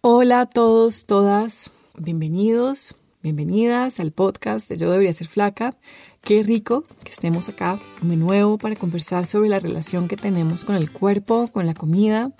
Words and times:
Hola 0.00 0.42
a 0.42 0.46
todos, 0.46 1.06
todas, 1.06 1.72
bienvenidos, 1.96 2.94
bienvenidas 3.20 3.98
al 3.98 4.12
podcast 4.12 4.68
de 4.68 4.76
Yo 4.76 4.92
debería 4.92 5.12
ser 5.12 5.26
flaca. 5.26 5.76
Qué 6.20 6.44
rico 6.44 6.84
que 7.02 7.10
estemos 7.10 7.48
acá 7.48 7.80
de 8.00 8.16
nuevo 8.16 8.58
para 8.58 8.76
conversar 8.76 9.26
sobre 9.26 9.48
la 9.48 9.58
relación 9.58 10.06
que 10.06 10.16
tenemos 10.16 10.62
con 10.62 10.76
el 10.76 10.92
cuerpo, 10.92 11.48
con 11.48 11.66
la 11.66 11.74
comida. 11.74 12.30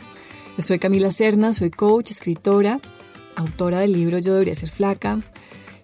Soy 0.61 0.79
Camila 0.79 1.11
Serna, 1.11 1.53
soy 1.53 1.71
coach, 1.71 2.13
escritora, 2.13 2.79
autora 3.35 3.81
del 3.81 3.91
libro 3.91 4.19
Yo 4.21 4.35
debería 4.35 4.55
ser 4.55 4.71
flaca 4.71 5.19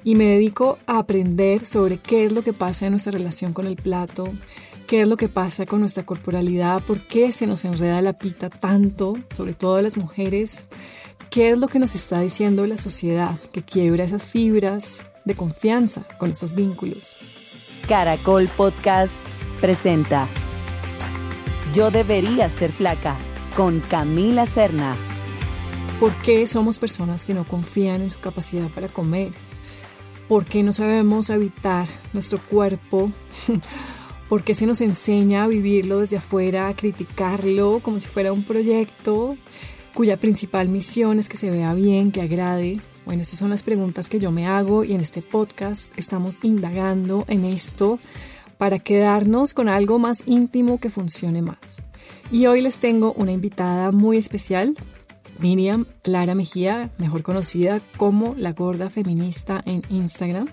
y 0.05 0.15
me 0.15 0.27
dedico 0.27 0.79
a 0.87 0.99
aprender 0.99 1.67
sobre 1.67 1.99
qué 1.99 2.25
es 2.27 2.33
lo 2.33 2.45
que 2.45 2.53
pasa 2.53 2.87
en 2.87 2.93
nuestra 2.93 3.11
relación 3.11 3.53
con 3.53 3.67
el 3.67 3.75
plato, 3.75 4.33
qué 4.87 5.01
es 5.01 5.09
lo 5.09 5.17
que 5.17 5.29
pasa 5.29 5.67
con 5.67 5.81
nuestra 5.81 6.07
corporalidad, 6.07 6.81
por 6.85 7.01
qué 7.01 7.33
se 7.33 7.49
nos 7.49 7.65
enreda 7.65 8.01
la 8.01 8.13
pita 8.13 8.49
tanto, 8.49 9.15
sobre 9.35 9.55
todo 9.55 9.75
a 9.75 9.83
las 9.83 9.97
mujeres 9.97 10.67
¿Qué 11.35 11.51
es 11.51 11.59
lo 11.59 11.66
que 11.66 11.80
nos 11.80 11.96
está 11.96 12.21
diciendo 12.21 12.64
la 12.64 12.77
sociedad 12.77 13.37
que 13.50 13.61
quiebra 13.61 14.04
esas 14.04 14.22
fibras 14.22 15.04
de 15.25 15.35
confianza 15.35 16.04
con 16.17 16.31
esos 16.31 16.54
vínculos? 16.54 17.17
Caracol 17.89 18.46
Podcast 18.57 19.17
presenta 19.61 20.29
Yo 21.75 21.90
debería 21.90 22.49
ser 22.49 22.71
flaca 22.71 23.17
con 23.57 23.81
Camila 23.81 24.46
Serna. 24.46 24.95
¿Por 25.99 26.12
qué 26.23 26.46
somos 26.46 26.79
personas 26.79 27.25
que 27.25 27.35
no 27.35 27.43
confían 27.43 28.03
en 28.03 28.11
su 28.11 28.21
capacidad 28.21 28.68
para 28.68 28.87
comer? 28.87 29.32
¿Por 30.29 30.45
qué 30.45 30.62
no 30.62 30.71
sabemos 30.71 31.31
habitar 31.31 31.89
nuestro 32.12 32.39
cuerpo? 32.39 33.11
¿Por 34.28 34.45
qué 34.45 34.55
se 34.55 34.67
nos 34.67 34.81
enseña 34.81 35.42
a 35.42 35.48
vivirlo 35.48 35.98
desde 35.98 36.19
afuera, 36.19 36.69
a 36.69 36.77
criticarlo 36.77 37.81
como 37.83 37.98
si 37.98 38.06
fuera 38.06 38.33
un 38.33 38.45
proyecto? 38.45 39.37
Cuya 39.94 40.16
principal 40.16 40.69
misión 40.69 41.20
es 41.20 41.28
que 41.28 41.36
se 41.36 41.50
vea 41.50 41.72
bien, 41.72 42.11
que 42.11 42.20
agrade. 42.20 42.80
Bueno, 43.06 43.22
estas 43.22 43.39
son 43.39 43.50
las 43.50 43.62
preguntas 43.62 44.08
que 44.08 44.19
yo 44.19 44.33
me 44.33 44.47
hago 44.47 44.83
y 44.83 44.92
en 44.92 45.00
este 45.00 45.22
podcast 45.22 45.97
estamos 45.97 46.39
indagando 46.42 47.25
en 47.28 47.45
esto 47.45 48.01
para 48.59 48.81
quedarnos 48.81 49.55
con 49.55 49.69
algo 49.69 49.98
más 49.98 50.25
íntimo 50.27 50.78
que 50.78 50.91
funcione 50.91 51.42
más. 51.42 51.83
Y 52.33 52.47
hoy 52.47 52.61
les 52.61 52.78
tengo 52.78 53.12
una 53.12 53.33
invitada 53.33 53.92
muy 53.92 54.17
especial, 54.17 54.75
Miriam 55.39 55.86
Lara 56.03 56.34
Mejía, 56.34 56.91
mejor 56.98 57.23
conocida 57.23 57.81
como 57.97 58.34
la 58.36 58.53
gorda 58.53 58.91
feminista 58.91 59.62
en 59.64 59.83
Instagram. 59.91 60.48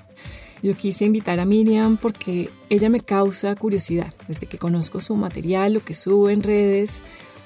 Yo 0.62 0.76
quise 0.76 1.06
invitar 1.06 1.40
a 1.40 1.46
Miriam 1.46 1.98
porque 1.98 2.50
ella 2.70 2.90
me 2.90 3.00
causa 3.00 3.56
curiosidad. 3.56 4.14
Desde 4.28 4.46
que 4.46 4.60
conozco 4.60 5.00
su 5.00 5.16
material, 5.16 5.74
lo 5.74 5.84
que 5.84 5.96
sube 5.96 6.34
en 6.34 6.44
redes, 6.44 7.02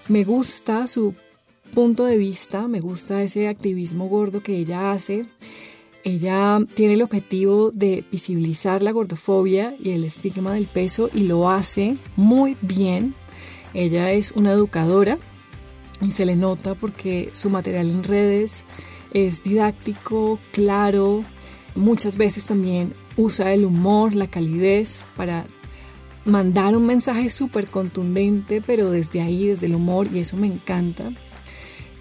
me 0.10 0.26
gusta 0.26 0.88
su 0.88 1.16
punto 1.76 2.06
de 2.06 2.18
vista, 2.18 2.70
me 2.70 2.80
gusta 2.80 3.22
ese 3.22 3.50
activismo 3.50 4.08
gordo 4.08 4.42
que 4.42 4.56
ella 4.56 4.94
hace. 4.94 5.26
Ella 6.06 6.60
tiene 6.74 6.94
el 6.94 7.02
objetivo 7.02 7.70
de 7.72 8.06
visibilizar 8.10 8.82
la 8.82 8.92
gordofobia 8.92 9.76
y 9.84 9.92
el 9.92 10.06
estigma 10.06 10.54
del 10.54 10.68
peso 10.68 11.10
y 11.14 11.24
lo 11.24 11.50
hace 11.50 11.98
muy 12.16 12.56
bien. 12.62 13.14
Ella 13.74 14.14
es 14.14 14.32
una 14.32 14.54
educadora 14.54 15.18
y 16.02 16.12
se 16.12 16.26
le 16.26 16.38
nota 16.38 16.76
porque 16.76 17.30
su 17.34 17.50
material 17.50 17.90
en 17.90 18.04
redes 18.06 18.64
es 19.14 19.44
didáctico, 19.44 20.40
claro, 20.54 21.26
muchas 21.76 22.16
veces 22.16 22.46
también 22.46 22.94
usa 23.18 23.54
el 23.54 23.66
humor, 23.66 24.16
la 24.16 24.28
calidez 24.28 25.04
para 25.18 25.46
mandar 26.24 26.76
un 26.78 26.86
mensaje 26.86 27.30
súper 27.30 27.68
contundente, 27.68 28.62
pero 28.66 28.92
desde 28.92 29.22
ahí, 29.22 29.48
desde 29.48 29.66
el 29.66 29.76
humor, 29.76 30.08
y 30.14 30.20
eso 30.20 30.38
me 30.38 30.48
encanta. 30.48 31.12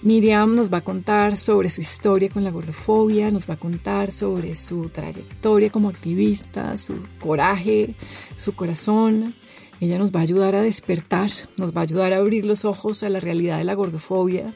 Miriam 0.04 0.54
nos 0.54 0.70
va 0.70 0.78
a 0.78 0.84
contar 0.84 1.34
sobre 1.38 1.70
su 1.70 1.80
historia 1.80 2.28
con 2.28 2.44
la 2.44 2.50
gordofobia, 2.50 3.30
nos 3.30 3.48
va 3.48 3.54
a 3.54 3.56
contar 3.56 4.12
sobre 4.12 4.54
su 4.54 4.90
trayectoria 4.90 5.70
como 5.70 5.88
activista, 5.88 6.76
su 6.76 6.98
coraje, 7.18 7.94
su 8.36 8.54
corazón. 8.54 9.34
Ella 9.80 9.98
nos 9.98 10.12
va 10.12 10.20
a 10.20 10.24
ayudar 10.24 10.54
a 10.56 10.60
despertar, 10.60 11.30
nos 11.56 11.74
va 11.74 11.80
a 11.80 11.84
ayudar 11.84 12.12
a 12.12 12.18
abrir 12.18 12.44
los 12.44 12.66
ojos 12.66 13.02
a 13.02 13.08
la 13.08 13.18
realidad 13.18 13.56
de 13.56 13.64
la 13.64 13.72
gordofobia, 13.72 14.52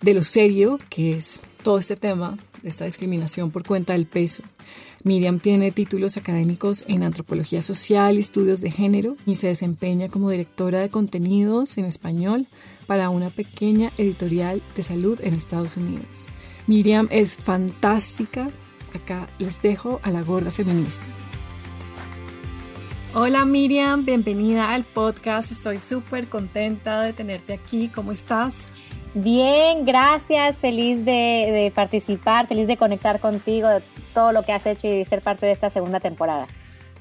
de 0.00 0.14
lo 0.14 0.22
serio 0.22 0.78
que 0.88 1.12
es 1.12 1.40
todo 1.62 1.78
este 1.78 1.96
tema 1.96 2.38
esta 2.62 2.86
discriminación 2.86 3.50
por 3.50 3.66
cuenta 3.66 3.92
del 3.92 4.06
peso. 4.06 4.42
Miriam 5.02 5.40
tiene 5.40 5.72
títulos 5.72 6.18
académicos 6.18 6.84
en 6.86 7.02
antropología 7.02 7.62
social 7.62 8.16
y 8.16 8.20
estudios 8.20 8.60
de 8.60 8.70
género 8.70 9.16
y 9.24 9.36
se 9.36 9.46
desempeña 9.46 10.08
como 10.08 10.28
directora 10.28 10.80
de 10.80 10.90
contenidos 10.90 11.78
en 11.78 11.86
español 11.86 12.46
para 12.86 13.08
una 13.08 13.30
pequeña 13.30 13.90
editorial 13.96 14.60
de 14.76 14.82
salud 14.82 15.18
en 15.22 15.34
Estados 15.34 15.78
Unidos. 15.78 16.26
Miriam 16.66 17.08
es 17.10 17.36
fantástica. 17.36 18.50
Acá 18.94 19.26
les 19.38 19.62
dejo 19.62 20.00
a 20.02 20.10
la 20.10 20.20
gorda 20.20 20.50
feminista. 20.50 21.02
Hola 23.14 23.46
Miriam, 23.46 24.04
bienvenida 24.04 24.74
al 24.74 24.84
podcast. 24.84 25.50
Estoy 25.50 25.78
súper 25.78 26.26
contenta 26.26 27.00
de 27.00 27.14
tenerte 27.14 27.54
aquí. 27.54 27.88
¿Cómo 27.88 28.12
estás? 28.12 28.70
Bien, 29.14 29.84
gracias. 29.86 30.56
Feliz 30.56 31.04
de, 31.04 31.12
de, 31.12 31.72
participar, 31.74 32.46
feliz 32.46 32.66
de 32.66 32.76
conectar 32.76 33.18
contigo, 33.18 33.68
todo 34.12 34.32
lo 34.32 34.42
que 34.42 34.52
has 34.52 34.66
hecho 34.66 34.86
y 34.86 35.04
ser 35.04 35.22
parte 35.22 35.46
de 35.46 35.52
esta 35.52 35.70
segunda 35.70 36.00
temporada. 36.00 36.46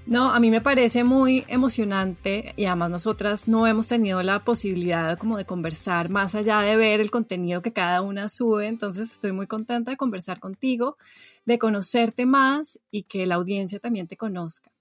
No, 0.09 0.31
a 0.31 0.39
mí 0.39 0.49
me 0.49 0.59
parece 0.59 1.03
muy 1.03 1.45
emocionante 1.47 2.53
y 2.57 2.65
además 2.65 2.89
nosotras 2.89 3.47
no 3.47 3.67
hemos 3.67 3.87
tenido 3.87 4.23
la 4.23 4.43
posibilidad 4.43 5.15
como 5.19 5.37
de 5.37 5.45
conversar 5.45 6.09
más 6.09 6.33
allá 6.33 6.61
de 6.61 6.75
ver 6.77 6.99
el 6.99 7.11
contenido 7.11 7.61
que 7.61 7.73
cada 7.73 8.01
una 8.01 8.27
sube, 8.27 8.65
entonces 8.65 9.11
estoy 9.11 9.33
muy 9.33 9.45
contenta 9.45 9.91
de 9.91 9.97
conversar 9.97 10.39
contigo, 10.39 10.97
de 11.45 11.59
conocerte 11.59 12.25
más 12.25 12.79
y 12.89 13.03
que 13.03 13.27
la 13.27 13.35
audiencia 13.35 13.79
también 13.79 14.07
te 14.07 14.17
conozca. 14.17 14.71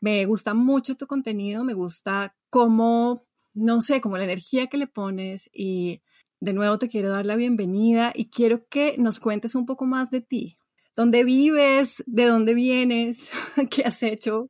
Me 0.00 0.24
gusta 0.26 0.52
mucho 0.52 0.96
tu 0.96 1.06
contenido, 1.06 1.62
me 1.62 1.74
gusta 1.74 2.34
cómo, 2.50 3.24
no 3.54 3.82
sé, 3.82 4.00
como 4.00 4.16
la 4.18 4.24
energía 4.24 4.66
que 4.66 4.78
le 4.78 4.88
pones 4.88 5.48
y 5.52 6.02
de 6.40 6.52
nuevo 6.54 6.76
te 6.78 6.88
quiero 6.88 7.10
dar 7.10 7.24
la 7.24 7.36
bienvenida 7.36 8.12
y 8.12 8.30
quiero 8.30 8.66
que 8.66 8.96
nos 8.98 9.20
cuentes 9.20 9.54
un 9.54 9.64
poco 9.64 9.84
más 9.86 10.10
de 10.10 10.22
ti 10.22 10.58
dónde 10.96 11.24
vives, 11.24 12.02
de 12.06 12.26
dónde 12.26 12.54
vienes, 12.54 13.30
qué 13.70 13.82
has 13.84 14.02
hecho. 14.02 14.48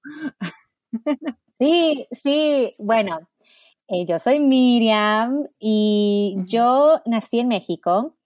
Sí, 1.59 2.07
sí, 2.23 2.71
bueno, 2.79 3.19
eh, 3.89 4.07
yo 4.07 4.19
soy 4.21 4.41
Miriam 4.41 5.47
y 5.59 6.37
yo 6.47 7.01
nací 7.07 7.41
en 7.41 7.49
México. 7.49 8.17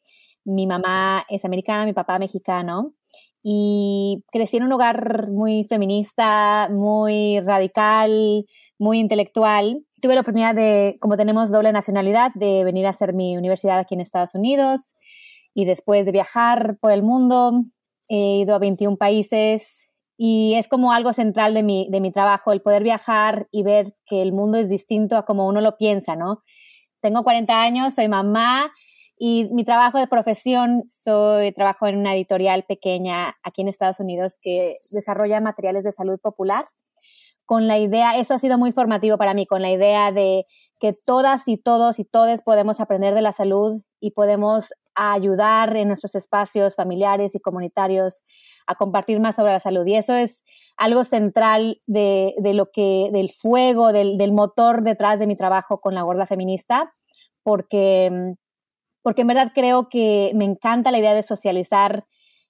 Mi 0.45 0.67
mamá 0.67 1.25
es 1.29 1.45
americana, 1.45 1.85
mi 1.85 1.93
papá 1.93 2.19
mexicano 2.19 2.95
y 3.43 4.23
crecí 4.33 4.59
en 4.59 4.65
un 4.65 4.71
lugar 4.71 5.29
muy 5.29 5.65
feminista, 5.65 6.69
muy 6.71 7.41
radical, 7.41 8.47
muy 8.79 8.99
intelectual. 8.99 9.85
Tuve 10.01 10.15
la 10.15 10.21
oportunidad 10.21 10.55
de, 10.55 10.99
como 11.01 11.17
tenemos 11.17 11.51
doble 11.51 11.73
nacionalidad, 11.73 12.33
de 12.35 12.65
venir 12.65 12.87
a 12.87 12.91
hacer 12.91 13.13
mi 13.15 13.37
universidad 13.37 13.79
aquí 13.79 13.95
en 13.95 14.01
Estados 14.01 14.35
Unidos 14.35 14.95
y 15.55 15.65
después 15.65 16.07
de 16.07 16.13
viajar 16.13 16.77
por 16.81 16.93
el 16.93 17.03
mundo, 17.03 17.65
he 18.11 18.41
ido 18.41 18.55
a 18.55 18.59
21 18.59 18.97
países 18.97 19.87
y 20.19 20.55
es 20.57 20.69
como 20.69 20.93
algo 20.93 21.13
central 21.13 21.55
de 21.55 21.63
mi, 21.63 21.89
de 21.91 22.01
mi 22.01 22.13
trabajo, 22.13 22.53
el 22.53 22.61
poder 22.61 22.83
viajar 22.83 23.47
y 23.51 23.63
ver 23.63 23.95
que 24.05 24.21
el 24.21 24.33
mundo 24.33 24.59
es 24.59 24.69
distinto 24.69 25.17
a 25.17 25.25
como 25.25 25.47
uno 25.47 25.61
lo 25.61 25.79
piensa, 25.79 26.17
¿no? 26.17 26.43
Tengo 27.01 27.23
40 27.23 27.63
años, 27.63 27.95
soy 27.95 28.09
mamá 28.09 28.73
y 29.17 29.49
mi 29.53 29.65
trabajo 29.65 29.99
de 29.99 30.09
profesión, 30.09 30.85
soy, 30.91 31.53
trabajo 31.53 31.87
en 31.87 31.97
una 31.97 32.15
editorial 32.15 32.65
pequeña 32.65 33.37
aquí 33.43 33.63
en 33.63 33.69
Estados 33.69 34.01
Unidos 34.01 34.39
que 34.43 34.77
desarrolla 34.91 35.41
materiales 35.41 35.85
de 35.85 35.93
salud 35.93 36.19
popular 36.21 36.65
con 37.51 37.67
la 37.67 37.79
idea, 37.79 38.17
eso 38.17 38.35
ha 38.35 38.39
sido 38.39 38.59
muy 38.59 38.71
formativo 38.71 39.19
para 39.19 39.35
mí, 39.35 39.45
con 39.45 39.61
la 39.61 39.73
idea 39.73 40.13
de 40.13 40.47
que 40.79 40.95
todas 41.05 41.49
y 41.49 41.57
todos 41.57 41.99
y 41.99 42.05
todes 42.05 42.43
podemos 42.43 42.79
aprender 42.79 43.13
de 43.13 43.23
la 43.23 43.33
salud 43.33 43.83
y 43.99 44.13
podemos 44.13 44.73
ayudar 45.01 45.77
en 45.77 45.89
nuestros 45.89 46.15
espacios 46.15 46.75
familiares 46.77 47.35
y 47.35 47.41
comunitarios 47.41 48.23
a 48.67 48.75
compartir 48.75 49.19
más 49.21 49.37
sobre 49.37 49.53
la 49.53 49.61
salud. 49.61 49.87
Y 49.87 49.97
eso 49.97 50.15
es 50.15 50.45
algo 50.77 51.05
central 51.05 51.81
de, 51.87 52.35
lo 52.55 52.71
que, 52.71 53.11
del 53.13 53.31
fuego, 53.33 53.93
del, 53.93 54.19
del, 54.19 54.33
motor 54.33 54.83
detrás 54.83 55.19
de 55.19 55.27
mi 55.27 55.37
trabajo 55.37 55.81
con 55.81 55.95
la 55.95 56.03
gorda 56.03 56.27
feminista, 56.27 56.93
porque, 57.43 58.35
porque 59.03 59.23
en 59.23 59.27
verdad 59.29 59.53
creo 59.55 59.87
que 59.87 60.33
me 60.35 60.45
encanta 60.45 60.91
la 60.91 60.99
idea 60.99 61.15
de 61.15 61.23
socializar 61.23 62.05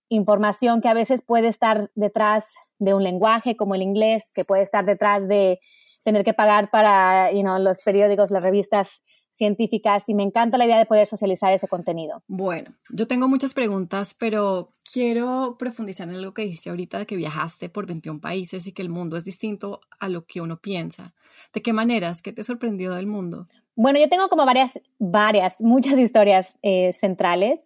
información 0.09 0.81
que 0.81 0.89
a 0.89 0.95
veces 0.95 1.23
puede 1.23 1.49
estar 1.49 1.91
detrás 1.95 2.47
de 2.79 2.95
un 2.95 3.05
lenguaje 3.05 3.57
como 3.57 3.75
el 3.75 3.83
inglés, 3.83 4.25
que 4.35 4.45
puede 4.45 4.63
estar 4.63 4.85
detrás 4.85 5.29
de 5.29 5.61
tener 6.03 6.25
que 6.25 6.35
pagar 6.35 6.71
para 6.71 7.31
you 7.33 7.43
know, 7.43 7.59
los 7.59 7.79
periódicos, 7.85 8.31
las 8.31 8.43
revistas 8.43 9.03
científicas 9.41 10.07
y 10.07 10.15
me 10.15 10.23
encanta 10.23 10.59
la 10.59 10.67
idea 10.67 10.79
de 10.79 10.85
poder 10.85 11.07
socializar 11.07 11.51
ese 11.53 11.67
contenido. 11.67 12.23
Bueno, 12.29 12.75
yo 12.93 13.07
tengo 13.07 13.27
muchas 13.27 13.55
preguntas, 13.55 14.13
pero 14.13 14.71
quiero 14.93 15.57
profundizar 15.59 16.09
en 16.11 16.21
lo 16.21 16.35
que 16.35 16.43
dijiste 16.43 16.69
ahorita 16.69 16.99
de 16.99 17.07
que 17.07 17.17
viajaste 17.17 17.71
por 17.71 17.87
21 17.87 18.21
países 18.21 18.67
y 18.67 18.73
que 18.73 18.83
el 18.83 18.91
mundo 18.91 19.17
es 19.17 19.25
distinto 19.25 19.81
a 19.99 20.11
lo 20.11 20.27
que 20.27 20.43
uno 20.43 20.61
piensa. 20.61 21.15
¿De 21.55 21.63
qué 21.63 21.73
maneras? 21.73 22.21
¿Qué 22.21 22.35
te 22.35 22.45
sorprendió 22.45 22.95
del 22.95 23.07
mundo? 23.07 23.49
Bueno, 23.77 23.99
yo 23.99 24.11
tengo 24.11 24.29
como 24.29 24.45
varias, 24.45 24.79
varias, 24.99 25.55
muchas 25.59 25.99
historias 25.99 26.59
eh, 26.61 26.93
centrales. 26.93 27.61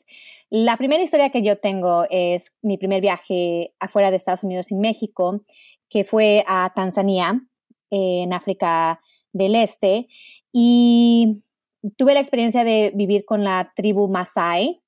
La 0.51 0.77
primera 0.77 1.03
historia 1.03 1.31
que 1.31 1.43
yo 1.43 1.59
tengo 1.59 2.07
es 2.09 2.53
mi 2.63 2.79
primer 2.79 3.01
viaje 3.01 3.75
afuera 3.81 4.13
de 4.13 4.17
Estados 4.17 4.45
Unidos 4.45 4.71
y 4.71 4.77
México, 4.77 5.43
que 5.89 6.05
fue 6.05 6.45
a 6.47 6.73
Tanzania, 6.73 7.43
en 7.91 8.33
África 8.33 9.01
del 9.33 9.57
Este, 9.57 10.09
y 10.53 11.43
tuve 11.97 12.15
la 12.15 12.21
experiencia 12.21 12.65
de 12.65 12.93
vivir 12.95 13.25
con 13.25 13.45
la 13.45 13.73
tribu 13.75 14.09
Masai. 14.09 14.83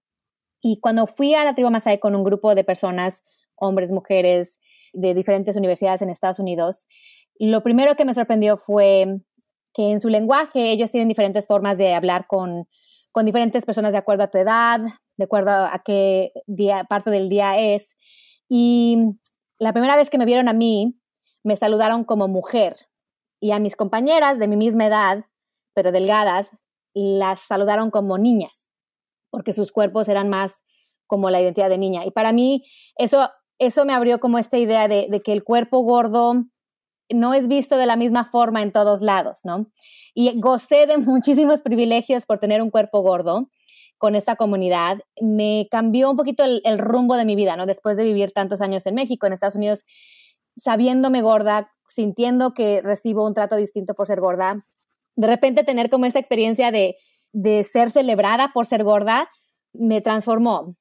Y 0.60 0.78
cuando 0.80 1.06
fui 1.06 1.34
a 1.34 1.44
la 1.44 1.54
tribu 1.54 1.70
Masai 1.70 1.98
con 1.98 2.14
un 2.14 2.24
grupo 2.24 2.54
de 2.54 2.64
personas, 2.64 3.22
hombres, 3.56 3.90
mujeres, 3.90 4.58
de 4.92 5.14
diferentes 5.14 5.56
universidades 5.56 6.00
en 6.02 6.10
Estados 6.10 6.38
Unidos, 6.38 6.86
lo 7.38 7.62
primero 7.62 7.96
que 7.96 8.04
me 8.04 8.14
sorprendió 8.14 8.56
fue 8.56 9.20
que 9.74 9.90
en 9.90 10.00
su 10.00 10.08
lenguaje 10.08 10.70
ellos 10.70 10.90
tienen 10.90 11.08
diferentes 11.08 11.46
formas 11.46 11.76
de 11.76 11.92
hablar 11.92 12.26
con, 12.26 12.66
con 13.12 13.26
diferentes 13.26 13.66
personas 13.66 13.92
de 13.92 13.98
acuerdo 13.98 14.24
a 14.24 14.30
tu 14.30 14.38
edad, 14.38 14.80
de 15.16 15.24
acuerdo 15.24 15.50
a 15.50 15.82
qué 15.84 16.32
día, 16.46 16.84
parte 16.84 17.10
del 17.10 17.28
día 17.28 17.58
es. 17.58 17.96
Y 18.48 18.98
la 19.58 19.72
primera 19.72 19.96
vez 19.96 20.08
que 20.08 20.18
me 20.18 20.24
vieron 20.24 20.48
a 20.48 20.54
mí, 20.54 20.98
me 21.42 21.56
saludaron 21.56 22.04
como 22.04 22.26
mujer 22.26 22.76
y 23.38 23.52
a 23.52 23.58
mis 23.58 23.76
compañeras 23.76 24.38
de 24.38 24.48
mi 24.48 24.56
misma 24.56 24.86
edad, 24.86 25.26
pero 25.74 25.92
delgadas, 25.92 26.56
las 26.96 27.40
saludaron 27.40 27.90
como 27.90 28.16
niñas, 28.16 28.66
porque 29.30 29.52
sus 29.52 29.70
cuerpos 29.70 30.08
eran 30.08 30.30
más 30.30 30.62
como 31.06 31.28
la 31.28 31.40
identidad 31.40 31.68
de 31.68 31.78
niña. 31.78 32.06
Y 32.06 32.10
para 32.10 32.32
mí 32.32 32.64
eso, 32.96 33.28
eso 33.58 33.84
me 33.84 33.92
abrió 33.92 34.18
como 34.18 34.38
esta 34.38 34.56
idea 34.56 34.88
de, 34.88 35.22
que 35.22 35.32
el 35.32 35.44
cuerpo 35.44 35.80
gordo 35.80 36.44
no 37.10 37.34
es 37.34 37.48
visto 37.48 37.76
de 37.76 37.86
la 37.86 37.96
misma 37.96 38.24
forma 38.24 38.62
en 38.62 38.72
todos 38.72 39.02
lados, 39.02 39.40
¿no? 39.44 39.66
Y 40.14 40.40
gocé 40.40 40.86
de 40.86 40.96
muchísimos 40.96 41.60
privilegios 41.60 42.24
por 42.24 42.38
tener 42.38 42.62
un 42.62 42.70
cuerpo 42.70 43.02
gordo 43.02 43.50
con 43.98 44.14
esta 44.14 44.36
comunidad, 44.36 44.98
me 45.22 45.68
cambió 45.70 46.10
un 46.10 46.16
poquito 46.16 46.44
el, 46.44 46.78
rumbo 46.78 47.16
de 47.16 47.24
mi 47.24 47.34
vida, 47.34 47.56
¿no? 47.56 47.64
Después 47.64 47.96
de 47.96 48.04
vivir 48.04 48.32
tantos 48.32 48.60
años 48.60 48.86
en 48.86 48.94
México, 48.94 49.26
en 49.26 49.32
Estados 49.32 49.54
Unidos, 49.54 49.84
sabiéndome 50.56 51.22
gorda, 51.22 51.72
sintiendo 51.88 52.52
que 52.52 52.82
recibo 52.82 53.26
un 53.26 53.32
trato 53.32 53.56
distinto 53.56 53.94
por 53.94 54.06
ser 54.06 54.20
gorda, 54.20 54.66
de 55.16 55.26
repente 55.26 55.64
tener 55.64 55.90
como 55.90 56.06
esta 56.06 56.18
experiencia 56.18 56.70
de, 56.70 56.96
de 57.32 57.64
ser 57.64 57.90
celebrada 57.90 58.52
por 58.54 58.66
ser 58.66 58.84
gorda, 58.84 59.28
me 59.72 60.00
transformó. 60.00 60.76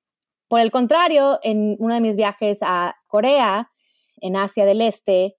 Por 0.48 0.60
el 0.60 0.72
contrario, 0.72 1.40
en 1.42 1.76
uno 1.80 1.96
de 1.96 2.02
mis 2.02 2.16
viajes 2.16 2.60
a 2.62 2.96
Corea, 3.08 3.72
en 4.22 4.36
Asia 4.36 4.66
del 4.66 4.82
Este, 4.82 5.36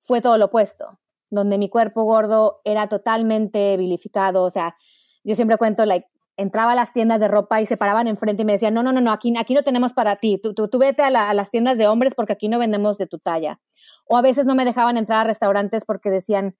fue 0.00 0.20
todo 0.20 0.36
lo 0.38 0.46
opuesto, 0.46 0.98
donde 1.30 1.58
mi 1.58 1.68
cuerpo 1.68 2.04
gordo 2.04 2.60
era 2.64 2.88
totalmente 2.88 3.76
vilificado, 3.76 4.42
o 4.44 4.50
sea, 4.50 4.76
yo 5.22 5.36
siempre 5.36 5.58
cuento, 5.58 5.84
like, 5.84 6.08
entraba 6.38 6.72
a 6.72 6.74
las 6.74 6.92
tiendas 6.92 7.20
de 7.20 7.28
ropa 7.28 7.60
y 7.60 7.66
se 7.66 7.76
paraban 7.76 8.08
enfrente 8.08 8.42
y 8.42 8.44
me 8.46 8.52
decían, 8.52 8.72
no, 8.72 8.82
no, 8.82 8.92
no, 8.92 9.00
no 9.00 9.12
aquí, 9.12 9.34
aquí 9.36 9.54
no 9.54 9.62
tenemos 9.62 9.92
para 9.92 10.16
ti, 10.16 10.40
tú, 10.42 10.54
tú, 10.54 10.78
vete 10.78 11.02
a, 11.02 11.10
las 11.34 11.50
tiendas 11.50 11.76
de 11.76 11.88
hombres 11.88 12.14
porque 12.14 12.32
aquí 12.32 12.48
no 12.48 12.58
vendemos 12.58 12.96
de 12.96 13.06
tu 13.06 13.18
talla. 13.18 13.60
O 14.06 14.16
a 14.16 14.22
veces 14.22 14.46
no 14.46 14.54
me 14.54 14.64
dejaban 14.64 14.96
entrar 14.96 15.20
a 15.20 15.24
restaurantes 15.24 15.84
porque 15.84 16.10
decían 16.10 16.56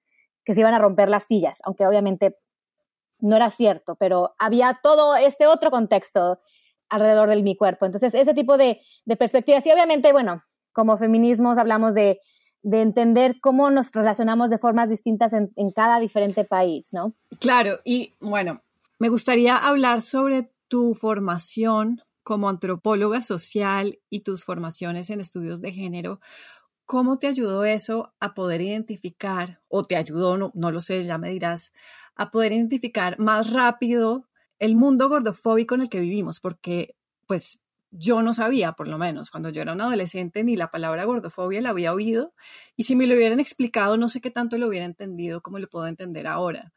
que 0.49 0.55
se 0.55 0.61
iban 0.61 0.73
a 0.73 0.79
romper 0.79 1.11
las 1.11 1.25
sillas, 1.25 1.59
aunque 1.63 1.87
obviamente 1.87 2.39
no 3.21 3.37
era 3.37 3.51
cierto, 3.51 3.97
pero 3.97 4.35
había 4.39 4.81
todo 4.83 5.15
este 5.15 5.47
otro 5.47 5.71
contexto 5.71 6.41
alrededor 6.89 7.29
de 7.29 7.43
mi 7.43 7.55
cuerpo. 7.55 7.85
Entonces, 7.85 8.15
ese 8.15 8.33
tipo 8.33 8.57
de, 8.57 8.81
de 9.05 9.17
perspectivas. 9.17 9.67
Y 9.67 9.73
obviamente, 9.73 10.11
bueno, 10.11 10.43
como 10.73 10.97
feminismos 10.97 11.59
hablamos 11.59 11.93
de, 11.93 12.21
de 12.63 12.81
entender 12.81 13.37
cómo 13.43 13.69
nos 13.71 13.93
relacionamos 13.93 14.49
de 14.49 14.57
formas 14.57 14.89
distintas 14.89 15.35
en 15.35 15.71
cada 15.77 16.01
diferente 16.01 16.45
país, 16.45 16.89
¿no? 16.93 17.13
Claro, 17.41 17.81
y 17.85 18.15
bueno, 18.19 18.63
me 18.99 19.11
gustaría 19.11 19.55
hablar 19.55 20.01
sobre 20.01 20.51
tu 20.69 20.95
formación 20.95 22.01
como 22.23 22.49
antropóloga 22.49 23.21
social 23.21 23.99
y 24.09 24.21
tus 24.21 24.45
formaciones 24.45 25.11
en 25.11 25.21
estudios 25.21 25.61
de 25.61 25.73
género. 25.73 26.21
¿Cómo 26.89 27.19
te 27.19 27.27
ayudó 27.27 27.67
eso 27.67 28.15
a 28.19 28.33
poder 28.33 28.63
identificar, 28.63 29.61
o 29.69 29.85
te 29.85 29.95
ayudó, 29.95 30.39
no, 30.39 30.53
no 30.55 30.71
lo 30.71 30.81
sé, 30.81 31.05
ya 31.05 31.19
me 31.19 31.29
dirás, 31.29 31.75
a 32.15 32.31
poder 32.31 32.53
identificar 32.53 33.19
más 33.19 33.53
rápido 33.53 34.27
el 34.59 34.75
mundo 34.75 35.11
gordofóbico 35.11 35.75
en 35.75 35.83
el 35.83 35.91
que 35.91 36.01
vivimos? 36.01 36.41
Porque, 36.41 36.97
pues, 37.27 37.61
yo 37.91 38.23
no 38.23 38.33
sabía, 38.33 38.73
por 38.73 38.89
lo 38.89 38.97
menos, 38.97 39.31
cuando 39.31 39.51
yo 39.51 39.61
era 39.61 39.75
un 39.75 39.83
adolescente, 39.83 40.43
ni 40.45 40.57
la 40.57 40.71
palabra 40.71 41.05
gordofobia 41.05 41.61
la 41.61 41.69
había 41.69 41.93
oído, 41.93 42.33
y 42.75 42.85
si 42.85 42.97
me 42.97 43.07
lo 43.07 43.17
hubieran 43.17 43.39
explicado, 43.39 43.99
no 43.99 44.09
sé 44.09 44.23
qué 44.23 44.31
tanto 44.31 44.57
lo 44.57 44.67
hubiera 44.67 44.87
entendido 44.87 45.43
como 45.43 45.59
lo 45.59 45.69
puedo 45.69 45.89
entender 45.89 46.27
ahora. 46.27 46.73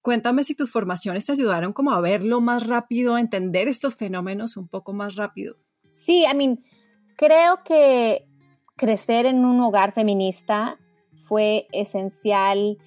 Cuéntame 0.00 0.42
si 0.42 0.54
tus 0.54 0.70
formaciones 0.70 1.26
te 1.26 1.32
ayudaron 1.32 1.74
como 1.74 1.92
a 1.92 2.00
verlo 2.00 2.40
más 2.40 2.66
rápido, 2.66 3.16
a 3.16 3.20
entender 3.20 3.68
estos 3.68 3.94
fenómenos 3.94 4.56
un 4.56 4.68
poco 4.68 4.94
más 4.94 5.16
rápido. 5.16 5.58
Sí, 5.90 6.24
I 6.24 6.34
mean, 6.34 6.64
creo 7.18 7.62
que 7.62 8.26
crecer 8.76 9.26
en 9.26 9.44
un 9.44 9.60
hogar 9.60 9.92
feminista 9.92 10.78
fue 11.14 11.66
esencial, 11.72 12.78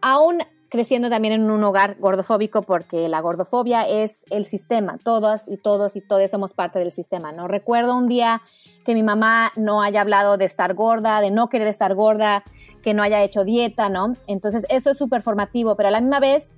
aún 0.00 0.42
creciendo 0.68 1.08
también 1.08 1.32
en 1.32 1.50
un 1.50 1.64
hogar 1.64 1.96
gordofóbico, 1.98 2.62
porque 2.62 3.08
la 3.08 3.20
gordofobia 3.20 3.88
es 3.88 4.24
el 4.30 4.44
sistema, 4.44 4.98
todas 5.02 5.48
y 5.48 5.56
todos 5.56 5.96
y 5.96 6.02
todas 6.02 6.30
somos 6.30 6.52
parte 6.52 6.78
del 6.78 6.92
sistema, 6.92 7.32
¿no? 7.32 7.48
Recuerdo 7.48 7.96
un 7.96 8.06
día 8.06 8.42
que 8.84 8.94
mi 8.94 9.02
mamá 9.02 9.50
no 9.56 9.80
haya 9.82 10.02
hablado 10.02 10.36
de 10.36 10.44
estar 10.44 10.74
gorda, 10.74 11.22
de 11.22 11.30
no 11.30 11.48
querer 11.48 11.68
estar 11.68 11.94
gorda, 11.94 12.44
que 12.82 12.92
no 12.92 13.02
haya 13.02 13.22
hecho 13.22 13.44
dieta, 13.44 13.88
¿no? 13.88 14.14
Entonces 14.26 14.66
eso 14.68 14.90
es 14.90 14.98
súper 14.98 15.22
formativo, 15.22 15.74
pero 15.74 15.88
a 15.88 15.92
la 15.92 16.02
misma 16.02 16.20
vez 16.20 16.50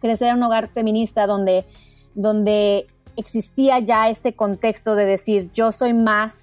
crecer 0.00 0.28
en 0.28 0.38
un 0.38 0.42
hogar 0.42 0.68
feminista 0.68 1.26
donde, 1.26 1.64
donde 2.14 2.88
existía 3.16 3.78
ya 3.78 4.08
este 4.10 4.34
contexto 4.34 4.96
de 4.96 5.04
decir 5.04 5.50
yo 5.52 5.70
soy 5.70 5.94
más 5.94 6.37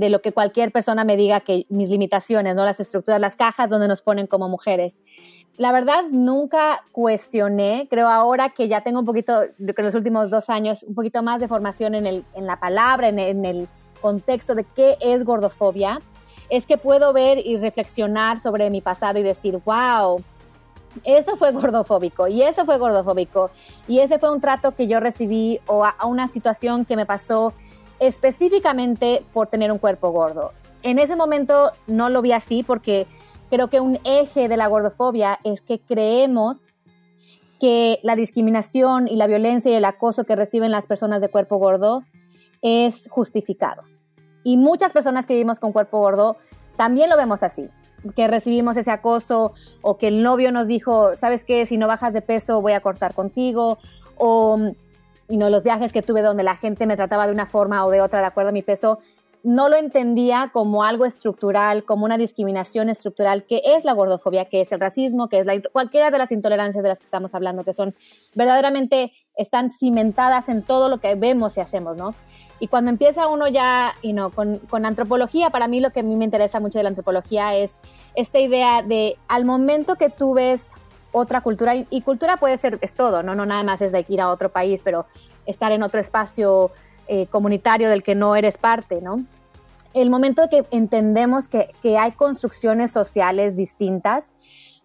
de 0.00 0.10
lo 0.10 0.22
que 0.22 0.32
cualquier 0.32 0.72
persona 0.72 1.04
me 1.04 1.16
diga 1.16 1.40
que 1.40 1.66
mis 1.68 1.90
limitaciones, 1.90 2.54
¿no? 2.54 2.64
Las 2.64 2.80
estructuras, 2.80 3.20
las 3.20 3.36
cajas 3.36 3.68
donde 3.68 3.86
nos 3.86 4.00
ponen 4.00 4.26
como 4.26 4.48
mujeres. 4.48 4.98
La 5.58 5.72
verdad, 5.72 6.04
nunca 6.10 6.82
cuestioné, 6.90 7.86
creo 7.90 8.08
ahora 8.08 8.48
que 8.48 8.66
ya 8.66 8.80
tengo 8.80 9.00
un 9.00 9.04
poquito, 9.04 9.42
en 9.42 9.74
los 9.76 9.94
últimos 9.94 10.30
dos 10.30 10.48
años, 10.48 10.82
un 10.84 10.94
poquito 10.94 11.22
más 11.22 11.40
de 11.40 11.48
formación 11.48 11.94
en, 11.94 12.06
el, 12.06 12.24
en 12.34 12.46
la 12.46 12.58
palabra, 12.58 13.08
en 13.08 13.18
en 13.18 13.44
el 13.44 13.68
contexto 14.00 14.54
de 14.54 14.64
qué 14.64 14.96
es 15.02 15.22
gordofobia, 15.24 16.00
es 16.48 16.66
que 16.66 16.78
puedo 16.78 17.12
ver 17.12 17.38
y 17.38 17.58
reflexionar 17.58 18.40
sobre 18.40 18.70
mi 18.70 18.80
pasado 18.80 19.18
y 19.18 19.22
decir, 19.22 19.60
wow, 19.64 20.22
eso 21.04 21.36
fue 21.36 21.52
gordofóbico 21.52 22.26
y 22.26 22.42
eso 22.42 22.64
fue 22.64 22.78
gordofóbico 22.78 23.50
y 23.86 24.00
ese 24.00 24.18
fue 24.18 24.32
un 24.32 24.40
trato 24.40 24.74
que 24.74 24.88
yo 24.88 24.98
recibí 24.98 25.60
o 25.66 25.84
a, 25.84 25.94
una 26.04 26.28
situación 26.28 26.84
que 26.84 26.96
me 26.96 27.06
pasó 27.06 27.52
específicamente 28.00 29.24
por 29.32 29.46
tener 29.46 29.70
un 29.70 29.78
cuerpo 29.78 30.10
gordo. 30.10 30.52
En 30.82 30.98
ese 30.98 31.16
momento 31.16 31.70
no 31.86 32.08
lo 32.08 32.22
vi 32.22 32.32
así 32.32 32.62
porque 32.62 33.06
creo 33.50 33.68
que 33.68 33.80
un 33.80 33.98
eje 34.04 34.48
de 34.48 34.56
la 34.56 34.66
gordofobia 34.66 35.38
es 35.44 35.60
que 35.60 35.78
creemos 35.78 36.58
que 37.60 38.00
la 38.02 38.16
discriminación 38.16 39.06
y 39.06 39.16
la 39.16 39.26
violencia 39.26 39.70
y 39.70 39.74
el 39.74 39.84
acoso 39.84 40.24
que 40.24 40.34
reciben 40.34 40.70
las 40.70 40.86
personas 40.86 41.20
de 41.20 41.28
cuerpo 41.28 41.58
gordo 41.58 42.02
es 42.62 43.08
justificado. 43.10 43.82
Y 44.42 44.56
muchas 44.56 44.92
personas 44.92 45.26
que 45.26 45.34
vivimos 45.34 45.60
con 45.60 45.72
cuerpo 45.72 45.98
gordo 46.00 46.38
también 46.76 47.10
lo 47.10 47.18
vemos 47.18 47.42
así 47.42 47.68
que 48.16 48.28
recibimos 48.28 48.76
ese 48.76 48.90
acoso 48.90 49.52
o 49.82 49.98
que 49.98 50.08
el 50.08 50.22
novio 50.22 50.52
nos 50.52 50.66
dijo, 50.66 51.16
¿sabes 51.16 51.44
qué? 51.44 51.66
Si 51.66 51.76
no 51.76 51.86
bajas 51.86 52.12
de 52.12 52.22
peso 52.22 52.60
voy 52.60 52.72
a 52.72 52.80
cortar 52.80 53.14
contigo 53.14 53.78
o 54.16 54.72
y 55.30 55.36
no, 55.36 55.48
los 55.48 55.62
viajes 55.62 55.92
que 55.92 56.02
tuve 56.02 56.22
donde 56.22 56.42
la 56.42 56.56
gente 56.56 56.86
me 56.86 56.96
trataba 56.96 57.26
de 57.26 57.32
una 57.32 57.46
forma 57.46 57.86
o 57.86 57.90
de 57.90 58.00
otra 58.00 58.20
de 58.20 58.26
acuerdo 58.26 58.50
a 58.50 58.52
mi 58.52 58.62
peso, 58.62 58.98
no 59.42 59.68
lo 59.68 59.76
entendía 59.76 60.50
como 60.52 60.84
algo 60.84 61.06
estructural, 61.06 61.84
como 61.84 62.04
una 62.04 62.18
discriminación 62.18 62.90
estructural, 62.90 63.44
que 63.44 63.62
es 63.64 63.84
la 63.84 63.94
gordofobia, 63.94 64.44
que 64.46 64.60
es 64.60 64.72
el 64.72 64.80
racismo, 64.80 65.28
que 65.28 65.40
es 65.40 65.46
cualquiera 65.72 66.10
de 66.10 66.18
las 66.18 66.32
intolerancias 66.32 66.82
de 66.82 66.90
las 66.90 66.98
que 66.98 67.06
estamos 67.06 67.34
hablando, 67.34 67.64
que 67.64 67.72
son 67.72 67.94
verdaderamente, 68.34 69.12
están 69.36 69.70
cimentadas 69.70 70.48
en 70.48 70.62
todo 70.62 70.88
lo 70.88 70.98
que 70.98 71.14
vemos 71.14 71.56
y 71.56 71.60
hacemos, 71.60 71.96
¿no? 71.96 72.14
Y 72.58 72.68
cuando 72.68 72.90
empieza 72.90 73.28
uno 73.28 73.48
ya, 73.48 73.94
y 74.02 74.12
no, 74.12 74.30
con, 74.30 74.58
con, 74.58 74.84
antropología, 74.84 75.48
para 75.48 75.68
mí 75.68 75.80
lo 75.80 75.90
que 75.90 76.00
a 76.00 76.02
mí 76.02 76.16
me 76.16 76.26
interesa 76.26 76.60
mucho 76.60 76.78
de 76.78 76.82
la 76.82 76.90
antropología 76.90 77.56
es 77.56 77.72
esta 78.14 78.38
idea 78.38 78.82
de 78.82 79.16
al 79.28 79.46
momento 79.46 79.96
que 79.96 80.10
tú 80.10 80.34
ves 80.34 80.72
otra 81.12 81.40
cultura, 81.40 81.74
y, 81.74 82.00
cultura 82.02 82.36
puede 82.36 82.56
ser, 82.56 82.78
es 82.82 82.94
todo, 82.94 83.22
¿no? 83.22 83.34
No 83.34 83.46
nada 83.46 83.62
más 83.62 83.80
es 83.80 83.92
de 83.92 84.04
ir 84.08 84.20
a 84.20 84.30
otro 84.30 84.50
país, 84.50 84.80
pero 84.84 85.06
estar 85.46 85.72
en 85.72 85.82
otro 85.82 86.00
espacio 86.00 86.70
eh, 87.08 87.26
comunitario 87.26 87.88
del 87.88 88.02
que 88.02 88.14
no 88.14 88.36
eres 88.36 88.58
parte, 88.58 89.00
¿no? 89.00 89.24
El 89.92 90.10
momento 90.10 90.48
que 90.48 90.64
entendemos 90.70 91.48
que, 91.48 91.74
que 91.82 91.98
hay 91.98 92.12
construcciones 92.12 92.92
sociales 92.92 93.56
distintas, 93.56 94.32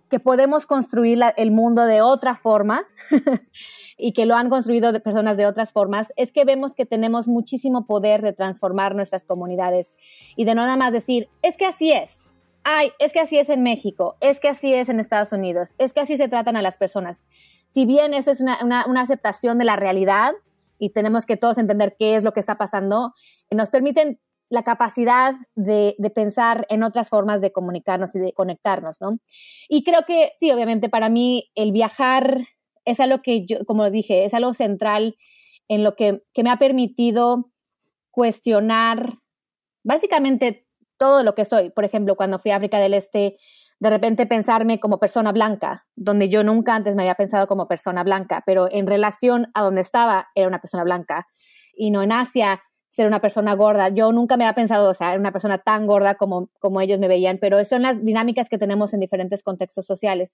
que 0.09 0.19
podemos 0.19 0.65
construir 0.65 1.19
el 1.37 1.51
mundo 1.51 1.85
de 1.85 2.01
otra 2.01 2.35
forma, 2.35 2.85
y 3.97 4.13
que 4.13 4.25
lo 4.25 4.35
han 4.35 4.49
construido 4.49 4.91
de 4.91 4.99
personas 4.99 5.37
de 5.37 5.45
otras 5.45 5.71
formas, 5.71 6.11
es 6.15 6.31
que 6.31 6.45
vemos 6.45 6.75
que 6.75 6.85
tenemos 6.85 7.27
muchísimo 7.27 7.85
poder 7.85 8.21
de 8.21 8.33
transformar 8.33 8.95
nuestras 8.95 9.25
comunidades 9.25 9.95
y 10.35 10.45
de 10.45 10.55
no 10.55 10.63
nada 10.63 10.77
más 10.77 10.91
decir, 10.91 11.29
es 11.41 11.57
que 11.57 11.65
así 11.65 11.91
es, 11.91 12.24
ay, 12.65 12.91
es 12.99 13.13
que 13.13 13.19
así 13.19 13.37
es 13.37 13.49
en 13.49 13.63
México, 13.63 14.17
es 14.19 14.39
que 14.39 14.49
así 14.49 14.73
es 14.73 14.89
en 14.89 14.99
Estados 14.99 15.31
Unidos, 15.31 15.69
es 15.77 15.93
que 15.93 16.01
así 16.01 16.17
se 16.17 16.27
tratan 16.27 16.57
a 16.57 16.63
las 16.63 16.77
personas. 16.77 17.23
Si 17.69 17.85
bien 17.85 18.13
eso 18.13 18.31
es 18.31 18.41
una, 18.41 18.57
una, 18.87 19.01
aceptación 19.01 19.59
de 19.59 19.65
la 19.65 19.75
realidad, 19.75 20.33
y 20.79 20.89
tenemos 20.89 21.25
que 21.25 21.37
todos 21.37 21.59
entender 21.59 21.95
qué 21.97 22.15
es 22.15 22.23
lo 22.23 22.33
que 22.33 22.39
está 22.39 22.57
pasando, 22.57 23.13
nos 23.51 23.69
permiten 23.69 24.19
la 24.49 24.63
capacidad 24.63 25.35
de, 25.53 25.95
pensar 26.13 26.65
en 26.69 26.83
otras 26.83 27.07
formas 27.07 27.39
de 27.39 27.51
comunicarnos 27.51 28.15
y 28.15 28.19
de 28.19 28.33
conectarnos, 28.33 28.99
¿no? 28.99 29.19
Y 29.69 29.83
creo 29.83 30.01
que 30.05 30.33
sí, 30.39 30.51
obviamente 30.51 30.89
para 30.89 31.07
mí 31.07 31.51
el 31.53 31.71
viajar 31.71 32.47
es 32.83 32.99
algo 32.99 33.21
que 33.21 33.45
yo, 33.45 33.63
como 33.65 33.89
dije, 33.91 34.25
es 34.25 34.33
algo 34.33 34.53
central 34.53 35.17
en 35.67 35.83
lo 35.83 35.95
que, 35.95 36.23
que 36.33 36.43
me 36.43 36.49
ha 36.49 36.57
permitido 36.57 37.51
cuestionar 38.11 39.19
básicamente 39.83 40.64
todo 40.97 41.23
lo 41.23 41.35
que 41.35 41.45
soy. 41.45 41.69
Por 41.69 41.85
ejemplo, 41.85 42.15
cuando 42.15 42.39
fui 42.39 42.51
a 42.51 42.57
África 42.57 42.79
del 42.79 42.93
Este, 42.93 43.37
de 43.79 43.89
repente 43.89 44.25
pensarme 44.25 44.79
como 44.79 44.99
persona 44.99 45.31
blanca, 45.31 45.85
donde 45.95 46.29
yo 46.29 46.43
nunca 46.43 46.75
antes 46.75 46.95
me 46.95 47.03
había 47.03 47.15
pensado 47.15 47.47
como 47.47 47.67
persona 47.67 48.03
blanca, 48.03 48.43
pero 48.45 48.67
en 48.71 48.87
relación 48.87 49.51
a 49.53 49.63
donde 49.63 49.81
estaba 49.81 50.27
era 50.35 50.47
una 50.47 50.59
persona 50.59 50.83
blanca. 50.83 51.27
Y 51.75 51.91
no 51.91 52.01
en 52.01 52.11
Asia 52.11 52.61
ser 52.95 53.07
una 53.07 53.19
persona 53.19 53.53
gorda. 53.55 53.89
Yo 53.89 54.11
nunca 54.13 54.37
me 54.37 54.45
había 54.45 54.55
pensado, 54.55 54.89
o 54.89 54.93
sea, 54.93 55.15
una 55.15 55.33
persona 55.33 55.57
tan 55.57 55.85
gorda 55.85 56.15
como, 56.15 56.49
como 56.59 56.79
ellos 56.79 56.97
me 56.97 57.09
veían, 57.09 57.37
pero 57.39 57.63
son 57.65 57.81
las 57.81 58.03
dinámicas 58.03 58.47
que 58.47 58.57
tenemos 58.57 58.93
en 58.93 59.01
diferentes 59.01 59.43
contextos 59.43 59.85
sociales. 59.85 60.33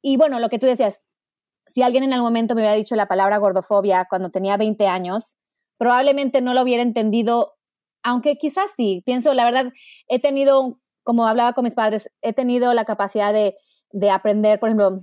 Y 0.00 0.16
bueno, 0.16 0.38
lo 0.38 0.48
que 0.48 0.60
tú 0.60 0.66
decías, 0.66 1.02
si 1.66 1.82
alguien 1.82 2.04
en 2.04 2.12
algún 2.12 2.28
momento 2.28 2.54
me 2.54 2.62
hubiera 2.62 2.76
dicho 2.76 2.94
la 2.94 3.08
palabra 3.08 3.38
gordofobia 3.38 4.06
cuando 4.08 4.30
tenía 4.30 4.56
20 4.56 4.86
años, 4.86 5.34
probablemente 5.78 6.40
no 6.42 6.54
lo 6.54 6.62
hubiera 6.62 6.82
entendido, 6.82 7.54
aunque 8.02 8.36
quizás 8.36 8.70
sí. 8.76 9.02
Pienso, 9.04 9.34
la 9.34 9.44
verdad, 9.44 9.72
he 10.08 10.20
tenido, 10.20 10.78
como 11.02 11.26
hablaba 11.26 11.52
con 11.52 11.64
mis 11.64 11.74
padres, 11.74 12.10
he 12.22 12.32
tenido 12.32 12.72
la 12.74 12.84
capacidad 12.84 13.32
de, 13.32 13.56
de 13.92 14.10
aprender, 14.10 14.58
por 14.60 14.68
ejemplo, 14.68 15.02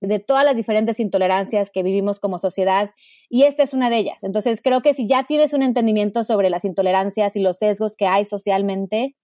de 0.00 0.18
todas 0.20 0.44
las 0.44 0.56
diferentes 0.56 1.00
intolerancias 1.00 1.70
que 1.70 1.82
vivimos 1.82 2.20
como 2.20 2.38
sociedad 2.38 2.90
y 3.28 3.44
esta 3.44 3.64
es 3.64 3.74
una 3.74 3.90
de 3.90 3.98
ellas. 3.98 4.22
Entonces, 4.22 4.60
creo 4.62 4.80
que 4.80 4.94
si 4.94 5.08
ya 5.08 5.24
tienes 5.24 5.52
un 5.52 5.62
entendimiento 5.62 6.24
sobre 6.24 6.50
las 6.50 6.64
intolerancias 6.64 7.34
y 7.36 7.40
los 7.40 7.58
sesgos 7.58 7.94
que 7.96 8.06
hay 8.06 8.24
socialmente, 8.24 9.16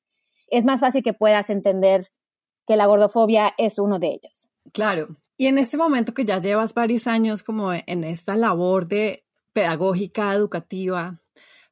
es 0.49 0.65
más 0.65 0.81
fácil 0.81 1.03
que 1.03 1.13
puedas 1.13 1.51
entender 1.51 2.11
que 2.67 2.77
la 2.77 2.87
gordofobia 2.87 3.55
es 3.59 3.79
uno 3.79 3.99
de 3.99 4.09
ellos. 4.09 4.49
Claro. 4.73 5.17
Y 5.37 5.47
en 5.47 5.59
este 5.59 5.77
momento 5.77 6.15
que 6.15 6.25
ya 6.25 6.41
llevas 6.41 6.75
varios 6.75 7.07
años 7.07 7.43
como 7.43 7.73
en 7.73 8.05
esta 8.05 8.37
labor 8.37 8.87
de 8.87 9.25
pedagógica, 9.53 10.33
educativa, 10.33 11.21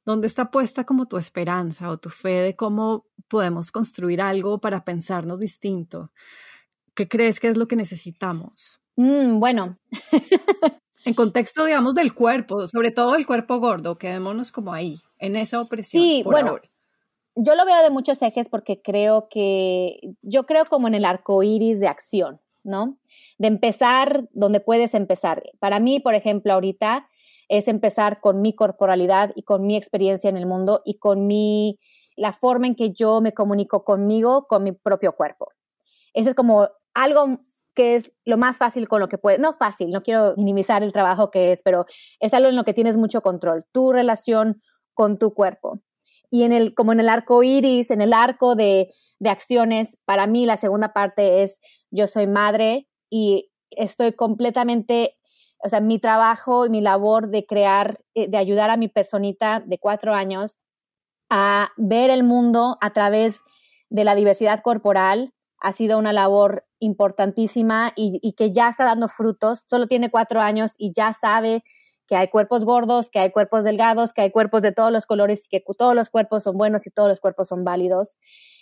¿dónde 0.05 0.27
está 0.27 0.51
puesta 0.51 0.85
como 0.85 1.07
tu 1.07 1.17
esperanza 1.17 1.91
o 1.91 1.99
tu 1.99 2.11
fe 2.11 2.41
de 2.41 2.57
cómo 2.57 3.07
podemos 3.29 3.71
construir 3.71 4.21
algo 4.21 4.61
para 4.61 4.85
pensarnos 4.85 5.39
distinto? 5.39 6.13
¿Qué 6.95 7.09
crees 7.09 7.41
que 7.41 7.49
es 7.49 7.57
lo 7.57 7.69
que 7.69 7.77
necesitamos? 7.77 8.81
Mm, 8.97 9.39
bueno. 9.39 9.79
en 11.05 11.15
contexto, 11.15 11.65
digamos, 11.65 11.95
del 11.95 12.15
cuerpo, 12.15 12.67
sobre 12.69 12.91
todo 12.91 13.17
el 13.17 13.27
cuerpo 13.27 13.59
gordo, 13.59 13.99
quedémonos 13.99 14.53
como 14.53 14.73
ahí, 14.73 15.01
en 15.19 15.37
esa 15.37 15.61
opresión. 15.61 16.03
Sí, 16.03 16.23
bueno. 16.25 16.59
Yo 17.35 17.55
lo 17.55 17.65
veo 17.65 17.83
de 17.83 17.89
muchos 17.89 18.21
ejes 18.21 18.51
porque 18.51 18.83
creo 18.83 19.29
que, 19.31 19.99
yo 20.21 20.45
creo 20.45 20.67
como 20.67 20.87
en 20.87 20.95
el 20.95 21.07
arco 21.07 21.43
iris 21.43 21.81
de 21.81 21.89
acción, 21.89 22.43
¿no? 22.63 22.99
De 23.39 23.49
empezar 23.49 24.29
donde 24.33 24.61
puedes 24.61 24.93
empezar. 24.93 25.43
Para 25.59 25.81
mí, 25.81 25.99
por 25.99 26.15
ejemplo, 26.15 26.53
ahorita 26.53 27.09
es 27.53 27.69
empezar 27.69 28.21
con 28.21 28.41
mi 28.41 28.55
corporalidad 28.55 29.33
y 29.37 29.43
con 29.43 29.67
mi 29.67 29.77
experiencia 29.77 30.31
en 30.31 30.39
el 30.39 30.47
mundo 30.47 30.81
y 30.87 30.95
con 30.95 31.27
mi, 31.27 31.79
la 32.17 32.33
forma 32.33 32.67
en 32.67 32.75
que 32.75 32.93
yo 32.93 33.21
me 33.21 33.35
comunico 33.35 33.85
conmigo, 33.85 34.47
con 34.49 34.63
mi 34.63 34.73
propio 34.73 35.13
cuerpo. 35.13 35.53
Ese 36.15 36.31
es 36.31 36.35
como 36.35 36.71
algo 36.95 37.41
que 37.75 37.97
es 37.97 38.11
lo 38.25 38.39
más 38.39 38.57
fácil 38.57 38.89
con 38.89 39.01
lo 39.01 39.09
que 39.11 39.19
puedes, 39.19 39.39
no 39.39 39.53
fácil, 39.59 39.91
no 39.91 40.03
quiero 40.03 40.35
minimizar 40.39 40.83
el 40.83 40.95
trabajo 40.95 41.31
que 41.31 41.53
es, 41.53 41.63
pero 41.63 41.85
es 42.21 42.33
algo 42.33 42.49
en 42.49 42.57
lo 42.57 42.65
que 42.65 42.73
tienes 42.73 42.97
mucho 42.97 43.21
control, 43.21 43.67
tu 43.71 43.93
relación 43.93 44.63
con 44.95 45.19
tu 45.19 45.35
cuerpo. 45.35 45.83
Y 46.31 46.45
en 46.45 46.53
el, 46.53 46.75
como 46.75 46.93
en 46.93 47.01
el 47.01 47.11
arco 47.11 47.43
iris, 47.43 47.91
en 47.91 48.01
el 48.01 48.15
arco 48.15 48.57
de, 48.57 48.89
de 49.19 49.29
acciones, 49.29 49.99
para 50.07 50.27
mí 50.27 50.47
la 50.47 50.57
segunda 50.57 50.95
parte 50.95 51.43
es 51.43 51.61
yo 51.91 52.07
soy 52.07 52.27
madre 52.27 52.89
y 53.11 53.51
estoy 53.71 54.15
completamente, 54.15 55.19
o 55.63 55.69
sea, 55.69 55.81
mi 55.81 55.99
trabajo 55.99 56.67
y 56.67 56.71
mi 56.71 56.81
labor 56.81 57.29
de 57.29 57.47
crear, 57.47 58.01
eh, 58.15 58.29
de 58.29 58.37
ayudar 58.37 58.71
a 58.71 58.77
mi 58.77 58.89
personita 58.89 59.63
de 59.65 59.79
cuatro 59.79 60.15
años 60.15 60.59
a 61.31 61.71
ver 61.77 62.11
el 62.11 62.25
mundo 62.25 62.77
a 62.81 62.93
través 62.93 63.41
de 63.89 64.05
la 64.05 64.15
diversidad 64.15 64.61
corporal, 64.63 65.33
ha 65.59 65.73
sido 65.73 65.99
una 65.99 66.13
labor 66.13 66.67
importantísima 66.81 67.93
y, 67.95 68.35
que 68.37 68.53
ya 68.53 68.69
está 68.69 68.85
dando 68.85 69.09
frutos. 69.09 69.65
Solo 69.71 69.87
tiene 69.87 70.11
cuatro 70.11 70.41
años 70.41 70.75
y 70.77 70.93
ya 70.93 71.13
sabe 71.13 71.63
que 72.09 72.17
hay 72.17 72.29
cuerpos 72.29 72.65
gordos, 72.65 73.09
que 73.11 73.21
hay 73.21 73.31
cuerpos 73.31 73.63
delgados, 73.63 74.13
que 74.13 74.23
hay 74.23 74.31
cuerpos 74.31 74.61
de 74.61 74.73
todos 74.73 74.91
los 74.91 75.07
colores 75.07 75.47
y 75.47 75.49
que 75.49 75.63
todos 75.79 75.95
los 75.95 76.11
cuerpos 76.11 76.43
son 76.43 76.59
buenos 76.59 76.87
y 76.87 76.91
todos 76.91 77.09
los 77.09 77.21
cuerpos 77.21 77.49
son 77.49 77.65
válidos. 77.65 78.19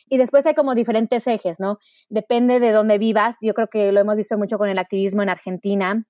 Y 0.07 0.19
después 0.19 0.45
hay 0.45 0.54
como 0.54 0.75
diferentes 0.75 1.26
ejes, 1.26 1.59
¿no? 1.59 1.78
Depende 2.11 2.61
de 2.61 2.73
dónde 2.73 2.99
vivas. 2.99 3.37
Yo 3.40 3.54
creo 3.54 3.69
que 3.69 3.90
lo 3.92 4.00
hemos 4.00 4.16
visto 4.16 4.37
mucho 4.37 4.59
con 4.59 4.69
el 4.69 4.78
activismo 4.78 5.23
en 5.23 5.30
Argentina, 5.30 6.07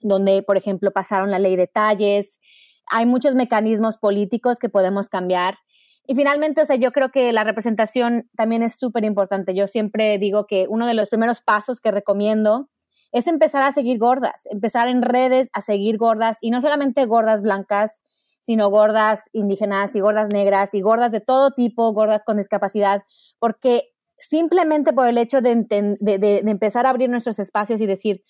donde, 0.00 0.42
por 0.42 0.56
ejemplo, 0.56 0.92
pasaron 0.92 1.30
la 1.30 1.38
ley 1.38 1.56
de 1.56 1.66
talles. 1.66 2.38
Hay 2.86 3.06
muchos 3.06 3.34
mecanismos 3.34 3.98
políticos 3.98 4.58
que 4.58 4.68
podemos 4.68 5.08
cambiar 5.08 5.58
y 6.06 6.14
finalmente, 6.14 6.62
o 6.62 6.66
sea, 6.66 6.76
yo 6.76 6.92
creo 6.92 7.10
que 7.10 7.32
la 7.32 7.44
representación 7.44 8.30
también 8.36 8.62
es 8.62 8.78
súper 8.78 9.04
importante. 9.04 9.54
Yo 9.54 9.66
siempre 9.66 10.18
digo 10.18 10.46
que 10.46 10.66
uno 10.68 10.86
de 10.86 10.94
los 10.94 11.08
primeros 11.08 11.42
pasos 11.42 11.80
que 11.80 11.90
recomiendo 11.90 12.68
es 13.12 13.26
empezar 13.26 13.62
a 13.62 13.72
seguir 13.72 13.98
gordas, 13.98 14.46
empezar 14.50 14.88
en 14.88 15.02
redes 15.02 15.48
a 15.52 15.62
seguir 15.62 15.98
gordas 15.98 16.38
y 16.40 16.50
no 16.50 16.60
solamente 16.60 17.06
gordas 17.06 17.42
blancas, 17.42 18.02
sino 18.40 18.70
gordas 18.70 19.24
indígenas 19.32 19.96
y 19.96 20.00
gordas 20.00 20.28
negras 20.32 20.74
y 20.74 20.80
gordas 20.80 21.10
de 21.10 21.20
todo 21.20 21.50
tipo, 21.50 21.92
gordas 21.92 22.22
con 22.24 22.36
discapacidad, 22.36 23.02
porque 23.40 23.92
simplemente 24.18 24.92
por 24.92 25.08
el 25.08 25.18
hecho 25.18 25.40
de, 25.40 25.66
de, 25.98 26.18
de, 26.18 26.38
empezar 26.46 26.86
a 26.86 26.90
abrir 26.90 27.10
nuestros 27.10 27.40
espacios 27.40 27.80
y 27.80 27.86
decir, 27.86 28.22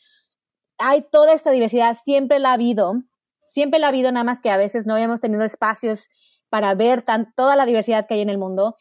hay 0.79 1.05
toda 1.11 1.33
esta 1.33 1.51
diversidad, 1.51 1.97
siempre 2.05 2.39
la 2.39 2.51
ha 2.51 2.55
habido, 2.55 3.03
siempre 3.49 3.79
la 3.79 3.87
ha 3.87 3.89
habido, 3.91 4.13
nada 4.13 4.25
más 4.25 4.41
que 4.41 4.51
a 4.51 4.57
veces 4.57 4.87
no 4.87 4.95
habíamos 4.95 5.21
tenido 5.21 5.45
espacios 5.45 6.09
para 6.49 6.75
ver 6.75 7.03
tan, 7.03 7.33
toda 7.35 7.57
la 7.57 7.67
diversidad 7.67 8.07
que 8.07 8.15
hay 8.15 8.21
en 8.21 8.31
el 8.31 8.39
mundo, 8.39 8.77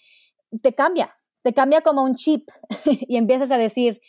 te 0.61 0.73
cambia, 0.73 1.15
te 1.43 1.53
cambia 1.53 1.81
como 1.81 2.03
un 2.03 2.15
chip 2.15 2.49
y 2.85 3.17
empiezas 3.17 3.51
a 3.51 3.57
decir, 3.57 4.01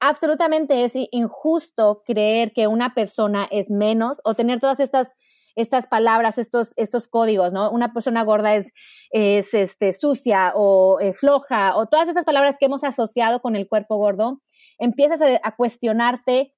absolutamente 0.00 0.84
es 0.84 0.92
injusto 1.10 2.02
creer 2.04 2.52
que 2.52 2.66
una 2.66 2.94
persona 2.94 3.48
es 3.50 3.70
menos 3.70 4.18
o 4.24 4.34
tener 4.34 4.60
todas 4.60 4.80
estas 4.80 5.08
estas 5.56 5.86
palabras, 5.86 6.38
estos, 6.38 6.72
estos 6.76 7.08
códigos, 7.08 7.52
¿no? 7.52 7.70
Una 7.70 7.92
persona 7.92 8.24
gorda 8.24 8.54
es, 8.56 8.72
es 9.10 9.54
este, 9.54 9.92
sucia 9.92 10.52
o 10.54 10.98
eh, 11.00 11.12
floja 11.12 11.76
o 11.76 11.86
todas 11.86 12.08
estas 12.08 12.24
palabras 12.24 12.56
que 12.58 12.66
hemos 12.66 12.84
asociado 12.84 13.40
con 13.40 13.56
el 13.56 13.68
cuerpo 13.68 13.96
gordo, 13.96 14.42
empiezas 14.78 15.20
a, 15.20 15.40
a, 15.42 15.54
cuestionarte, 15.56 16.53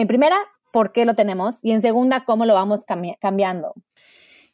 en 0.00 0.08
primera, 0.08 0.36
por 0.72 0.92
qué 0.92 1.04
lo 1.04 1.14
tenemos 1.14 1.56
y 1.62 1.72
en 1.72 1.82
segunda, 1.82 2.24
cómo 2.24 2.46
lo 2.46 2.54
vamos 2.54 2.80
cambiando. 3.20 3.74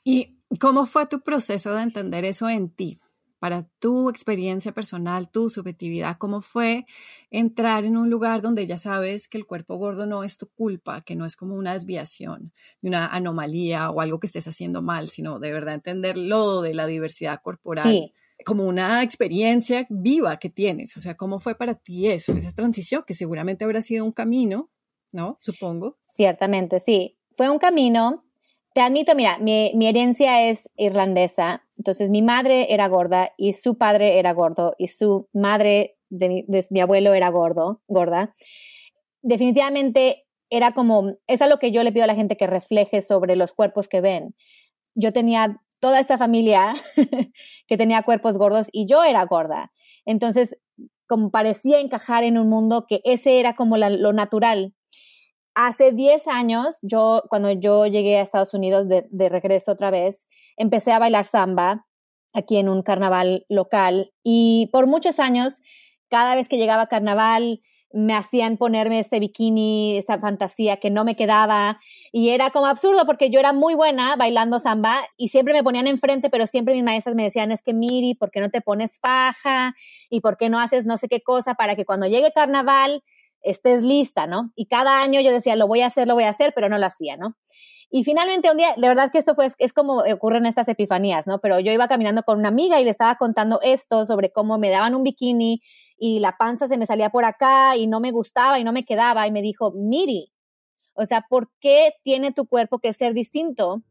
Y 0.05 0.37
¿Cómo 0.61 0.87
fue 0.87 1.07
tu 1.07 1.21
proceso 1.23 1.75
de 1.75 1.83
entender 1.83 2.25
eso 2.25 2.49
en 2.49 2.71
ti? 2.71 3.01
Para 3.39 3.65
tu 3.81 4.09
experiencia 4.09 4.73
personal, 4.73 5.29
tu 5.29 5.51
subjetividad, 5.51 6.17
¿cómo 6.19 6.41
fue 6.41 6.87
entrar 7.31 7.85
en 7.85 7.97
un 7.97 8.09
lugar 8.09 8.41
donde 8.41 8.65
ya 8.65 8.79
sabes 8.79 9.29
que 9.29 9.39
el 9.39 9.45
cuerpo 9.45 9.77
gordo 9.77 10.07
no 10.07 10.25
es 10.25 10.39
tu 10.39 10.47
culpa, 10.49 11.03
que 11.03 11.17
no 11.17 11.27
es 11.27 11.37
como 11.37 11.55
una 11.55 11.75
desviación, 11.75 12.53
una 12.81 13.09
anomalía 13.09 13.91
o 13.91 14.01
algo 14.01 14.21
que 14.21 14.29
estés 14.29 14.49
haciendo 14.49 14.83
mal, 14.83 15.09
sino 15.09 15.39
de 15.39 15.53
verdad 15.53 15.75
entender 15.75 16.17
lo 16.17 16.63
de 16.63 16.75
la 16.75 16.87
diversidad 16.87 17.41
corporal? 17.43 18.13
como 18.45 18.65
una 18.65 19.03
experiencia 19.03 19.87
viva 19.89 20.39
que 20.39 20.51
tienes. 20.51 20.95
O 20.99 21.01
sea, 21.01 21.17
¿cómo 21.17 21.41
fue 21.41 21.55
para 21.55 21.75
ti 21.75 22.09
eso, 22.09 22.33
esa 22.37 22.53
transición, 22.53 23.03
que 23.07 23.15
seguramente 23.15 23.65
habrá 23.65 23.81
sido 23.81 24.05
un 24.05 24.13
camino, 24.13 24.71
¿no? 25.17 25.37
Supongo. 25.41 25.97
Ciertamente, 26.13 26.79
sí. 26.79 27.19
Fue 27.37 27.51
un 27.51 27.59
camino 27.59 28.23
te 28.77 28.83
admito, 28.83 29.15
mira, 29.15 29.39
mi, 29.39 29.73
herencia 29.87 30.51
es 30.51 30.69
irlandesa, 30.77 31.65
entonces 31.79 32.11
mi 32.11 32.21
madre 32.21 32.75
era 32.75 32.89
gorda 32.89 33.33
y 33.39 33.55
su 33.55 33.79
padre 33.79 34.19
era 34.19 34.35
gordo 34.35 34.75
y 34.77 34.89
su 34.89 35.31
madre 35.33 35.97
de 36.11 36.45
mi, 36.69 36.81
abuelo 36.81 37.15
era 37.15 37.31
gordo, 37.31 37.81
gorda. 37.89 38.35
Definitivamente 39.23 40.27
era 40.51 40.73
como, 40.73 41.17
es 41.27 41.41
algo 41.41 41.59
que 41.59 41.73
yo 41.73 41.83
le 41.85 41.91
pido 41.91 42.05
a 42.05 42.07
la 42.07 42.17
gente 42.17 42.37
que 42.37 42.47
refleje 42.47 43.01
sobre 43.01 43.35
los 43.35 43.55
cuerpos 43.55 43.89
que 43.89 44.03
ven. 44.03 44.35
Yo 44.95 45.11
tenía 45.15 45.59
toda 45.81 45.99
esta 45.99 46.19
familia 46.19 46.75
que 47.67 47.79
tenía 47.79 48.03
cuerpos 48.03 48.37
gordos 48.37 48.69
y 48.73 48.85
yo 48.85 49.05
era 49.05 49.25
gorda. 49.25 49.73
Entonces, 50.05 50.55
como 51.07 51.31
parecía 51.31 51.81
encajar 51.81 52.25
en 52.25 52.37
un 52.37 52.51
mundo 52.51 52.85
que 52.87 53.01
ese 53.05 53.41
era 53.41 53.57
como 53.57 53.79
lo 53.79 54.13
natural 54.13 54.75
hace 55.57 55.93
10 55.93 56.29
años, 56.29 56.77
yo, 56.83 57.23
cuando 57.31 57.51
yo 57.51 57.87
llegué 57.87 58.19
a 58.19 58.23
Estados 58.23 58.53
Unidos 58.53 58.87
de, 58.89 59.29
regreso 59.31 59.73
otra 59.73 59.91
vez, 59.91 60.27
empecé 60.59 60.93
a 60.93 60.99
bailar 60.99 61.25
samba 61.25 61.87
aquí 62.35 62.59
en 62.59 62.69
un 62.69 62.83
carnaval 62.83 63.47
local 63.49 64.13
y 64.23 64.69
por 64.71 64.87
muchos 64.87 65.19
años, 65.19 65.55
cada 66.11 66.35
vez 66.35 66.51
que 66.51 66.59
llegaba 66.59 66.89
carnaval, 66.89 67.63
me 67.91 68.13
hacían 68.13 68.59
ponerme 68.59 68.99
ese 69.01 69.19
bikini, 69.19 69.97
esa 69.97 70.19
fantasía 70.19 70.77
que 70.77 70.91
no 70.91 71.05
me 71.05 71.17
quedaba 71.17 71.81
y 72.13 72.31
era 72.31 72.51
como 72.51 72.67
absurdo 72.67 73.07
porque 73.07 73.31
yo 73.31 73.41
era 73.41 73.55
muy 73.55 73.75
buena 73.75 74.17
bailando 74.17 74.59
samba 74.59 75.07
y 75.17 75.29
siempre 75.29 75.55
me 75.55 75.65
ponían 75.65 75.87
enfrente, 75.87 76.29
pero 76.29 76.47
siempre 76.47 76.75
mis 76.75 76.85
maestras 76.85 77.17
me 77.17 77.23
decían, 77.23 77.51
es 77.51 77.63
que 77.63 77.73
Miri, 77.73 78.15
¿por 78.15 78.31
qué 78.31 78.41
no 78.41 78.51
te 78.51 78.61
pones 78.61 78.99
faja? 79.01 79.75
¿Y 80.11 80.21
por 80.21 80.37
qué 80.37 80.51
no 80.51 80.61
haces 80.61 80.85
no 80.85 80.99
sé 80.99 81.09
qué 81.09 81.23
cosa 81.23 81.55
para 81.55 81.77
que 81.77 81.87
cuando 81.87 82.07
llegue 82.07 82.31
carnaval 82.33 83.03
estés 83.47 83.83
lista, 83.83 84.27
¿no? 84.27 84.53
Y 84.55 84.67
cada 84.67 85.01
año 85.01 85.21
yo 85.21 85.33
decía, 85.33 85.57
lo 85.57 85.67
voy 85.67 85.81
a 85.81 85.87
hacer, 85.87 86.07
lo 86.09 86.15
voy 86.15 86.25
a 86.25 86.31
hacer, 86.31 86.53
pero 86.55 86.69
no 86.69 86.79
lo 86.79 86.87
hacía, 86.87 87.17
¿no? 87.17 87.37
Y 87.91 88.03
finalmente 88.05 88.51
un 88.51 88.57
día, 88.57 88.75
de 88.77 88.89
verdad 88.89 89.13
que 89.13 89.19
esto 89.19 89.35
fue, 89.35 89.49
es 89.59 89.73
como 89.73 89.99
ocurren 89.99 90.45
estas 90.45 90.69
epifanías, 90.69 91.27
¿no? 91.27 91.41
Pero 91.41 91.61
yo 91.61 91.73
iba 91.73 91.87
caminando 91.89 92.23
con 92.25 92.39
una 92.39 92.49
amiga 92.49 92.81
y 92.81 92.85
le 92.85 92.91
estaba 92.91 93.15
contando 93.17 93.61
esto 93.63 94.07
sobre 94.07 94.33
cómo 94.33 94.59
me 94.59 94.71
daban 94.71 94.95
un 94.95 95.05
bikini 95.05 95.63
y 95.97 96.19
la 96.19 96.37
panza 96.37 96.67
se 96.67 96.79
me 96.79 96.87
salía 96.87 97.11
por 97.11 97.25
acá 97.25 97.77
y 97.77 97.87
no 97.87 98.01
me 98.01 98.11
gustaba 98.11 98.59
y 98.59 98.65
no 98.65 98.73
me 98.73 98.85
quedaba 98.85 99.27
y 99.27 99.31
me 99.31 99.41
dijo, 99.41 99.73
Miri, 99.73 100.33
o 100.95 101.07
sea, 101.07 101.27
¿por 101.29 101.51
qué 101.61 101.93
tiene 102.03 102.33
tu 102.33 102.47
cuerpo 102.47 102.81
que 102.81 102.93
ser 102.93 103.15
distinto? 103.15 103.83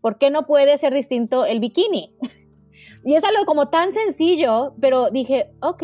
¿Por 0.00 0.18
qué 0.18 0.30
no 0.30 0.46
puede 0.46 0.78
ser 0.78 0.94
distinto 0.94 1.44
el 1.46 1.58
bikini? 1.58 2.14
y 3.04 3.14
es 3.14 3.24
algo 3.24 3.44
como 3.44 3.68
tan 3.70 3.92
sencillo, 3.92 4.74
pero 4.80 5.10
dije, 5.10 5.50
ok, 5.62 5.82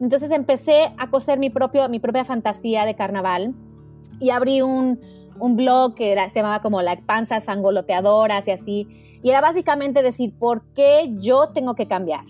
entonces 0.00 0.30
empecé 0.30 0.92
a 0.96 1.10
coser 1.10 1.38
mi, 1.38 1.50
propio, 1.50 1.88
mi 1.88 1.98
propia 1.98 2.24
fantasía 2.24 2.84
de 2.84 2.94
carnaval 2.94 3.54
y 4.20 4.30
abrí 4.30 4.62
un, 4.62 5.00
un 5.38 5.56
blog 5.56 5.94
que 5.94 6.12
era, 6.12 6.28
se 6.30 6.36
llamaba 6.36 6.62
como 6.62 6.82
las 6.82 7.00
panzas 7.02 7.48
angoloteadoras 7.48 8.46
y 8.48 8.50
así. 8.50 8.88
Y 9.22 9.30
era 9.30 9.40
básicamente 9.40 10.02
decir, 10.02 10.32
¿por 10.38 10.62
qué 10.74 11.14
yo 11.18 11.48
tengo 11.48 11.74
que 11.74 11.88
cambiar? 11.88 12.24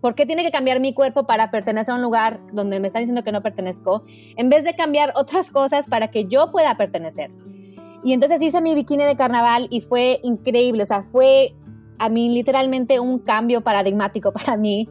¿Por 0.00 0.14
qué 0.14 0.26
tiene 0.26 0.42
que 0.42 0.50
cambiar 0.50 0.80
mi 0.80 0.94
cuerpo 0.94 1.26
para 1.26 1.50
pertenecer 1.50 1.92
a 1.92 1.96
un 1.96 2.02
lugar 2.02 2.40
donde 2.52 2.80
me 2.80 2.88
están 2.88 3.02
diciendo 3.02 3.22
que 3.22 3.32
no 3.32 3.40
pertenezco? 3.40 4.02
En 4.36 4.48
vez 4.48 4.64
de 4.64 4.74
cambiar 4.74 5.12
otras 5.16 5.50
cosas 5.50 5.86
para 5.86 6.10
que 6.10 6.26
yo 6.26 6.50
pueda 6.50 6.76
pertenecer. 6.76 7.30
Y 8.04 8.12
entonces 8.12 8.42
hice 8.42 8.60
mi 8.60 8.74
bikini 8.74 9.04
de 9.04 9.16
carnaval 9.16 9.68
y 9.70 9.80
fue 9.80 10.18
increíble. 10.24 10.82
O 10.82 10.86
sea, 10.86 11.04
fue 11.12 11.54
a 11.98 12.08
mí 12.08 12.28
literalmente 12.30 12.98
un 12.98 13.20
cambio 13.20 13.60
paradigmático 13.60 14.32
para 14.32 14.56
mí. 14.56 14.88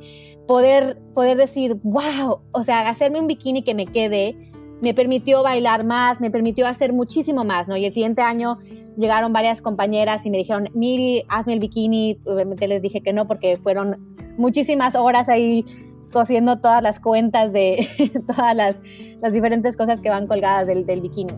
Poder, 0.47 0.97
poder 1.13 1.37
decir, 1.37 1.75
wow, 1.83 2.41
o 2.51 2.63
sea, 2.63 2.87
hacerme 2.89 3.19
un 3.19 3.27
bikini 3.27 3.63
que 3.63 3.75
me 3.75 3.85
quede 3.85 4.51
me 4.81 4.95
permitió 4.95 5.43
bailar 5.43 5.85
más, 5.85 6.19
me 6.19 6.31
permitió 6.31 6.67
hacer 6.67 6.91
muchísimo 6.91 7.43
más, 7.43 7.67
¿no? 7.67 7.77
Y 7.77 7.85
el 7.85 7.91
siguiente 7.91 8.21
año 8.23 8.57
llegaron 8.97 9.31
varias 9.31 9.61
compañeras 9.61 10.25
y 10.25 10.31
me 10.31 10.39
dijeron, 10.39 10.69
Miri, 10.73 11.23
hazme 11.29 11.53
el 11.53 11.59
bikini. 11.59 12.19
Obviamente 12.25 12.67
les 12.67 12.81
dije 12.81 13.01
que 13.01 13.13
no 13.13 13.27
porque 13.27 13.57
fueron 13.57 14.15
muchísimas 14.37 14.95
horas 14.95 15.29
ahí 15.29 15.65
cosiendo 16.11 16.59
todas 16.59 16.81
las 16.81 16.99
cuentas 16.99 17.53
de 17.53 17.87
todas 18.27 18.55
las, 18.55 18.75
las, 19.21 19.31
diferentes 19.31 19.77
cosas 19.77 20.01
que 20.01 20.09
van 20.09 20.27
colgadas 20.27 20.65
del, 20.65 20.85
del 20.85 21.01
bikini. 21.01 21.33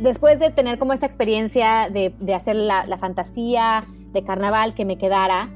Después 0.00 0.40
de 0.40 0.50
tener 0.50 0.78
como 0.78 0.94
esa 0.94 1.04
experiencia 1.04 1.90
de, 1.92 2.14
de 2.18 2.34
hacer 2.34 2.56
la, 2.56 2.86
la 2.86 2.96
fantasía 2.96 3.84
de 4.12 4.24
carnaval 4.24 4.74
que 4.74 4.84
me 4.84 4.98
quedara, 4.98 5.50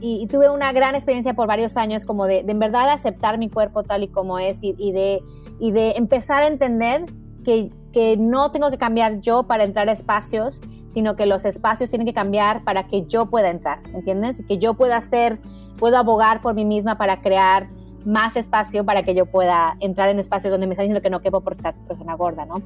y, 0.00 0.26
tuve 0.28 0.48
una 0.48 0.72
gran 0.72 0.94
experiencia 0.94 1.34
por 1.34 1.46
varios 1.46 1.76
años 1.76 2.04
como 2.06 2.26
de, 2.26 2.42
de, 2.42 2.52
en 2.52 2.58
verdad 2.58 2.88
aceptar 2.88 3.36
mi 3.36 3.50
cuerpo 3.50 3.82
tal 3.82 4.02
y 4.02 4.08
como 4.08 4.38
es 4.38 4.56
y, 4.62 4.72
de, 4.92 5.22
y 5.58 5.72
de 5.72 5.90
empezar 5.92 6.42
a 6.42 6.46
entender 6.46 7.04
que, 7.44 7.70
que 7.92 8.16
no 8.16 8.50
tengo 8.50 8.70
que 8.70 8.78
cambiar 8.78 9.20
yo 9.20 9.42
para 9.42 9.64
entrar 9.64 9.88
a 9.88 9.92
espacios, 9.92 10.60
sino 10.88 11.16
que 11.16 11.26
los 11.26 11.44
espacios 11.44 11.90
tienen 11.90 12.06
que 12.06 12.14
cambiar 12.14 12.64
para 12.64 12.86
que 12.86 13.06
yo 13.06 13.26
pueda 13.26 13.50
entrar, 13.50 13.80
¿entiendes? 13.92 14.42
Que 14.48 14.58
yo 14.58 14.74
pueda 14.74 14.96
hacer, 14.96 15.38
puedo 15.78 15.98
abogar 15.98 16.40
por 16.40 16.54
mí 16.54 16.64
misma 16.64 16.96
para 16.96 17.20
crear 17.20 17.68
más 18.04 18.36
espacio 18.36 18.86
para 18.86 19.02
que 19.02 19.14
yo 19.14 19.26
pueda 19.26 19.76
entrar 19.80 20.08
en 20.08 20.18
espacios 20.18 20.50
donde 20.50 20.66
me 20.66 20.72
están 20.72 20.84
diciendo 20.84 21.02
que 21.02 21.10
no 21.10 21.20
quepo 21.20 21.42
por 21.42 21.60
ser 21.60 21.74
persona 21.86 22.14
gorda, 22.14 22.46
¿no? 22.46 22.62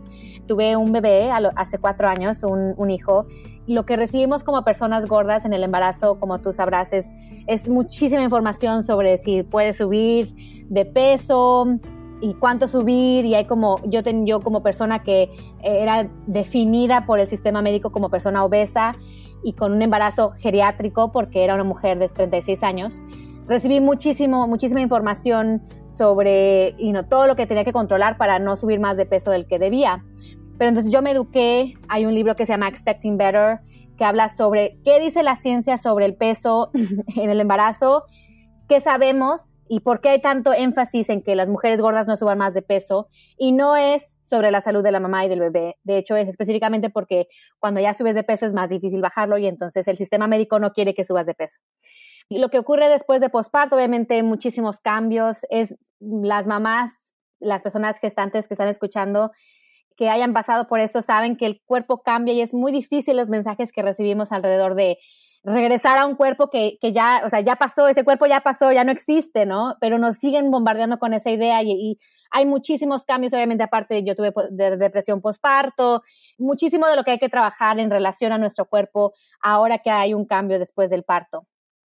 Tuve 0.46 0.76
un 0.76 0.92
bebé 0.92 1.30
hace 1.56 1.78
cuatro 1.78 2.08
años, 2.08 2.44
un, 2.44 2.74
un 2.76 2.90
hijo, 2.90 3.26
lo 3.66 3.86
que 3.86 3.96
recibimos 3.96 4.44
como 4.44 4.62
personas 4.62 5.06
gordas 5.06 5.44
en 5.44 5.52
el 5.52 5.62
embarazo, 5.62 6.18
como 6.20 6.40
tú 6.40 6.52
sabrás, 6.52 6.90
es, 6.92 7.68
muchísima 7.68 8.22
información 8.22 8.84
sobre 8.84 9.18
si 9.18 9.42
puedes 9.42 9.78
subir 9.78 10.34
de 10.68 10.84
peso 10.84 11.66
y 12.20 12.34
cuánto 12.34 12.68
subir, 12.68 13.24
y 13.24 13.34
hay 13.34 13.46
como, 13.46 13.78
yo, 13.84 14.02
ten, 14.02 14.26
yo 14.26 14.40
como 14.40 14.62
persona 14.62 15.02
que 15.02 15.30
era 15.62 16.08
definida 16.26 17.06
por 17.06 17.18
el 17.18 17.26
sistema 17.26 17.62
médico 17.62 17.90
como 17.90 18.10
persona 18.10 18.44
obesa 18.44 18.94
y 19.42 19.52
con 19.54 19.72
un 19.72 19.82
embarazo 19.82 20.32
geriátrico 20.38 21.12
porque 21.12 21.44
era 21.44 21.54
una 21.54 21.64
mujer 21.64 21.98
de 21.98 22.08
36 22.08 22.62
años, 22.62 23.00
recibí 23.46 23.80
muchísimo, 23.80 24.46
muchísima 24.46 24.80
información 24.80 25.62
sobre 25.96 26.74
todo 27.08 27.26
lo 27.26 27.36
que 27.36 27.46
tenía 27.46 27.64
que 27.64 27.72
controlar 27.72 28.16
para 28.16 28.38
no 28.38 28.56
subir 28.56 28.80
más 28.80 28.96
de 28.96 29.06
peso 29.06 29.30
del 29.30 29.46
que 29.46 29.58
debía. 29.58 30.04
Pero 30.58 30.68
entonces 30.68 30.92
yo 30.92 31.02
me 31.02 31.10
eduqué, 31.10 31.74
hay 31.88 32.06
un 32.06 32.14
libro 32.14 32.36
que 32.36 32.46
se 32.46 32.52
llama 32.52 32.68
Expecting 32.68 33.16
Better, 33.16 33.60
que 33.98 34.04
habla 34.04 34.28
sobre 34.28 34.78
qué 34.84 35.00
dice 35.00 35.22
la 35.22 35.36
ciencia 35.36 35.78
sobre 35.78 36.06
el 36.06 36.16
peso 36.16 36.70
en 37.16 37.30
el 37.30 37.40
embarazo, 37.40 38.04
qué 38.68 38.80
sabemos 38.80 39.40
y 39.68 39.80
por 39.80 40.00
qué 40.00 40.10
hay 40.10 40.20
tanto 40.20 40.52
énfasis 40.52 41.08
en 41.10 41.22
que 41.22 41.36
las 41.36 41.48
mujeres 41.48 41.80
gordas 41.80 42.06
no 42.06 42.16
suban 42.16 42.38
más 42.38 42.54
de 42.54 42.62
peso. 42.62 43.08
Y 43.36 43.52
no 43.52 43.76
es 43.76 44.14
sobre 44.24 44.50
la 44.50 44.60
salud 44.60 44.82
de 44.82 44.92
la 44.92 45.00
mamá 45.00 45.24
y 45.24 45.28
del 45.28 45.40
bebé. 45.40 45.76
De 45.84 45.98
hecho, 45.98 46.16
es 46.16 46.28
específicamente 46.28 46.90
porque 46.90 47.28
cuando 47.58 47.80
ya 47.80 47.94
subes 47.94 48.14
de 48.14 48.24
peso 48.24 48.46
es 48.46 48.52
más 48.52 48.68
difícil 48.68 49.00
bajarlo 49.00 49.38
y 49.38 49.46
entonces 49.46 49.86
el 49.86 49.96
sistema 49.96 50.26
médico 50.26 50.58
no 50.58 50.72
quiere 50.72 50.94
que 50.94 51.04
subas 51.04 51.26
de 51.26 51.34
peso. 51.34 51.58
Lo 52.30 52.48
que 52.48 52.58
ocurre 52.58 52.88
después 52.88 53.20
de 53.20 53.28
posparto, 53.28 53.76
obviamente 53.76 54.22
muchísimos 54.22 54.80
cambios, 54.80 55.38
es 55.50 55.76
las 56.00 56.46
mamás, 56.46 56.90
las 57.38 57.62
personas 57.62 57.98
gestantes 57.98 58.48
que 58.48 58.54
están 58.54 58.68
escuchando, 58.68 59.30
que 59.96 60.08
hayan 60.08 60.32
pasado 60.32 60.66
por 60.66 60.80
esto, 60.80 61.02
saben 61.02 61.36
que 61.36 61.46
el 61.46 61.62
cuerpo 61.64 62.02
cambia 62.02 62.34
y 62.34 62.40
es 62.40 62.54
muy 62.54 62.72
difícil 62.72 63.16
los 63.16 63.28
mensajes 63.28 63.72
que 63.72 63.82
recibimos 63.82 64.32
alrededor 64.32 64.74
de 64.74 64.98
regresar 65.44 65.98
a 65.98 66.06
un 66.06 66.16
cuerpo 66.16 66.48
que, 66.48 66.78
que 66.80 66.92
ya, 66.92 67.22
o 67.24 67.30
sea, 67.30 67.40
ya 67.40 67.56
pasó, 67.56 67.86
ese 67.88 68.02
cuerpo 68.02 68.26
ya 68.26 68.40
pasó, 68.40 68.72
ya 68.72 68.82
no 68.82 68.92
existe, 68.92 69.44
¿no? 69.44 69.76
Pero 69.80 69.98
nos 69.98 70.16
siguen 70.16 70.50
bombardeando 70.50 70.98
con 70.98 71.12
esa 71.12 71.30
idea 71.30 71.62
y, 71.62 71.98
hay 72.34 72.46
muchísimos 72.46 73.04
cambios, 73.04 73.32
obviamente, 73.32 73.62
aparte 73.62 74.02
yo 74.02 74.16
tuve 74.16 74.32
de 74.50 74.76
depresión 74.76 75.20
postparto, 75.20 76.02
muchísimo 76.36 76.88
de 76.88 76.96
lo 76.96 77.04
que 77.04 77.12
hay 77.12 77.18
que 77.20 77.28
trabajar 77.28 77.78
en 77.78 77.92
relación 77.92 78.32
a 78.32 78.38
nuestro 78.38 78.64
cuerpo 78.64 79.14
ahora 79.40 79.78
que 79.78 79.90
hay 79.90 80.14
un 80.14 80.24
cambio 80.26 80.58
después 80.58 80.90
del 80.90 81.04
parto. 81.04 81.46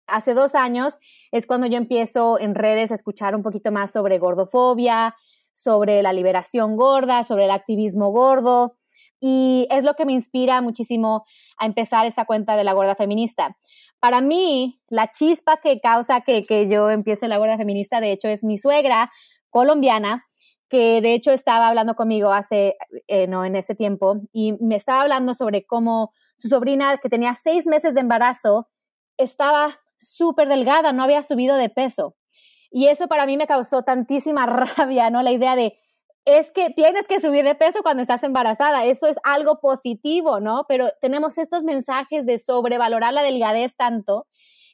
Hace 0.07 0.35
dos 0.35 0.55
años 0.55 0.93
es 1.33 1.47
cuando 1.47 1.67
yo 1.67 1.79
empiezo 1.79 2.39
en 2.39 2.55
redes 2.55 2.93
a 2.93 2.97
escuchar 2.97 3.35
un 3.35 3.43
poquito 3.43 3.73
más 3.73 3.93
sobre 3.93 4.19
gordofobia, 4.19 5.17
sobre 5.57 6.03
la 6.03 6.13
liberación 6.13 6.77
gorda, 6.77 7.25
sobre 7.25 7.47
el 7.47 7.51
activismo 7.51 8.11
gordo. 8.11 8.77
Y 9.19 9.67
es 9.71 9.83
lo 9.83 9.95
que 9.95 10.05
me 10.05 10.13
inspira 10.13 10.61
muchísimo 10.61 11.25
a 11.59 11.67
empezar 11.67 12.07
esta 12.07 12.27
cuenta 12.27 12.55
de 12.55 12.65
la 12.65 12.75
gorda 12.75 12.95
feminista. 12.95 13.57
Para 13.99 14.21
mí, 14.21 14.79
la 14.89 15.11
chispa 15.11 15.57
que 15.57 15.81
causa 15.81 16.21
que, 16.21 16.43
que 16.43 16.69
yo 16.69 16.91
empiece 16.91 17.27
la 17.27 17.39
gorda 17.39 17.57
feminista, 17.57 18.01
de 18.01 18.13
hecho, 18.13 18.29
es 18.29 18.45
mi 18.45 18.59
suegra 18.59 19.11
colombiana, 19.51 20.23
que 20.69 21.01
de 21.01 21.15
hecho 21.15 21.31
estaba 21.33 21.69
hablando 21.69 21.95
conmigo 21.95 22.31
hace, 22.31 22.77
eh, 23.09 23.27
no, 23.27 23.45
en 23.45 23.57
ese 23.57 23.75
tiempo, 23.75 24.21
y 24.33 24.53
me 24.61 24.77
estaba 24.77 25.03
hablando 25.03 25.33
sobre 25.33 25.65
cómo 25.65 26.13
su 26.39 26.49
sobrina, 26.49 26.99
que 26.99 27.09
tenía 27.09 27.39
seis 27.43 27.67
meses 27.67 27.95
de 27.95 28.01
embarazo, 28.01 28.69
estaba 29.17 29.81
súper 29.99 30.49
delgada, 30.49 30.93
no 30.93 31.03
había 31.03 31.23
subido 31.23 31.57
de 31.57 31.71
peso. 31.71 32.15
Y 32.71 32.89
eso 32.89 33.09
para 33.09 33.27
mí 33.27 33.37
me 33.37 33.47
causó 33.47 33.83
tantísima 33.83 34.47
rabia, 34.77 35.11
¿no? 35.11 35.23
La 35.23 35.33
idea 35.33 35.57
de, 35.57 35.77
es 36.25 36.51
que 36.53 36.71
tienes 36.71 37.07
que 37.07 37.21
subir 37.21 37.45
de 37.45 37.55
peso 37.55 37.83
cuando 37.83 38.03
estás 38.03 38.23
embarazada, 38.25 38.85
eso 38.85 39.07
es 39.07 39.17
algo 39.23 39.61
positivo, 39.61 40.41
¿no? 40.41 40.65
Pero 40.69 40.89
tenemos 41.01 41.39
estos 41.39 41.63
mensajes 41.63 42.27
de 42.27 42.39
sobrevalorar 42.39 43.13
la 43.13 43.23
delgadez 43.23 43.77
tanto 43.77 44.27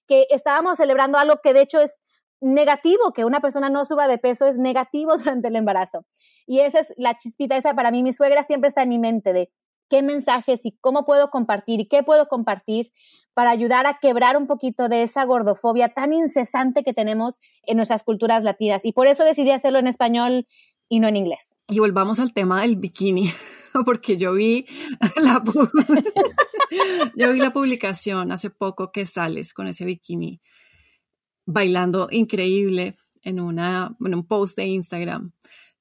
que 0.09 0.27
estábamos 0.31 0.79
celebrando 0.79 1.19
algo 1.19 1.41
que 1.43 1.53
de 1.53 1.61
hecho 1.63 1.81
es 1.81 1.99
negativo, 2.41 3.13
que 3.13 3.25
una 3.25 3.41
persona 3.41 3.71
no 3.71 3.85
suba 3.85 4.09
de 4.09 4.19
peso 4.19 4.47
es 4.47 4.59
negativo 4.59 5.17
durante 5.19 5.49
el 5.49 5.57
embarazo. 5.57 6.05
Y 6.47 6.61
esa 6.61 6.81
es 6.81 6.89
la 6.97 7.17
chispita, 7.17 7.57
esa 7.57 7.75
para 7.75 7.91
mí, 7.91 8.03
mi 8.03 8.13
suegra 8.13 8.45
siempre 8.45 8.69
está 8.69 8.83
en 8.83 8.89
mi 8.89 8.99
mente 8.99 9.33
de 9.33 9.51
qué 9.93 10.01
mensajes 10.01 10.65
y 10.65 10.73
cómo 10.81 11.05
puedo 11.05 11.29
compartir 11.29 11.79
y 11.81 11.87
qué 11.87 12.03
puedo 12.03 12.27
compartir 12.27 12.91
para 13.35 13.51
ayudar 13.51 13.85
a 13.85 13.99
quebrar 14.01 14.39
un 14.39 14.47
poquito 14.47 14.89
de 14.89 15.03
esa 15.03 15.23
gordofobia 15.27 15.91
tan 15.91 16.15
incesante 16.15 16.83
que 16.83 16.95
tenemos 16.95 17.35
en 17.65 17.77
nuestras 17.77 18.03
culturas 18.03 18.43
latinas. 18.43 18.87
Y 18.87 18.93
por 18.93 19.07
eso 19.07 19.23
decidí 19.23 19.51
hacerlo 19.51 19.81
en 19.81 19.89
español 19.89 20.49
y 20.89 21.01
no 21.01 21.09
en 21.09 21.17
inglés. 21.17 21.55
Y 21.69 21.79
volvamos 21.79 22.21
al 22.21 22.33
tema 22.33 22.63
del 22.63 22.77
bikini, 22.77 23.31
porque 23.85 24.17
yo 24.17 24.33
vi 24.33 24.65
la, 25.23 25.45
yo 27.17 27.33
vi 27.35 27.39
la 27.39 27.53
publicación 27.53 28.33
hace 28.33 28.49
poco 28.49 28.93
que 28.93 29.05
sales 29.05 29.53
con 29.53 29.67
ese 29.67 29.85
bikini 29.85 30.41
bailando 31.45 32.09
increíble 32.11 32.97
en, 33.21 33.41
una, 33.41 33.95
en 34.01 34.15
un 34.15 34.27
post 34.27 34.57
de 34.57 34.65
Instagram. 34.69 35.33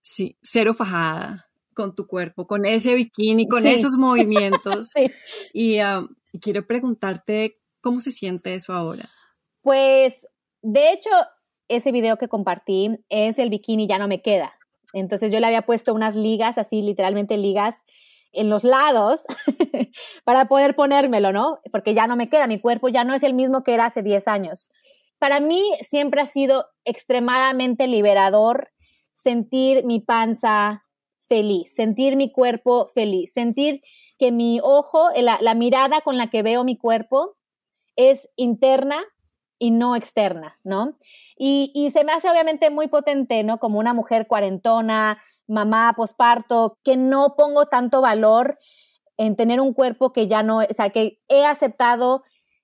Sí, 0.01 0.37
cero 0.41 0.73
fajada, 0.73 1.45
con 1.73 1.95
tu 1.95 2.07
cuerpo, 2.07 2.47
con 2.47 2.65
ese 2.65 2.95
bikini, 2.95 3.47
con 3.47 3.65
esos 3.65 3.97
movimientos. 3.97 4.91
Y 5.53 5.79
um, 5.81 6.07
quiero 6.41 6.65
preguntarte 6.65 7.57
cómo 7.81 7.99
se 7.99 8.11
siente 8.11 8.53
eso 8.53 8.73
ahora. 8.73 9.09
Pues, 9.61 10.13
de 10.61 10.91
hecho, 10.91 11.09
ese 11.67 11.91
video 11.91 12.17
que 12.17 12.27
compartí 12.27 12.89
es 13.09 13.39
el 13.39 13.49
bikini 13.49 13.87
ya 13.87 13.97
no 13.97 14.07
me 14.07 14.21
queda. 14.21 14.53
Entonces 14.93 15.31
yo 15.31 15.39
le 15.39 15.47
había 15.47 15.63
puesto 15.63 15.93
unas 15.93 16.15
ligas, 16.15 16.57
así 16.57 16.81
literalmente 16.81 17.37
ligas 17.37 17.75
en 18.33 18.49
los 18.49 18.63
lados 18.63 19.23
para 20.23 20.45
poder 20.45 20.75
ponérmelo, 20.75 21.31
¿no? 21.31 21.59
Porque 21.71 21.93
ya 21.93 22.07
no 22.07 22.15
me 22.15 22.29
queda, 22.29 22.47
mi 22.47 22.59
cuerpo 22.59 22.89
ya 22.89 23.03
no 23.03 23.13
es 23.13 23.23
el 23.23 23.33
mismo 23.33 23.63
que 23.63 23.73
era 23.73 23.87
hace 23.87 24.03
10 24.03 24.27
años. 24.27 24.69
Para 25.19 25.39
mí 25.39 25.61
siempre 25.87 26.21
ha 26.21 26.27
sido 26.27 26.65
extremadamente 26.85 27.87
liberador 27.87 28.71
sentir 29.13 29.85
mi 29.85 29.99
panza 29.99 30.83
feliz, 31.31 31.73
sentir 31.73 32.17
mi 32.17 32.29
cuerpo 32.29 32.89
feliz, 32.93 33.31
sentir 33.31 33.79
que 34.19 34.33
mi 34.33 34.59
ojo, 34.61 35.07
la, 35.15 35.37
la 35.39 35.55
mirada 35.55 36.01
con 36.01 36.17
la 36.17 36.27
que 36.27 36.43
veo 36.43 36.65
mi 36.65 36.75
cuerpo 36.75 37.37
es 37.95 38.27
interna 38.35 39.01
y 39.57 39.71
no 39.71 39.95
externa, 39.95 40.59
¿no? 40.65 40.97
Y, 41.37 41.71
y, 41.73 41.91
se 41.91 42.03
me 42.03 42.11
hace 42.11 42.29
obviamente 42.29 42.69
muy 42.69 42.89
potente, 42.89 43.43
¿no? 43.43 43.59
Como 43.59 43.79
una 43.79 43.93
mujer 43.93 44.27
cuarentona, 44.27 45.21
mamá 45.47 45.93
posparto, 45.95 46.77
que 46.83 46.97
no 46.97 47.35
pongo 47.37 47.67
tanto 47.67 48.01
valor 48.01 48.59
en 49.15 49.37
tener 49.37 49.61
un 49.61 49.73
cuerpo 49.73 50.11
que 50.11 50.27
ya 50.27 50.43
no, 50.43 50.57
o 50.57 50.73
sea, 50.75 50.89
que 50.89 51.21
he 51.29 51.45
aceptado 51.45 52.23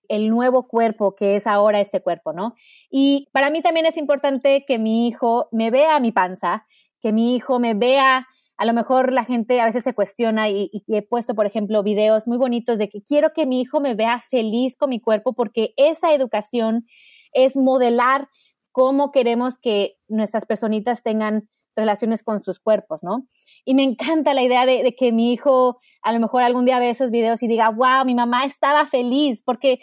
el 0.09 0.29
nuevo 0.29 0.67
cuerpo 0.67 1.15
que 1.15 1.37
es 1.37 1.47
ahora 1.47 1.79
este 1.79 2.01
cuerpo, 2.01 2.33
¿no? 2.33 2.55
Y 2.89 3.29
para 3.31 3.49
mí 3.49 3.61
también 3.61 3.85
es 3.85 3.95
importante 3.95 4.65
que 4.67 4.77
mi 4.77 5.07
hijo 5.07 5.47
me 5.53 5.71
vea 5.71 6.01
mi 6.01 6.11
panza, 6.11 6.65
que 6.99 7.13
mi 7.13 7.33
hijo 7.33 7.59
me 7.59 7.73
vea, 7.73 8.27
a 8.57 8.65
lo 8.65 8.73
mejor 8.73 9.13
la 9.13 9.23
gente 9.23 9.61
a 9.61 9.65
veces 9.65 9.83
se 9.83 9.93
cuestiona 9.93 10.49
y, 10.49 10.71
he 10.87 11.01
puesto, 11.03 11.35
por 11.35 11.45
ejemplo, 11.45 11.83
videos 11.83 12.27
muy 12.27 12.37
bonitos 12.37 12.79
de 12.79 12.89
que 12.89 13.03
quiero 13.03 13.31
que 13.33 13.45
mi 13.45 13.61
hijo 13.61 13.79
me 13.79 13.93
vea 13.93 14.19
feliz 14.19 14.75
con 14.75 14.89
mi 14.89 14.99
cuerpo 14.99 15.33
porque 15.33 15.73
esa 15.77 16.13
educación 16.13 16.87
es 17.33 17.55
modelar 17.55 18.27
cómo 18.71 19.11
queremos 19.11 19.59
que 19.59 19.97
nuestras 20.07 20.45
personitas 20.45 21.03
tengan 21.03 21.47
relaciones 21.75 22.23
con 22.23 22.41
sus 22.41 22.59
cuerpos, 22.59 23.03
¿no? 23.03 23.27
Y 23.63 23.75
me 23.75 23.83
encanta 23.83 24.33
la 24.33 24.41
idea 24.41 24.65
de, 24.65 24.95
que 24.97 25.11
mi 25.11 25.31
hijo 25.31 25.79
a 26.01 26.11
lo 26.11 26.19
mejor 26.19 26.41
algún 26.41 26.65
día 26.65 26.79
ve 26.79 26.89
esos 26.89 27.11
videos 27.11 27.43
y 27.43 27.47
diga, 27.47 27.69
wow, 27.69 28.05
mi 28.05 28.15
mamá 28.15 28.45
estaba 28.45 28.87
feliz, 28.87 29.43
porque 29.45 29.79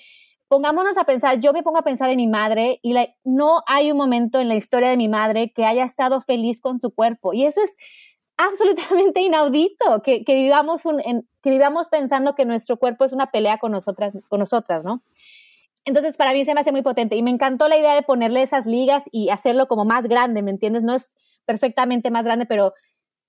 pongámonos 0.49 0.99
a 0.99 1.05
pensar, 1.05 1.39
yo 1.39 1.53
me 1.53 1.63
pongo 1.63 1.79
a 1.79 1.85
pensar 1.85 2.11
en 2.11 2.17
mi 2.17 2.27
madre 2.27 2.81
y 2.83 2.95
no 3.23 3.63
hay 3.69 3.93
un 3.93 3.97
momento 3.97 4.41
en 4.41 4.49
la 4.49 4.57
historia 4.57 4.89
de 4.89 4.97
mi 4.97 5.09
madre 5.09 5.53
que 5.53 5.65
haya 5.65 5.85
estado 5.85 6.21
feliz 6.21 6.61
con 6.61 6.81
su 6.81 6.93
cuerpo. 6.93 7.33
Y 7.33 7.45
eso 7.45 7.61
es 7.63 7.77
absolutamente 8.37 9.21
inaudito, 9.21 10.03
que, 10.03 10.25
vivamos, 10.27 10.85
un, 10.87 11.01
que 11.43 11.51
vivamos 11.51 11.89
pensando 11.89 12.35
que 12.35 12.45
nuestro 12.45 12.79
cuerpo 12.79 13.05
es 13.05 13.13
una 13.13 13.31
pelea 13.31 13.59
con 13.59 13.73
nosotras, 13.73 14.15
con 14.29 14.41
nosotras, 14.41 14.85
¿no? 14.85 15.03
Entonces, 15.85 16.17
para 16.17 16.33
mí 16.33 16.45
se 16.45 16.55
me 16.55 16.61
hace 16.61 16.73
muy 16.73 16.83
potente 16.83 17.17
y 17.17 17.23
me 17.23 17.31
encantó 17.31 17.69
la 17.69 17.77
idea 17.77 17.95
de 17.95 18.03
ponerle 18.03 18.43
esas 18.43 18.67
ligas 18.67 19.05
y 19.13 19.29
hacerlo 19.29 19.69
como 19.69 19.85
más 19.85 20.09
grande, 20.09 20.43
¿me 20.43 20.51
entiendes? 20.51 20.83
No 20.83 20.95
es 20.95 21.15
perfectamente 21.45 22.11
más 22.11 22.25
grande, 22.25 22.47
pero 22.47 22.73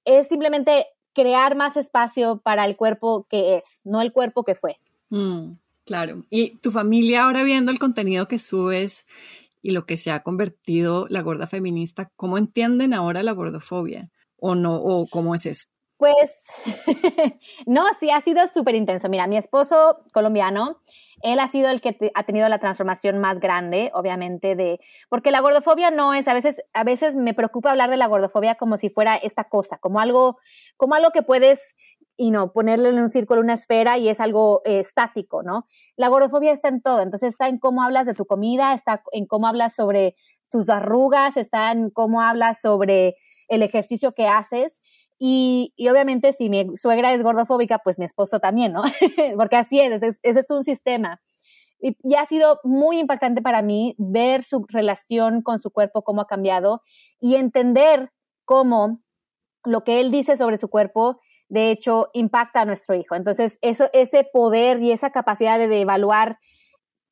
es 0.06 0.28
simplemente 0.28 0.88
crear 1.14 1.56
más 1.56 1.76
espacio 1.76 2.42
para 2.44 2.66
el 2.66 2.78
cuerpo 2.78 3.28
que 3.30 3.58
es, 3.58 3.82
no 3.84 4.02
el 4.02 4.14
cuerpo 4.14 4.44
que 4.44 4.56
fue. 4.56 4.78
Mm, 5.10 5.54
claro. 5.86 6.24
Y 6.30 6.58
tu 6.58 6.72
familia 6.72 7.26
ahora 7.26 7.44
viendo 7.44 7.72
el 7.72 7.80
contenido 7.80 8.28
que 8.28 8.40
subes 8.40 9.06
y 9.62 9.72
lo 9.72 9.86
que 9.86 9.98
se 9.98 10.12
ha 10.12 10.24
convertido 10.24 11.08
la 11.10 11.22
gorda 11.22 11.48
feminista, 11.48 12.12
¿cómo 12.16 12.38
entienden 12.38 12.94
ahora 12.94 13.24
la 13.24 13.34
gordofobia? 13.34 14.12
¿O 14.40 14.56
no? 14.56 14.76
¿O 14.76 15.08
cómo 15.08 15.36
es 15.36 15.46
eso? 15.46 15.70
Pues, 15.98 16.16
no, 17.66 17.86
sí, 18.00 18.10
ha 18.10 18.22
sido 18.22 18.48
súper 18.50 18.76
intenso. 18.76 19.08
Mira, 19.08 19.28
mi 19.28 19.38
esposo 19.38 20.04
colombiano, 20.12 20.82
él 21.22 21.40
ha 21.40 21.48
sido 21.48 21.70
el 21.70 21.80
que 21.80 22.12
ha 22.14 22.24
tenido 22.24 22.50
la 22.50 22.60
transformación 22.60 23.20
más 23.20 23.40
grande, 23.40 23.92
obviamente, 23.94 24.56
de, 24.56 24.80
porque 25.10 25.32
la 25.32 25.40
gordofobia 25.40 25.92
no 25.92 26.14
es, 26.14 26.28
a 26.28 26.34
veces, 26.34 26.58
a 26.74 26.84
veces 26.84 27.16
me 27.16 27.34
preocupa 27.34 27.72
hablar 27.72 27.90
de 27.90 27.98
la 27.98 28.08
gordofobia 28.08 28.56
como 28.56 28.78
si 28.78 28.90
fuera 28.90 29.16
esta 29.16 29.46
cosa, 29.46 29.78
como 29.78 30.00
algo, 30.00 30.38
como 30.76 30.96
algo 30.96 31.12
que 31.12 31.24
puedes, 31.24 31.60
y 32.18 32.32
no, 32.32 32.52
ponerle 32.52 32.90
en 32.90 33.00
un 33.00 33.10
círculo, 33.10 33.42
una 33.42 33.54
esfera 33.54 33.98
y 33.98 34.10
es 34.10 34.20
algo 34.20 34.62
eh, 34.66 34.80
estático, 34.80 35.44
¿no? 35.44 35.66
La 35.96 36.10
gordofobia 36.10 36.52
está 36.52 36.68
en 36.68 36.82
todo, 36.82 37.02
entonces 37.02 37.30
está 37.30 37.48
en 37.48 37.58
cómo 37.58 37.84
hablas 37.84 38.06
de 38.06 38.14
tu 38.14 38.26
comida, 38.26 38.74
está 38.74 39.02
en 39.12 39.26
cómo 39.28 39.48
hablas 39.48 39.76
sobre 39.76 40.16
tus 40.50 40.70
arrugas, 40.70 41.38
está 41.38 41.72
en 41.72 41.90
cómo 41.90 42.22
hablas 42.22 42.62
sobre 42.62 43.16
el 43.48 43.62
ejercicio 43.62 44.14
que 44.14 44.28
haces. 44.28 44.82
Y, 45.18 45.74
obviamente 45.90 46.34
si 46.34 46.50
mi 46.50 46.76
suegra 46.78 47.14
es 47.14 47.24
gordofóbica, 47.24 47.80
pues 47.80 47.98
mi 47.98 48.06
esposo 48.06 48.40
también, 48.40 48.74
¿no? 48.74 48.84
Porque 49.38 49.56
así 49.56 49.80
es, 49.80 50.04
ese, 50.04 50.20
es 50.24 50.50
un 50.50 50.64
sistema. 50.64 51.22
Y, 51.80 51.98
y, 52.04 52.16
ha 52.16 52.26
sido 52.26 52.60
muy 52.64 53.00
impactante 53.00 53.42
para 53.42 53.62
mí 53.62 53.96
ver 53.98 54.44
su 54.44 54.66
relación 54.68 55.42
con 55.42 55.60
su 55.60 55.72
cuerpo, 55.72 56.04
cómo 56.04 56.22
ha 56.22 56.28
cambiado 56.28 56.82
y 57.20 57.36
entender 57.36 58.12
cómo 58.44 59.02
lo 59.64 59.84
que 59.84 60.00
él 60.00 60.12
dice 60.12 60.38
sobre 60.38 60.58
su 60.58 60.70
cuerpo, 60.70 61.20
de 61.48 61.72
hecho, 61.72 62.10
impacta 62.14 62.62
a 62.62 62.66
nuestro 62.66 62.96
hijo. 62.96 63.16
Entonces, 63.16 63.58
eso, 63.62 63.90
ese 63.94 64.28
poder 64.32 64.82
y 64.82 64.92
esa 64.92 65.12
capacidad 65.12 65.58
de 65.60 65.82
evaluar 65.82 66.40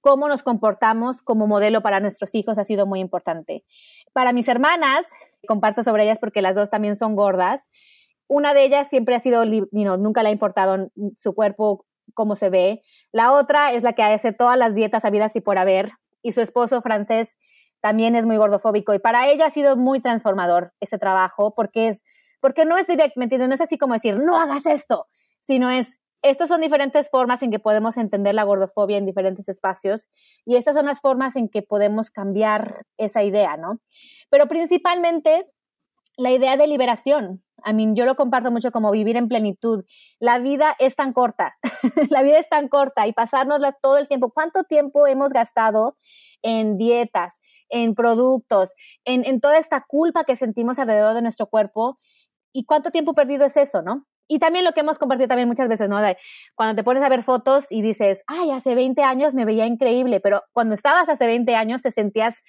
cómo 0.03 0.27
nos 0.27 0.43
comportamos 0.43 1.21
como 1.21 1.47
modelo 1.47 1.81
para 1.81 2.01
nuestros 2.01 2.35
hijos 2.35 2.57
ha 2.57 2.65
sido 2.65 2.85
muy 2.85 2.99
importante. 2.99 3.63
Para 4.11 4.33
mis 4.33 4.49
hermanas, 4.49 5.05
comparto 5.47 5.83
sobre 5.83 6.03
ellas 6.03 6.19
porque 6.19 6.41
las 6.41 6.55
dos 6.55 6.69
también 6.69 6.95
son 6.95 7.15
gordas, 7.15 7.61
una 8.27 8.53
de 8.53 8.63
ellas 8.63 8.87
siempre 8.89 9.15
ha 9.15 9.19
sido, 9.19 9.43
nunca 9.45 10.23
le 10.23 10.29
ha 10.29 10.31
importado 10.31 10.89
su 11.17 11.33
cuerpo, 11.35 11.85
cómo 12.13 12.35
se 12.35 12.49
ve. 12.49 12.81
La 13.11 13.31
otra 13.31 13.71
es 13.73 13.83
la 13.83 13.93
que 13.93 14.03
hace 14.03 14.31
todas 14.31 14.57
las 14.57 14.73
dietas 14.73 15.05
habidas 15.05 15.35
y 15.35 15.41
por 15.41 15.57
haber. 15.57 15.91
Y 16.21 16.31
su 16.31 16.41
esposo 16.41 16.81
francés 16.81 17.35
también 17.81 18.15
es 18.15 18.25
muy 18.25 18.37
gordofóbico. 18.37 18.93
Y 18.93 18.99
para 18.99 19.27
ella 19.27 19.47
ha 19.47 19.51
sido 19.51 19.75
muy 19.75 19.99
transformador 19.99 20.73
ese 20.79 20.97
trabajo 20.97 21.53
porque 21.53 21.89
es, 21.89 22.03
porque 22.39 22.65
no 22.65 22.77
es 22.77 22.87
directo, 22.87 23.19
¿me 23.19 23.25
entiendes? 23.25 23.49
No 23.49 23.55
es 23.55 23.61
así 23.61 23.77
como 23.77 23.93
decir, 23.93 24.17
no 24.17 24.39
hagas 24.39 24.65
esto, 24.65 25.07
sino 25.41 25.69
es, 25.69 25.99
estas 26.23 26.47
son 26.47 26.61
diferentes 26.61 27.09
formas 27.09 27.43
en 27.43 27.51
que 27.51 27.59
podemos 27.59 27.97
entender 27.97 28.33
la 28.33 28.43
gordofobia 28.43 28.97
en 28.97 29.05
diferentes 29.05 29.49
espacios 29.49 30.07
y 30.45 30.55
estas 30.55 30.75
son 30.75 30.85
las 30.85 31.01
formas 31.01 31.35
en 31.35 31.49
que 31.49 31.61
podemos 31.61 32.09
cambiar 32.09 32.85
esa 32.97 33.23
idea, 33.23 33.57
¿no? 33.57 33.79
Pero 34.29 34.47
principalmente 34.47 35.45
la 36.17 36.31
idea 36.31 36.55
de 36.55 36.67
liberación, 36.67 37.43
I 37.65 37.73
mean, 37.73 37.95
yo 37.95 38.05
lo 38.05 38.15
comparto 38.15 38.51
mucho 38.51 38.71
como 38.71 38.91
vivir 38.91 39.17
en 39.17 39.27
plenitud. 39.27 39.85
La 40.19 40.39
vida 40.39 40.75
es 40.79 40.95
tan 40.95 41.11
corta, 41.11 41.55
la 42.09 42.23
vida 42.23 42.39
es 42.39 42.47
tan 42.49 42.69
corta 42.69 43.05
y 43.05 43.13
pasárnosla 43.13 43.73
todo 43.73 43.97
el 43.97 44.07
tiempo. 44.07 44.31
¿Cuánto 44.31 44.63
tiempo 44.63 45.07
hemos 45.07 45.29
gastado 45.29 45.97
en 46.41 46.77
dietas, 46.77 47.39
en 47.69 47.95
productos, 47.95 48.69
en 49.05 49.41
toda 49.41 49.57
esta 49.57 49.83
culpa 49.87 50.23
que 50.23 50.35
sentimos 50.35 50.79
alrededor 50.79 51.13
de 51.15 51.21
nuestro 51.21 51.47
cuerpo? 51.47 51.99
¿Y 52.53 52.65
cuánto 52.65 52.91
tiempo 52.91 53.13
perdido 53.13 53.45
es 53.45 53.57
eso, 53.57 53.81
no? 53.81 54.05
Y 54.27 54.39
también 54.39 54.65
lo 54.65 54.71
que 54.71 54.79
hemos 54.79 54.99
compartido 54.99 55.27
también 55.27 55.47
muchas 55.47 55.67
veces, 55.67 55.89
¿no? 55.89 55.97
cuando 56.55 56.75
te 56.75 56.83
pones 56.83 57.03
a 57.03 57.09
ver 57.09 57.23
fotos 57.23 57.65
y 57.69 57.81
dices, 57.81 58.23
ay, 58.27 58.51
hace 58.51 58.75
20 58.75 59.03
años 59.03 59.33
me 59.33 59.45
veía 59.45 59.65
increíble, 59.65 60.19
pero 60.19 60.43
cuando 60.53 60.75
estabas 60.75 61.09
hace 61.09 61.25
20 61.25 61.55
años 61.55 61.81
te 61.81 61.91
sentías, 61.91 62.41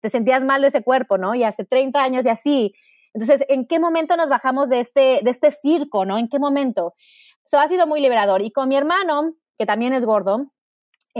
te 0.00 0.10
sentías 0.10 0.42
mal 0.42 0.62
de 0.62 0.68
ese 0.68 0.82
cuerpo, 0.82 1.18
¿no? 1.18 1.34
Y 1.34 1.44
hace 1.44 1.64
30 1.64 2.02
años 2.02 2.24
y 2.24 2.28
así. 2.28 2.74
Entonces, 3.12 3.46
¿en 3.48 3.66
qué 3.66 3.78
momento 3.78 4.16
nos 4.16 4.28
bajamos 4.28 4.68
de 4.68 4.80
este, 4.80 5.20
de 5.22 5.30
este 5.30 5.50
circo, 5.50 6.04
no? 6.04 6.18
¿En 6.18 6.28
qué 6.28 6.38
momento? 6.38 6.94
Eso 7.44 7.58
ha 7.58 7.68
sido 7.68 7.86
muy 7.86 8.00
liberador. 8.00 8.42
Y 8.42 8.50
con 8.50 8.68
mi 8.68 8.76
hermano, 8.76 9.34
que 9.58 9.66
también 9.66 9.92
es 9.92 10.04
gordo, 10.04 10.52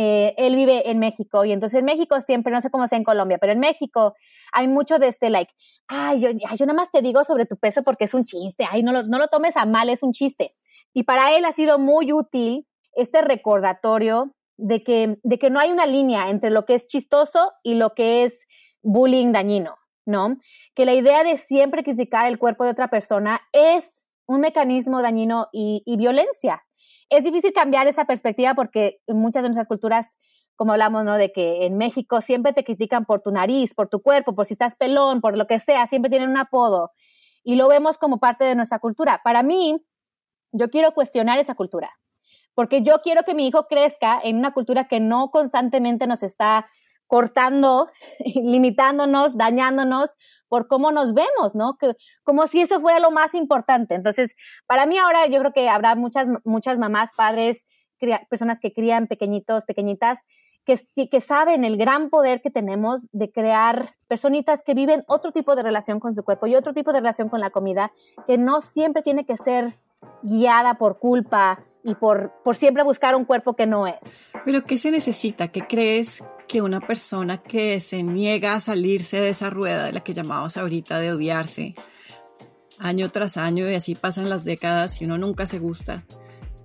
eh, 0.01 0.33
él 0.39 0.55
vive 0.55 0.91
en 0.91 1.01
México 1.01 1.45
y 1.45 1.51
entonces 1.51 1.81
en 1.81 1.85
México 1.85 2.21
siempre, 2.21 2.53
no 2.53 2.61
sé 2.61 2.71
cómo 2.71 2.87
sea 2.87 2.99
en 2.99 3.03
Colombia, 3.03 3.39
pero 3.39 3.53
en 3.53 3.59
México 3.59 4.15
hay 4.53 4.69
mucho 4.69 5.01
de 5.01 5.09
este 5.09 5.29
like, 5.29 5.53
ay, 5.89 6.21
yo, 6.21 6.29
yo 6.31 6.67
nada 6.67 6.77
más 6.77 6.93
te 6.93 7.03
digo 7.03 7.25
sobre 7.25 7.47
tu 7.47 7.57
peso 7.57 7.83
porque 7.83 8.05
es 8.05 8.15
un 8.15 8.23
chiste, 8.23 8.65
ay, 8.71 8.85
no 8.85 8.93
lo, 8.93 9.03
no 9.03 9.19
lo 9.19 9.27
tomes 9.27 9.57
a 9.57 9.67
mal, 9.67 9.89
es 9.89 10.05
un 10.05 10.13
chiste. 10.13 10.51
Y 10.95 11.03
para 11.03 11.37
él 11.37 11.45
ha 11.45 11.53
sido 11.53 11.81
muy 11.81 12.13
útil 12.13 12.69
este 12.93 13.23
recordatorio 13.23 14.37
de 14.57 14.85
que, 14.85 15.19
de 15.25 15.39
que 15.41 15.51
no 15.51 15.59
hay 15.59 15.73
una 15.73 15.87
línea 15.87 16.31
entre 16.31 16.51
lo 16.51 16.65
que 16.65 16.77
es 16.77 16.87
chistoso 16.87 17.53
y 17.65 17.75
lo 17.75 17.95
que 17.95 18.23
es 18.23 18.47
bullying 18.83 19.33
dañino. 19.33 19.79
¿no? 20.07 20.39
Que 20.75 20.87
la 20.87 20.95
idea 20.95 21.23
de 21.23 21.37
siempre 21.37 21.85
criticar 21.85 22.27
el 22.27 22.39
cuerpo 22.39 22.65
de 22.65 22.71
otra 22.71 22.89
persona 22.89 23.41
es 23.53 23.85
un 24.27 24.41
mecanismo 24.41 25.03
dañino 25.03 25.49
y, 25.53 25.83
violencia. 25.99 26.65
Es 27.11 27.25
difícil 27.25 27.53
cambiar 27.53 27.87
esa 27.87 28.05
perspectiva 28.05 28.55
porque 28.55 29.01
en 29.07 29.17
muchas 29.17 29.43
de 29.43 29.49
nuestras 29.49 29.69
culturas, 29.69 30.07
como 30.57 30.73
hablamos, 30.73 31.05
¿no? 31.05 31.15
De 31.15 31.33
que 31.33 31.65
en 31.65 31.77
México 31.77 32.21
siempre 32.21 32.53
te 32.53 32.65
critican 32.65 33.05
por 33.05 33.23
tu 33.23 33.31
nariz, 33.31 33.75
por 33.75 33.89
tu 33.89 34.03
cuerpo, 34.03 34.35
por 34.35 34.47
si 34.47 34.55
estás 34.55 34.75
pelón, 34.77 35.21
por 35.21 35.37
lo 35.37 35.47
que 35.47 35.59
sea, 35.59 35.87
siempre 35.87 36.11
tienen 36.11 36.31
un 36.31 36.37
apodo. 36.37 36.91
Y 37.45 37.57
lo 37.57 37.69
vemos 37.69 37.99
como 37.99 38.19
parte 38.19 38.45
de 38.45 38.55
nuestra 38.55 38.79
cultura. 38.79 39.21
Para 39.25 39.43
mí, 39.43 39.79
yo 40.53 40.69
quiero 40.71 40.93
cuestionar 40.93 41.39
esa 41.39 41.55
cultura 41.55 41.91
porque 42.59 42.83
yo 42.83 43.03
quiero 43.05 43.23
que 43.23 43.35
mi 43.35 43.47
hijo 43.47 43.69
crezca 43.69 44.19
en 44.21 44.37
una 44.37 44.53
cultura 44.53 44.89
que 44.89 44.99
no 44.99 45.31
constantemente 45.31 46.09
nos 46.09 46.25
está 46.25 46.67
cortando, 47.09 47.91
limitándonos, 48.25 49.37
dañándonos 49.37 50.11
por 50.49 50.69
cómo 50.69 50.93
nos 50.93 51.13
vemos, 51.15 51.55
¿no? 51.55 51.77
Que, 51.77 51.95
como 52.23 52.47
si 52.47 52.61
eso 52.61 52.81
fuera 52.81 53.01
lo 53.01 53.11
más 53.11 53.35
importante. 53.35 53.97
Entonces, 53.97 54.35
para 54.67 54.87
mí 54.87 54.97
ahora 54.99 55.27
yo 55.27 55.41
creo 55.41 55.53
que 55.53 55.69
habrá 55.69 55.97
muchas, 55.97 56.29
muchas 56.45 56.79
mamás, 56.79 57.11
padres, 57.17 57.65
personas 58.31 58.61
que 58.61 58.73
crían 58.73 59.09
pequeñitos, 59.09 59.65
pequeñitas, 59.65 60.21
que, 60.65 61.09
que 61.09 61.21
saben 61.23 61.65
el 61.65 61.79
gran 61.79 62.11
poder 62.11 62.43
que 62.43 62.51
tenemos 62.51 63.01
de 63.13 63.33
crear 63.33 63.95
personitas 64.07 64.63
que 64.63 64.75
viven 64.75 65.03
otro 65.07 65.33
tipo 65.33 65.57
de 65.57 65.63
relación 65.63 65.99
con 65.99 66.15
su 66.15 66.23
cuerpo 66.23 66.47
y 66.47 66.55
otro 66.55 66.75
tipo 66.75 66.93
de 66.93 67.01
relación 67.01 67.31
con 67.31 67.41
la 67.41 67.51
comida, 67.51 67.91
que 68.27 68.37
no 68.37 68.61
siempre 68.61 69.03
tiene 69.03 69.25
que 69.25 69.39
ser 69.39 69.73
guiada 70.23 70.75
por 70.75 70.99
culpa 70.99 71.65
y 71.83 71.95
por, 71.95 72.33
por 72.45 72.57
siempre 72.57 72.83
buscar 72.83 73.15
un 73.17 73.25
cuerpo 73.25 73.57
que 73.57 73.67
no 73.67 73.87
es. 73.87 73.97
Pero 74.45 74.65
¿qué 74.65 74.77
se 74.77 74.91
necesita? 74.91 75.49
¿Qué 75.49 75.63
crees 75.67 76.23
que 76.49 76.63
una 76.63 76.81
persona 76.81 77.39
que 77.39 77.79
se 77.81 78.03
niega 78.03 78.55
a 78.55 78.61
salirse 78.61 79.21
de 79.21 79.29
esa 79.29 79.51
rueda 79.51 79.85
de 79.85 79.93
la 79.93 80.01
que 80.01 80.15
llamabas 80.15 80.57
ahorita 80.57 80.99
de 80.99 81.13
odiarse 81.13 81.75
año 82.79 83.09
tras 83.11 83.37
año 83.37 83.69
y 83.69 83.75
así 83.75 83.95
pasan 83.95 84.31
las 84.31 84.45
décadas 84.45 85.01
y 85.01 85.05
uno 85.05 85.19
nunca 85.19 85.47
se 85.47 85.59
gusta? 85.59 86.05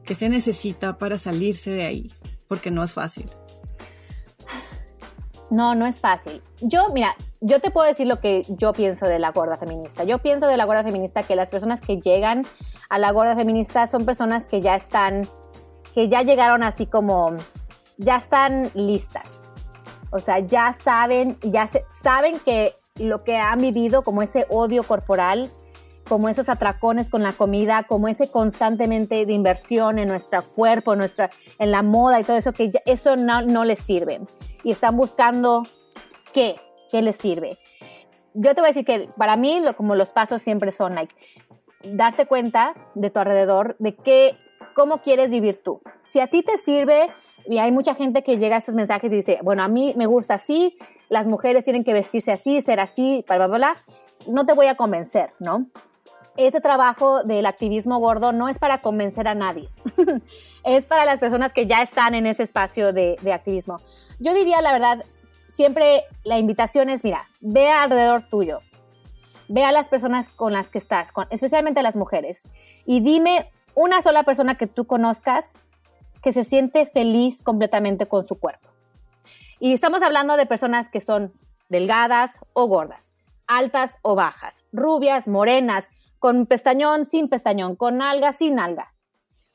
¿Qué 0.04 0.16
se 0.16 0.30
necesita 0.30 0.98
para 0.98 1.18
salirse 1.18 1.72
de 1.72 1.86
ahí? 1.86 2.12
Porque 2.48 2.72
no 2.72 2.84
es 2.84 2.94
fácil. 2.94 3.30
No, 5.50 5.76
no 5.76 5.86
es 5.86 5.98
fácil. 5.98 6.42
Yo, 6.62 6.88
mira, 6.94 7.16
yo 7.42 7.60
te 7.60 7.70
puedo 7.70 7.88
decir 7.88 8.08
lo 8.08 8.20
que 8.20 8.46
yo 8.50 8.74
pienso 8.74 9.06
de 9.06 9.20
la 9.20 9.32
gorda 9.32 9.58
feminista. 9.58 10.04
Yo 10.04 10.20
pienso 10.20 10.48
de 10.48 10.58
la 10.58 10.66
gorda 10.66 10.84
feminista 10.84 11.24
que 11.24 11.36
las 11.36 11.50
personas 11.50 11.80
que 11.80 11.98
llegan 11.98 12.46
a 12.90 12.98
la 12.98 13.12
gorda 13.12 13.36
feminista 13.36 13.88
son 13.88 14.06
personas 14.06 14.46
que 14.46 14.62
ya 14.62 14.76
están, 14.76 15.28
que 15.94 16.10
ya 16.10 16.22
llegaron 16.24 16.64
así 16.64 16.86
como, 16.86 17.36
ya 17.98 18.18
están 18.18 18.72
listas. 18.74 19.33
O 20.14 20.20
sea, 20.20 20.38
ya 20.40 20.78
saben, 20.80 21.40
ya 21.42 21.68
saben 22.04 22.40
que 22.40 22.76
lo 23.00 23.24
que 23.24 23.36
han 23.36 23.60
vivido, 23.60 24.04
como 24.04 24.22
ese 24.22 24.46
odio 24.50 24.84
corporal, 24.84 25.50
como 26.08 26.30
esos 26.30 26.50
atracones 26.50 27.10
con 27.10 27.24
la 27.24 27.34
comida, 27.34 27.82
como 27.84 28.08
ese 28.08 28.30
constantemente 28.30 29.26
de 29.26 29.34
inversión 29.34 29.98
en 29.98 30.08
nuestro 30.08 30.44
cuerpo, 30.44 30.96
nuestra, 30.96 31.32
en 31.58 31.72
la 31.72 31.82
moda 31.82 32.20
y 32.20 32.24
todo 32.24 32.38
eso, 32.38 32.54
que 32.54 32.72
eso 32.86 33.16
no, 33.16 33.42
no 33.42 33.64
les 33.64 33.80
sirve 33.80 34.20
y 34.64 34.72
están 34.72 34.96
buscando 34.98 35.64
qué, 36.32 36.58
qué 36.92 37.02
les 37.02 37.16
sirve. 37.16 37.58
Yo 38.36 38.54
te 38.54 38.62
voy 38.62 38.66
a 38.66 38.74
decir 38.74 38.86
que 38.86 39.08
para 39.18 39.36
mí, 39.36 39.62
lo, 39.62 39.76
como 39.76 39.96
los 39.96 40.10
pasos 40.10 40.44
siempre 40.44 40.72
son, 40.72 40.94
like, 40.94 41.16
darte 41.84 42.28
cuenta 42.28 42.76
de 42.94 43.10
tu 43.10 43.20
alrededor, 43.20 43.76
de 43.80 43.96
qué, 43.96 44.38
cómo 44.76 45.02
quieres 45.02 45.32
vivir 45.32 45.64
tú. 45.64 45.82
Si 46.06 46.20
a 46.20 46.28
ti 46.28 46.44
te 46.44 46.60
sirve, 46.60 47.10
y 47.46 47.58
hay 47.58 47.72
mucha 47.72 47.96
gente 47.96 48.24
que 48.24 48.38
llega 48.38 48.56
a 48.56 48.60
estos 48.60 48.76
mensajes 48.76 49.12
y 49.12 49.18
dice, 49.18 49.40
bueno, 49.44 49.64
a 49.64 49.68
mí 49.68 49.94
me 49.98 50.06
gusta 50.06 50.36
así, 50.36 50.78
las 51.10 51.28
mujeres 51.28 51.64
tienen 51.64 51.84
que 51.84 51.94
vestirse 51.94 52.32
así, 52.32 52.62
ser 52.62 52.80
así, 52.80 53.24
bla, 53.28 53.38
bla, 53.38 53.48
bla, 53.48 53.84
no 54.28 54.46
te 54.46 54.54
voy 54.54 54.68
a 54.68 54.76
convencer, 54.76 55.32
¿no? 55.40 55.66
ese 56.36 56.62
trabajo 56.62 57.24
del 57.24 57.46
activismo 57.46 58.00
gordo 58.00 58.32
no 58.32 58.50
es 58.50 58.58
para 58.58 58.80
convencer 58.80 59.28
a 59.28 59.36
nadie, 59.36 59.70
es 60.64 60.86
para 60.86 61.06
las 61.06 61.20
personas 61.20 61.54
que 61.54 61.68
ya 61.68 61.82
están 61.82 62.16
en 62.16 62.26
ese 62.26 62.44
espacio 62.44 62.94
de, 62.94 63.18
activismo. 63.32 63.78
Yo 64.20 64.34
diría, 64.34 64.62
la 64.62 64.74
verdad, 64.74 65.06
siempre 65.54 66.04
la 66.24 66.40
invitación 66.40 66.90
es, 66.90 67.04
mira, 67.04 67.28
ve 67.42 67.70
alrededor 67.70 68.28
tuyo, 68.30 68.62
ve 69.48 69.64
a 69.64 69.72
las 69.72 69.90
personas 69.90 70.30
con 70.30 70.54
las 70.54 70.70
que 70.70 70.80
estás, 70.80 71.10
especialmente 71.30 71.82
a 71.82 71.84
las 71.84 71.96
mujeres, 71.96 72.42
y 72.86 73.02
dime 73.02 73.52
una 73.76 74.02
sola 74.02 74.24
persona 74.24 74.56
que 74.56 74.68
tú 74.68 74.86
conozcas 74.86 75.54
que 76.24 76.34
se 76.34 76.46
siente 76.46 76.86
feliz 76.86 77.44
completamente 77.44 78.08
con 78.08 78.26
su 78.26 78.40
cuerpo. 78.40 78.70
Y 79.60 79.74
estamos 79.74 80.02
hablando 80.02 80.38
de 80.38 80.46
personas 80.46 80.90
que 80.90 81.02
son 81.02 81.32
delgadas 81.70 82.32
o 82.54 82.68
gordas, 82.68 83.14
altas 83.48 83.96
o 84.02 84.16
bajas, 84.16 84.64
rubias, 84.72 85.28
morenas, 85.28 85.86
con 86.20 86.46
pestañón, 86.46 87.06
sin 87.06 87.28
pestañón, 87.28 87.76
con 87.76 88.02
alga, 88.02 88.32
sin 88.34 88.58
alga. 88.58 88.94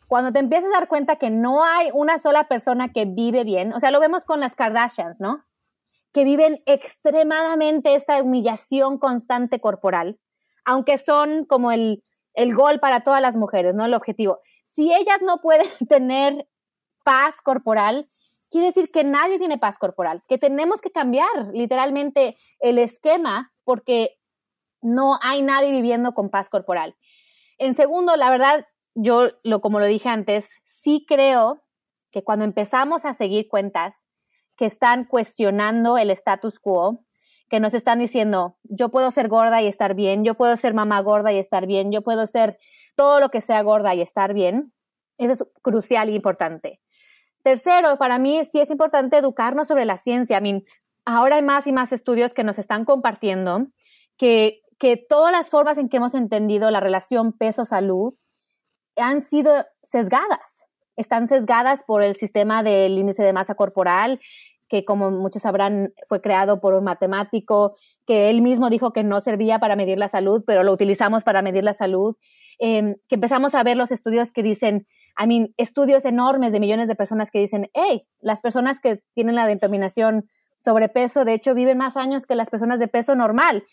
Cuando 0.06 0.32
te 0.32 0.38
empiezas 0.38 0.68
a 0.70 0.80
dar 0.80 0.88
cuenta 0.88 1.16
que 1.16 1.30
no 1.30 1.64
hay 1.64 1.90
una 1.92 2.18
sola 2.18 2.48
persona 2.48 2.92
que 2.92 3.06
vive 3.06 3.44
bien, 3.44 3.72
o 3.72 3.80
sea, 3.80 3.90
lo 3.90 4.00
vemos 4.00 4.24
con 4.24 4.40
las 4.40 4.54
Kardashians, 4.54 5.20
¿no? 5.20 5.38
Que 6.12 6.24
viven 6.24 6.62
extremadamente 6.66 7.94
esta 7.94 8.22
humillación 8.22 8.98
constante 8.98 9.60
corporal, 9.60 10.18
aunque 10.64 10.98
son 10.98 11.44
como 11.44 11.72
el, 11.72 12.02
el 12.34 12.54
gol 12.54 12.80
para 12.80 13.00
todas 13.00 13.20
las 13.20 13.36
mujeres, 13.36 13.74
¿no? 13.74 13.84
El 13.84 13.94
objetivo. 13.94 14.40
Si 14.74 14.92
ellas 14.92 15.20
no 15.22 15.38
pueden 15.38 15.68
tener 15.88 16.46
paz 17.08 17.40
corporal, 17.42 18.06
quiere 18.50 18.66
decir 18.66 18.90
que 18.92 19.02
nadie 19.02 19.38
tiene 19.38 19.56
paz 19.56 19.78
corporal, 19.78 20.22
que 20.28 20.36
tenemos 20.36 20.82
que 20.82 20.90
cambiar 20.90 21.30
literalmente 21.54 22.36
el 22.60 22.76
esquema 22.76 23.50
porque 23.64 24.18
no 24.82 25.18
hay 25.22 25.40
nadie 25.40 25.70
viviendo 25.70 26.12
con 26.12 26.28
paz 26.28 26.50
corporal. 26.50 26.96
En 27.56 27.74
segundo, 27.74 28.14
la 28.16 28.30
verdad, 28.30 28.66
yo, 28.94 29.28
lo, 29.42 29.62
como 29.62 29.80
lo 29.80 29.86
dije 29.86 30.10
antes, 30.10 30.46
sí 30.82 31.06
creo 31.08 31.64
que 32.10 32.22
cuando 32.22 32.44
empezamos 32.44 33.06
a 33.06 33.14
seguir 33.14 33.48
cuentas 33.48 33.94
que 34.58 34.66
están 34.66 35.06
cuestionando 35.06 35.96
el 35.96 36.10
status 36.10 36.58
quo, 36.58 37.06
que 37.48 37.58
nos 37.58 37.72
están 37.72 38.00
diciendo, 38.00 38.58
yo 38.64 38.90
puedo 38.90 39.10
ser 39.12 39.28
gorda 39.28 39.62
y 39.62 39.66
estar 39.66 39.94
bien, 39.94 40.24
yo 40.24 40.34
puedo 40.34 40.58
ser 40.58 40.74
mamá 40.74 41.00
gorda 41.00 41.32
y 41.32 41.38
estar 41.38 41.66
bien, 41.66 41.90
yo 41.90 42.02
puedo 42.02 42.26
ser 42.26 42.58
todo 42.96 43.18
lo 43.18 43.30
que 43.30 43.40
sea 43.40 43.62
gorda 43.62 43.94
y 43.94 44.02
estar 44.02 44.34
bien, 44.34 44.74
eso 45.16 45.32
es 45.32 45.44
crucial 45.62 46.10
y 46.10 46.14
importante. 46.14 46.82
Tercero, 47.42 47.96
para 47.98 48.18
mí 48.18 48.44
sí 48.44 48.60
es 48.60 48.70
importante 48.70 49.16
educarnos 49.16 49.68
sobre 49.68 49.84
la 49.84 49.98
ciencia. 49.98 50.40
I 50.42 50.62
ahora 51.04 51.36
hay 51.36 51.42
más 51.42 51.66
y 51.66 51.72
más 51.72 51.92
estudios 51.92 52.34
que 52.34 52.44
nos 52.44 52.58
están 52.58 52.84
compartiendo 52.84 53.68
que 54.16 54.60
que 54.78 54.96
todas 54.96 55.32
las 55.32 55.50
formas 55.50 55.76
en 55.78 55.88
que 55.88 55.96
hemos 55.96 56.14
entendido 56.14 56.70
la 56.70 56.80
relación 56.80 57.32
peso-salud 57.32 58.14
han 58.96 59.22
sido 59.22 59.52
sesgadas. 59.82 60.64
Están 60.96 61.28
sesgadas 61.28 61.82
por 61.84 62.02
el 62.02 62.16
sistema 62.16 62.62
del 62.62 62.98
índice 62.98 63.22
de 63.22 63.32
masa 63.32 63.54
corporal, 63.54 64.20
que 64.68 64.84
como 64.84 65.10
muchos 65.10 65.42
sabrán 65.42 65.92
fue 66.08 66.20
creado 66.20 66.60
por 66.60 66.74
un 66.74 66.84
matemático, 66.84 67.74
que 68.06 68.30
él 68.30 68.42
mismo 68.42 68.70
dijo 68.70 68.92
que 68.92 69.04
no 69.04 69.20
servía 69.20 69.58
para 69.58 69.76
medir 69.76 69.98
la 69.98 70.08
salud, 70.08 70.44
pero 70.46 70.62
lo 70.62 70.72
utilizamos 70.72 71.24
para 71.24 71.42
medir 71.42 71.64
la 71.64 71.72
salud. 71.72 72.16
Em, 72.58 72.96
que 73.08 73.14
empezamos 73.14 73.54
a 73.54 73.62
ver 73.62 73.76
los 73.76 73.92
estudios 73.92 74.32
que 74.32 74.42
dicen, 74.42 74.86
I 75.18 75.26
mean, 75.26 75.54
estudios 75.56 76.04
enormes 76.04 76.52
de 76.52 76.60
millones 76.60 76.88
de 76.88 76.94
personas 76.94 77.30
que 77.30 77.40
dicen, 77.40 77.70
hey, 77.74 78.06
las 78.20 78.40
personas 78.40 78.80
que 78.80 79.02
tienen 79.14 79.34
la 79.34 79.46
denominación 79.46 80.28
sobrepeso, 80.64 81.24
de 81.24 81.34
hecho, 81.34 81.54
viven 81.54 81.78
más 81.78 81.96
años 81.96 82.26
que 82.26 82.34
las 82.34 82.50
personas 82.50 82.78
de 82.78 82.88
peso 82.88 83.14
normal. 83.14 83.64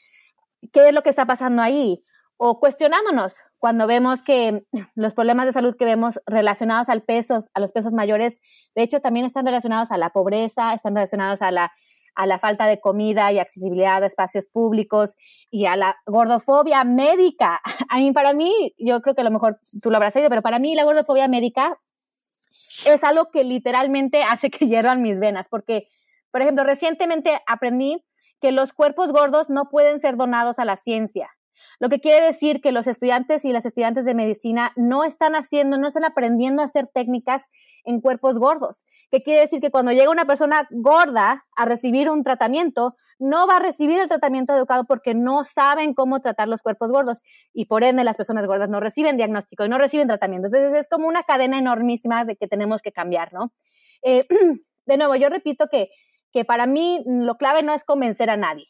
¿Qué 0.74 0.88
es 0.88 0.94
lo 0.94 1.04
que 1.04 1.10
está 1.10 1.26
pasando 1.26 1.62
ahí? 1.62 2.04
O 2.38 2.60
cuestionándonos 2.60 3.36
cuando 3.60 3.88
vemos 3.88 4.22
que 4.24 4.64
los 4.96 5.14
problemas 5.14 5.46
de 5.46 5.54
salud 5.54 5.76
que 5.78 5.86
vemos 5.86 6.20
relacionados 6.26 6.90
al 6.90 7.04
peso, 7.04 7.40
a 7.54 7.60
los 7.60 7.72
pesos 7.72 7.94
mayores, 7.94 8.40
de 8.76 8.84
hecho 8.84 9.00
también 9.00 9.26
están 9.26 9.46
relacionados 9.46 9.92
a 9.92 9.98
la 9.98 10.10
pobreza, 10.10 10.74
están 10.74 10.96
relacionados 10.96 11.42
a 11.42 11.52
la, 11.52 11.72
a 12.16 12.26
la 12.26 12.40
falta 12.40 12.68
de 12.68 12.80
comida 12.80 13.32
y 13.32 13.40
accesibilidad 13.40 14.04
a 14.04 14.08
espacios 14.08 14.46
públicos 14.46 15.12
y 15.52 15.66
a 15.66 15.76
la 15.76 15.98
gordofobia 16.06 16.84
médica. 16.84 17.62
A 17.90 17.98
mí, 17.98 18.12
para 18.12 18.34
mí, 18.34 18.74
yo 18.78 19.02
creo 19.02 19.16
que 19.16 19.22
a 19.22 19.24
lo 19.26 19.32
mejor 19.32 19.60
tú 19.82 19.90
lo 19.90 19.98
habrás 19.98 20.14
sabido, 20.14 20.30
pero 20.30 20.42
para 20.42 20.60
mí 20.60 20.76
la 20.76 20.84
gordofobia 20.84 21.28
médica 21.28 21.80
es 22.86 23.04
algo 23.04 23.30
que 23.32 23.44
literalmente 23.44 24.24
hace 24.30 24.50
que 24.50 24.68
hiervan 24.68 25.02
mis 25.02 25.20
venas, 25.20 25.48
porque, 25.50 25.90
por 26.32 26.42
ejemplo, 26.42 26.64
recientemente 26.64 27.40
aprendí 27.48 28.04
que 28.42 28.52
los 28.52 28.74
cuerpos 28.74 29.12
gordos 29.12 29.50
no 29.50 29.70
pueden 29.70 30.00
ser 30.00 30.18
donados 30.18 30.60
a 30.60 30.66
la 30.66 30.78
ciencia. 30.78 31.35
Lo 31.80 31.90
que 31.90 32.00
quiere 32.00 32.26
decir 32.26 32.62
que 32.62 32.72
los 32.72 32.88
estudiantes 32.88 33.46
y 33.46 33.52
las 33.52 33.66
estudiantes 33.66 34.06
de 34.06 34.14
medicina 34.14 34.72
no 34.76 35.04
están 35.04 35.36
haciendo, 35.36 35.78
no 35.78 35.88
están 35.88 36.06
aprendiendo 36.06 36.62
a 36.62 36.66
hacer 36.66 36.88
técnicas 36.94 37.44
en 37.84 38.02
cuerpos 38.02 38.40
gordos. 38.40 38.84
Que 39.12 39.24
quiere 39.24 39.42
decir 39.42 39.62
que 39.62 39.72
cuando 39.72 39.92
llega 39.92 40.10
una 40.10 40.26
persona 40.26 40.68
gorda 40.72 41.46
a 41.56 41.66
recibir 41.66 42.10
un 42.10 42.24
tratamiento, 42.24 42.96
no 43.20 43.48
va 43.48 43.58
a 43.58 43.60
recibir 43.60 44.00
el 44.00 44.10
tratamiento 44.10 44.54
adecuado 44.54 44.86
porque 44.86 45.14
no 45.14 45.46
saben 45.46 45.94
cómo 45.94 46.20
tratar 46.20 46.48
los 46.48 46.62
cuerpos 46.62 46.92
gordos 46.92 47.20
y 47.54 47.66
por 47.66 47.84
ende 47.84 48.04
las 48.04 48.18
personas 48.18 48.46
gordas 48.46 48.70
no 48.70 48.80
reciben 48.80 49.18
diagnóstico 49.18 49.66
y 49.66 49.70
no 49.70 49.78
reciben 49.78 50.08
tratamiento. 50.08 50.48
Entonces 50.48 50.74
es 50.80 50.88
como 50.90 51.08
una 51.08 51.24
cadena 51.24 51.58
enormísima 51.58 52.26
de 52.26 52.36
que 52.36 52.48
tenemos 52.48 52.82
que 52.82 52.92
cambiar, 52.92 53.32
¿no? 53.34 53.54
Eh, 54.04 54.28
de 54.86 54.98
nuevo, 54.98 55.16
yo 55.16 55.30
repito 55.30 55.68
que 55.72 55.90
que 56.36 56.44
para 56.44 56.68
mí 56.68 57.02
lo 57.06 57.38
clave 57.38 57.64
no 57.64 57.74
es 57.74 57.86
convencer 57.86 58.30
a 58.30 58.36
nadie. 58.36 58.68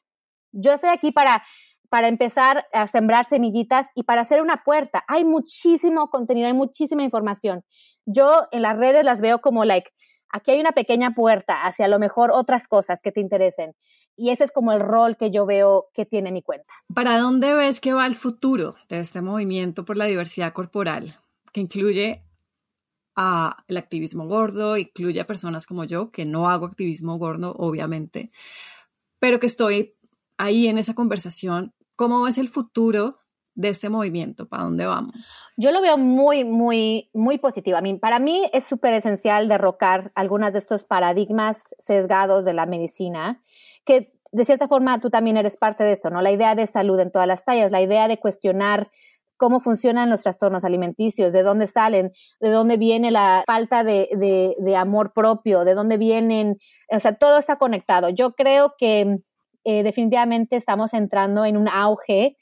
Yo 0.52 0.74
estoy 0.74 0.92
aquí 0.92 1.12
para, 1.12 1.44
para 1.90 2.08
empezar 2.08 2.66
a 2.74 2.88
sembrar 2.88 3.28
semillitas 3.28 3.88
y 3.96 4.04
para 4.04 4.22
hacer 4.22 4.42
una 4.42 4.64
puerta. 4.64 5.04
Hay 5.08 5.24
muchísimo 5.24 6.10
contenido, 6.10 6.48
hay 6.48 6.54
muchísima 6.54 7.04
información. 7.04 7.64
Yo 8.06 8.48
en 8.52 8.62
las 8.62 8.78
redes 8.78 9.04
las 9.04 9.22
veo 9.22 9.40
como 9.40 9.66
like, 9.66 9.90
aquí 10.30 10.52
hay 10.52 10.60
una 10.60 10.74
pequeña 10.74 11.16
puerta 11.16 11.66
hacia 11.66 11.86
a 11.86 11.90
lo 11.90 12.00
mejor 12.00 12.32
otras 12.32 12.68
cosas 12.68 13.02
que 13.02 13.12
te 13.12 13.22
interesen. 13.22 13.74
Y 14.18 14.30
ese 14.30 14.46
es 14.46 14.52
como 14.52 14.72
el 14.72 14.80
rol 14.80 15.18
que 15.18 15.32
yo 15.32 15.46
veo 15.46 15.88
que 15.94 16.06
tiene 16.06 16.32
mi 16.32 16.42
cuenta. 16.42 16.72
¿Para 16.94 17.18
dónde 17.18 17.54
ves 17.54 17.80
que 17.80 17.94
va 17.94 18.06
el 18.06 18.16
futuro 18.16 18.76
de 18.90 19.00
este 19.00 19.22
movimiento 19.22 19.84
por 19.86 19.98
la 19.98 20.06
diversidad 20.06 20.54
corporal, 20.54 21.16
que 21.52 21.62
incluye 21.62 22.22
a 23.16 23.64
el 23.68 23.78
activismo 23.78 24.28
gordo, 24.28 24.78
incluye 24.78 25.20
a 25.22 25.28
personas 25.28 25.66
como 25.66 25.86
yo, 25.86 26.12
que 26.12 26.26
no 26.26 26.50
hago 26.50 26.66
activismo 26.66 27.18
gordo, 27.18 27.56
obviamente, 27.58 28.30
pero 29.20 29.40
que 29.40 29.48
estoy 29.48 29.94
ahí 30.38 30.68
en 30.68 30.78
esa 30.78 30.94
conversación. 30.94 31.74
¿Cómo 31.96 32.28
es 32.28 32.38
el 32.38 32.50
futuro 32.50 33.20
de 33.54 33.70
este 33.70 33.90
movimiento? 33.90 34.48
¿Para 34.48 34.64
dónde 34.64 34.86
vamos? 34.86 35.16
Yo 35.58 35.72
lo 35.72 35.82
veo 35.82 35.98
muy, 35.98 36.44
muy, 36.44 37.10
muy 37.14 37.38
positivo. 37.38 37.78
A 37.78 37.82
mí, 37.82 37.96
para 37.96 38.20
mí 38.20 38.46
es 38.54 38.66
súper 38.66 38.94
esencial 38.94 39.48
derrocar 39.48 40.12
algunos 40.16 40.54
de 40.54 40.60
estos 40.60 40.84
paradigmas 40.84 41.64
sesgados 41.80 42.46
de 42.46 42.54
la 42.54 42.66
medicina, 42.66 43.42
que 43.86 44.14
de 44.32 44.46
cierta 44.46 44.68
forma 44.68 45.00
tú 45.00 45.10
también 45.10 45.38
eres 45.38 45.56
parte 45.56 45.86
de 45.86 45.94
esto, 45.94 46.10
¿no? 46.10 46.22
La 46.22 46.32
idea 46.32 46.56
de 46.56 46.68
salud 46.68 47.00
en 47.00 47.12
todas 47.12 47.28
las 47.28 47.46
tallas, 47.46 47.72
la 47.72 47.82
idea 47.82 48.10
de 48.10 48.20
cuestionar 48.20 48.92
cómo 49.38 49.60
funcionan 49.60 50.10
los 50.10 50.22
trastornos 50.22 50.64
alimenticios, 50.64 51.32
de 51.32 51.44
dónde 51.44 51.68
salen, 51.68 52.12
de 52.40 52.50
dónde 52.50 52.78
viene 52.78 53.12
la 53.12 53.44
falta 53.46 53.84
de, 53.84 54.76
amor 54.78 55.12
propio, 55.14 55.66
de 55.66 55.74
dónde 55.74 55.98
vienen, 55.98 56.58
o 56.90 57.00
sea, 57.00 57.16
todo 57.16 57.40
está 57.40 57.58
conectado. 57.58 58.10
Yo 58.10 58.34
creo 58.34 58.76
que 58.78 59.20
eh, 59.66 59.84
definitivamente 59.84 60.56
estamos 60.56 60.94
entrando 60.94 61.44
en 61.44 61.58
un 61.58 61.68
auge 61.68 62.38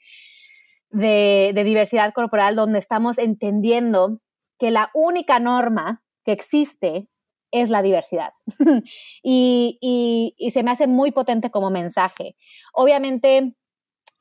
de, 0.90 1.52
diversidad 1.64 2.12
corporal 2.12 2.54
donde 2.54 2.78
estamos 2.78 3.18
entendiendo 3.18 4.20
que 4.58 4.70
la 4.70 4.90
única 4.94 5.40
norma 5.40 6.02
que 6.24 6.32
existe 6.32 7.08
es 7.50 7.70
la 7.70 7.82
diversidad. 7.82 8.32
y, 9.22 10.34
se 10.52 10.62
me 10.62 10.70
hace 10.70 10.86
muy 10.86 11.12
potente 11.12 11.50
como 11.50 11.70
mensaje. 11.70 12.36
Obviamente, 12.72 13.54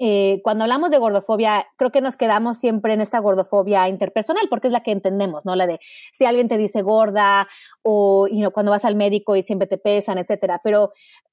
eh, 0.06 0.42
cuando 0.44 0.66
hablamos 0.66 0.92
de 0.92 0.98
gordofobia, 0.98 1.66
creo 1.78 1.90
que 1.94 2.02
nos 2.02 2.18
quedamos 2.18 2.58
siempre 2.58 2.92
en 2.92 3.00
esta 3.00 3.20
gordofobia 3.20 3.88
interpersonal, 3.88 4.50
porque 4.50 4.68
es 4.68 4.74
la 4.74 4.84
que 4.84 4.92
entendemos, 4.92 5.46
¿no? 5.46 5.56
La 5.56 5.66
de 5.66 5.80
si 6.12 6.26
alguien 6.26 6.50
te 6.50 6.58
dice 6.58 6.82
gorda 6.82 7.48
o 7.84 8.28
you 8.28 8.40
know, 8.40 8.52
cuando 8.52 8.74
vas 8.74 8.84
al 8.84 8.98
médico 8.98 9.38
y 9.38 9.44
siempre 9.44 9.66
te 9.66 9.78
pesan, 9.78 10.18
etcétera. 10.18 10.60
Pero 10.62 10.92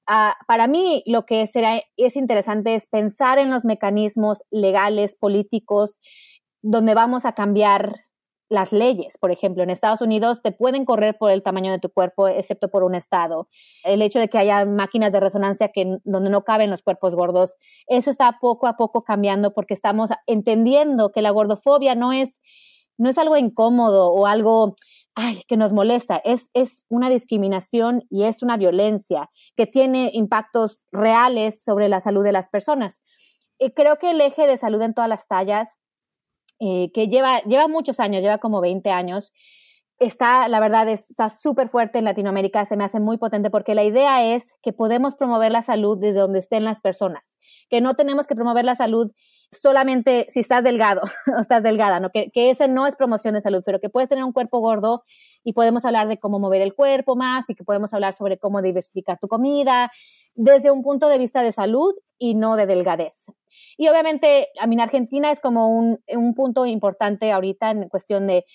uh, 0.09 0.31
para 0.47 0.67
mí 0.67 1.03
lo 1.05 1.25
que 1.25 1.47
será, 1.47 1.81
es 1.97 2.15
interesante 2.15 2.73
es 2.73 2.87
pensar 2.87 3.39
en 3.39 3.49
los 3.49 3.65
mecanismos 3.65 4.37
legales, 4.51 5.17
políticos, 5.17 5.99
donde 6.61 6.93
vamos 6.93 7.25
a 7.25 7.33
cambiar 7.33 7.95
las 8.51 8.73
leyes, 8.73 9.17
por 9.17 9.31
ejemplo, 9.31 9.63
en 9.63 9.69
Estados 9.69 10.01
Unidos 10.01 10.41
te 10.43 10.51
pueden 10.51 10.83
correr 10.83 11.17
por 11.17 11.31
el 11.31 11.41
tamaño 11.41 11.71
de 11.71 11.79
tu 11.79 11.89
cuerpo, 11.89 12.27
excepto 12.27 12.69
por 12.69 12.83
un 12.83 12.95
estado. 12.95 13.47
El 13.85 14.01
hecho 14.01 14.19
de 14.19 14.27
que 14.27 14.37
haya 14.37 14.65
máquinas 14.65 15.13
de 15.13 15.21
resonancia 15.21 15.69
que 15.69 15.97
donde 16.03 16.29
no 16.29 16.43
caben 16.43 16.69
los 16.69 16.83
cuerpos 16.83 17.15
gordos, 17.15 17.55
eso 17.87 18.11
está 18.11 18.37
poco 18.41 18.67
a 18.67 18.75
poco 18.75 19.03
cambiando 19.03 19.53
porque 19.53 19.73
estamos 19.73 20.09
entendiendo 20.27 21.11
que 21.11 21.21
la 21.21 21.31
gordofobia 21.31 21.95
no 21.95 22.11
es 22.11 22.41
no 22.97 23.09
es 23.09 23.17
algo 23.17 23.37
incómodo 23.37 24.11
o 24.11 24.27
algo 24.27 24.75
ay, 25.15 25.41
que 25.47 25.57
nos 25.57 25.73
molesta, 25.73 26.21
es, 26.23 26.49
es 26.53 26.85
una 26.89 27.09
discriminación 27.09 28.03
y 28.09 28.23
es 28.23 28.43
una 28.43 28.57
violencia 28.57 29.29
que 29.55 29.65
tiene 29.65 30.11
impactos 30.13 30.81
reales 30.91 31.63
sobre 31.63 31.89
la 31.89 31.99
salud 32.01 32.23
de 32.23 32.31
las 32.31 32.49
personas. 32.49 33.01
Y 33.59 33.71
creo 33.71 33.97
que 33.97 34.11
el 34.11 34.21
eje 34.21 34.45
de 34.45 34.57
salud 34.57 34.81
en 34.81 34.93
todas 34.93 35.09
las 35.09 35.27
tallas 35.27 35.69
eh, 36.63 36.91
que 36.93 37.07
lleva, 37.07 37.39
lleva 37.41 37.67
muchos 37.67 37.99
años, 37.99 38.21
lleva 38.21 38.37
como 38.37 38.61
20 38.61 38.91
años. 38.91 39.33
Está, 39.97 40.47
la 40.47 40.59
verdad, 40.59 40.87
está 40.89 41.29
súper 41.29 41.69
fuerte 41.69 41.97
en 41.97 42.05
Latinoamérica, 42.05 42.65
se 42.65 42.77
me 42.77 42.83
hace 42.83 42.99
muy 42.99 43.17
potente 43.17 43.49
porque 43.49 43.73
la 43.73 43.83
idea 43.83 44.23
es 44.35 44.53
que 44.61 44.71
podemos 44.71 45.15
promover 45.15 45.51
la 45.51 45.63
salud 45.63 45.97
desde 45.99 46.19
donde 46.19 46.39
estén 46.39 46.63
las 46.63 46.79
personas, 46.79 47.23
que 47.69 47.81
no 47.81 47.95
tenemos 47.95 48.27
que 48.27 48.35
promover 48.35 48.63
la 48.63 48.75
salud 48.75 49.11
solamente 49.51 50.27
si 50.29 50.41
estás 50.41 50.63
delgado 50.63 51.01
o 51.35 51.41
estás 51.41 51.63
delgada, 51.63 51.99
¿no? 51.99 52.11
Que, 52.11 52.29
que 52.31 52.51
ese 52.51 52.67
no 52.67 52.85
es 52.85 52.95
promoción 52.95 53.33
de 53.33 53.41
salud, 53.41 53.63
pero 53.65 53.79
que 53.79 53.89
puedes 53.89 54.09
tener 54.09 54.23
un 54.23 54.31
cuerpo 54.31 54.59
gordo 54.59 55.03
y 55.43 55.53
podemos 55.53 55.83
hablar 55.83 56.07
de 56.07 56.19
cómo 56.19 56.39
mover 56.39 56.61
el 56.61 56.75
cuerpo 56.75 57.15
más 57.15 57.49
y 57.49 57.55
que 57.55 57.63
podemos 57.63 57.91
hablar 57.93 58.13
sobre 58.13 58.37
cómo 58.37 58.61
diversificar 58.61 59.17
tu 59.19 59.27
comida 59.27 59.91
desde 60.35 60.69
un 60.69 60.83
punto 60.83 61.09
de 61.09 61.17
vista 61.17 61.41
de 61.41 61.51
salud 61.51 61.93
y 62.19 62.35
no 62.35 62.55
de 62.55 62.67
delgadez. 62.67 63.25
Y 63.77 63.87
obviamente, 63.87 64.49
a 64.59 64.67
mí 64.67 64.75
en 64.75 64.81
Argentina 64.81 65.31
es 65.31 65.39
como 65.39 65.69
un, 65.69 65.99
un 66.07 66.33
punto 66.33 66.65
importante 66.65 67.31
ahorita 67.31 67.71
en 67.71 67.89
cuestión 67.89 68.27
de 68.27 68.45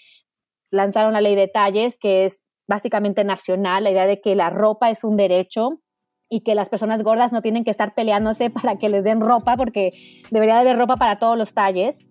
lanzar 0.71 1.07
una 1.07 1.21
ley 1.21 1.35
de 1.35 1.49
talles 1.49 1.99
que 1.99 2.25
es 2.25 2.43
básicamente 2.69 3.25
nacional, 3.25 3.85
la 3.85 3.91
idea 3.91 4.07
de 4.07 4.21
que 4.21 4.35
la 4.35 4.51
ropa 4.51 4.91
es 4.91 5.05
un 5.05 5.17
derecho 5.17 5.81
y 6.29 6.41
que 6.41 6.55
las 6.55 6.69
personas 6.69 7.03
gordas 7.05 7.33
no 7.33 7.43
tienen 7.43 7.65
que 7.65 7.71
estar 7.71 7.95
peleándose 7.95 8.51
para 8.51 8.77
que 8.79 8.89
les 8.89 9.05
den 9.05 9.21
ropa 9.21 9.57
porque 9.57 9.93
debería 10.31 10.59
haber 10.59 10.79
ropa 10.79 10.97
para 10.97 11.19
todos 11.19 11.39
los 11.39 11.55
talles. 11.55 12.05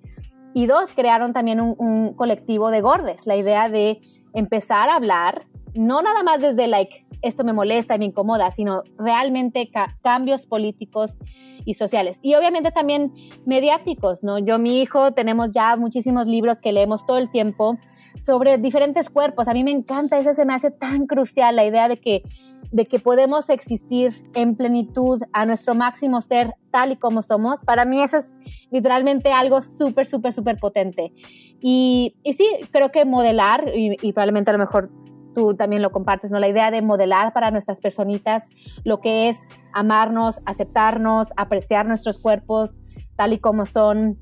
Y 0.54 0.67
dos, 0.67 0.93
crearon 0.95 1.34
también 1.34 1.60
un 1.60 2.13
colectivo 2.13 2.71
de 2.71 2.80
gordes, 2.80 3.28
la 3.28 3.36
idea 3.36 3.67
de 3.67 4.00
empezar 4.34 4.88
a 4.89 4.95
hablar, 4.95 5.48
no 5.74 6.02
nada 6.02 6.24
más 6.24 6.39
desde 6.39 6.67
like, 6.67 7.05
esto 7.28 7.44
me 7.44 7.54
molesta 7.54 7.96
y 7.96 8.00
me 8.00 8.06
incomoda, 8.06 8.52
sino 8.52 8.82
realmente 8.98 9.70
cambios 10.02 10.46
políticos 10.46 11.18
y 11.66 11.74
sociales. 11.74 12.20
Y 12.22 12.36
obviamente 12.36 12.72
también 12.72 13.14
mediáticos, 13.46 14.24
¿no? 14.24 14.38
Yo, 14.40 14.60
mi 14.60 14.82
hijo, 14.82 15.12
tenemos 15.12 15.54
ya 15.54 15.76
muchísimos 15.76 16.28
libros 16.28 16.60
que 16.60 16.72
leemos 16.72 17.06
todo 17.06 17.18
el 17.18 17.30
tiempo 17.30 17.78
sobre 18.24 18.58
diferentes 18.58 19.10
cuerpos. 19.10 19.48
A 19.48 19.54
mí 19.54 19.64
me 19.64 19.72
encanta, 19.72 20.18
eso 20.18 20.34
se 20.34 20.46
me 20.46 20.54
hace 20.54 20.72
tan 20.72 21.06
crucial, 21.06 21.56
la 21.56 21.66
idea 21.66 21.88
de 21.88 21.98
que, 21.98 22.24
de 22.72 22.86
que 22.86 23.00
podemos 23.00 23.50
existir 23.50 24.14
en 24.36 24.56
plenitud 24.56 25.22
a 25.34 25.46
nuestro 25.46 25.76
máximo 25.76 26.22
ser 26.22 26.54
tal 26.72 26.94
y 26.94 26.96
como 26.98 27.24
somos. 27.24 27.58
Para 27.66 27.86
mí 27.86 28.02
eso 28.02 28.18
es 28.18 28.32
literalmente 28.72 29.32
algo 29.32 29.62
súper, 29.62 30.06
súper, 30.06 30.34
súper 30.34 30.58
potente. 30.58 31.12
Y, 31.60 32.16
y, 32.24 32.34
sí, 32.34 32.48
creo 32.72 32.92
que 32.92 33.06
modelar, 33.06 33.72
y, 33.76 33.98
y 34.02 34.14
probablemente 34.14 34.52
a 34.52 34.54
lo 34.54 34.60
mejor 34.60 34.92
tú 35.36 35.56
también 35.56 35.84
lo 35.84 35.91
compartes, 35.91 36.32
¿no? 36.32 36.39
La 36.39 36.48
idea 36.48 36.71
de 36.71 36.82
modelar 36.82 37.34
para 37.34 37.52
nuestras 37.52 37.80
personitas 37.80 38.45
lo 38.84 39.02
que 39.02 39.30
es 39.30 39.38
amarnos, 39.74 40.39
aceptarnos, 40.45 41.28
apreciar 41.38 41.86
nuestros 41.86 42.17
cuerpos 42.17 42.71
tal 43.15 43.34
y 43.34 43.39
como 43.39 43.65
son, 43.65 44.17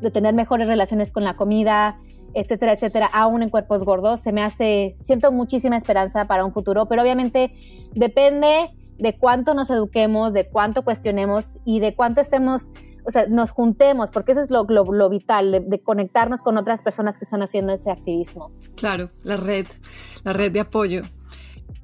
de 0.00 0.10
tener 0.10 0.34
mejores 0.34 0.68
relaciones 0.68 1.10
con 1.10 1.24
la 1.24 1.36
comida, 1.36 1.98
etcétera, 2.34 2.72
etcétera, 2.72 3.08
aún 3.12 3.42
en 3.42 3.50
cuerpos 3.50 3.84
gordos, 3.84 4.20
se 4.20 4.32
me 4.32 4.42
hace, 4.42 4.96
siento 5.02 5.32
muchísima 5.32 5.76
esperanza 5.76 6.26
para 6.26 6.44
un 6.44 6.52
futuro, 6.52 6.86
pero 6.86 7.02
obviamente 7.02 7.52
depende 7.94 8.70
de 8.98 9.18
cuánto 9.18 9.54
nos 9.54 9.70
eduquemos, 9.70 10.32
de 10.32 10.48
cuánto 10.48 10.84
cuestionemos 10.84 11.58
y 11.64 11.80
de 11.80 11.94
cuánto 11.94 12.20
estemos 12.20 12.70
o 13.06 13.10
sea, 13.10 13.26
nos 13.28 13.50
juntemos, 13.50 14.10
porque 14.10 14.32
eso 14.32 14.42
es 14.42 14.50
lo, 14.50 14.64
lo, 14.64 15.08
vital, 15.08 15.64
de, 15.66 15.80
conectarnos 15.80 16.42
con 16.42 16.58
otras 16.58 16.82
personas 16.82 17.18
que 17.18 17.24
están 17.24 17.42
haciendo 17.42 17.72
ese 17.72 17.90
activismo. 17.90 18.50
Claro, 18.76 19.10
la 19.22 19.36
red, 19.36 19.66
la 20.24 20.32
red 20.32 20.50
de 20.50 20.60
apoyo. 20.60 21.02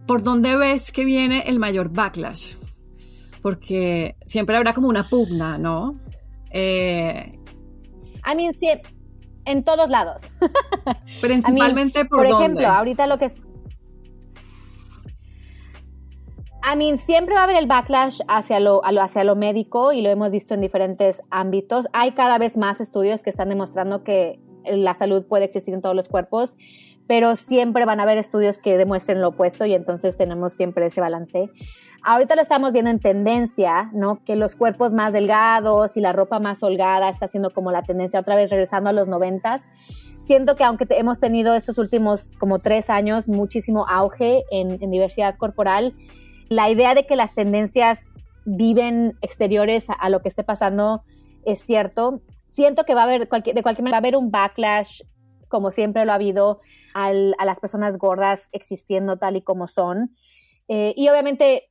¿Por 0.07 0.23
dónde 0.23 0.57
ves 0.57 0.91
que 0.91 1.05
viene 1.05 1.45
el 1.47 1.59
mayor 1.59 1.93
backlash? 1.93 2.57
Porque 3.41 4.17
siempre 4.25 4.57
habrá 4.57 4.73
como 4.75 4.89
una 4.89 5.09
pugna, 5.09 5.59
¿no? 5.59 6.01
Eh, 6.51 7.39
I 8.25 8.37
mean, 8.37 8.55
sí, 8.59 8.69
en 9.45 9.65
todos 9.65 9.89
lados. 9.91 10.23
Principalmente 11.21 12.05
por, 12.05 12.19
por 12.19 12.27
ejemplo, 12.27 12.67
ahorita 12.69 13.07
lo 13.07 13.19
que 13.19 13.33
I 16.65 16.77
mean, 16.77 16.99
siempre 16.99 17.35
va 17.35 17.41
a 17.41 17.45
haber 17.45 17.57
el 17.57 17.67
backlash 17.67 18.21
hacia 18.29 18.61
lo, 18.61 18.83
hacia 18.85 19.25
lo 19.25 19.35
médico 19.35 19.93
y 19.93 20.01
lo 20.01 20.11
hemos 20.11 20.31
visto 20.31 20.55
en 20.55 20.61
diferentes 20.61 21.21
ámbitos. 21.31 21.87
Hay 21.93 22.13
cada 22.13 22.39
vez 22.39 22.57
más 22.57 22.81
estudios 22.81 23.23
que 23.25 23.31
están 23.31 23.49
demostrando 23.49 24.05
que 24.05 24.39
la 24.65 24.95
salud 24.95 25.27
puede 25.27 25.45
existir 25.45 25.75
en 25.75 25.81
todos 25.81 25.97
los 25.97 26.09
cuerpos, 26.09 26.57
pero 27.09 27.35
siempre 27.35 27.85
van 27.85 27.99
a 27.99 28.05
haber 28.05 28.17
estudios 28.17 28.59
que 28.59 28.79
demuestren 28.79 29.21
lo 29.21 29.29
opuesto 29.29 29.67
y 29.67 29.75
entonces 29.75 30.17
tenemos 30.17 30.53
siempre 30.53 30.87
ese 30.87 31.01
balance. 31.01 31.51
Ahorita 32.05 32.37
lo 32.37 32.43
estamos 32.43 32.73
viendo 32.73 32.93
en 32.93 33.01
tendencia, 33.01 33.91
¿no? 33.93 34.23
Que 34.25 34.37
los 34.37 34.55
cuerpos 34.55 34.93
más 34.93 35.13
delgados 35.13 35.97
y 35.97 36.01
la 36.01 36.13
ropa 36.13 36.39
más 36.39 36.63
holgada 36.63 37.09
está 37.09 37.27
siendo 37.27 37.53
como 37.53 37.73
la 37.73 37.83
tendencia 37.83 38.21
otra 38.21 38.37
vez 38.37 38.51
regresando 38.51 38.89
a 38.89 38.93
los 38.93 39.09
noventas. 39.09 39.63
Siento 40.21 40.55
que 40.55 40.63
aunque 40.63 40.87
hemos 40.91 41.19
tenido 41.19 41.57
estos 41.57 41.77
últimos 41.79 42.31
como 42.39 42.61
tres 42.61 42.89
años 42.89 43.27
muchísimo 43.27 43.85
auge 43.89 44.45
en, 44.53 44.81
en 44.81 44.91
diversidad 44.93 45.37
corporal, 45.37 45.95
la 46.49 46.71
idea 46.71 46.95
de 46.95 47.07
que 47.07 47.17
las 47.17 47.35
tendencias 47.35 48.13
viven 48.45 49.17
exteriores 49.21 49.87
a, 49.89 50.09
lo 50.09 50.21
que 50.21 50.29
esté 50.29 50.45
pasando 50.45 51.03
es 51.45 51.61
cierto. 51.61 52.21
Siento 52.49 52.85
que 52.85 52.95
va 52.95 53.03
a 53.03 53.05
haber, 53.05 53.29
de 53.29 53.29
cualquier 53.29 53.83
manera, 53.83 53.93
va 53.93 53.97
a 53.97 53.99
haber 53.99 54.17
un 54.17 54.31
backlash, 54.31 55.03
como 55.49 55.71
siempre 55.71 56.05
lo 56.05 56.13
ha 56.13 56.17
habido, 56.17 56.61
a 56.95 57.13
las 57.13 57.59
personas 57.59 57.97
gordas 57.97 58.43
existiendo 58.53 59.17
tal 59.17 59.37
y 59.37 59.43
como 59.43 59.67
son. 59.67 60.15
Eh, 60.69 60.93
y 60.97 61.09
obviamente 61.09 61.71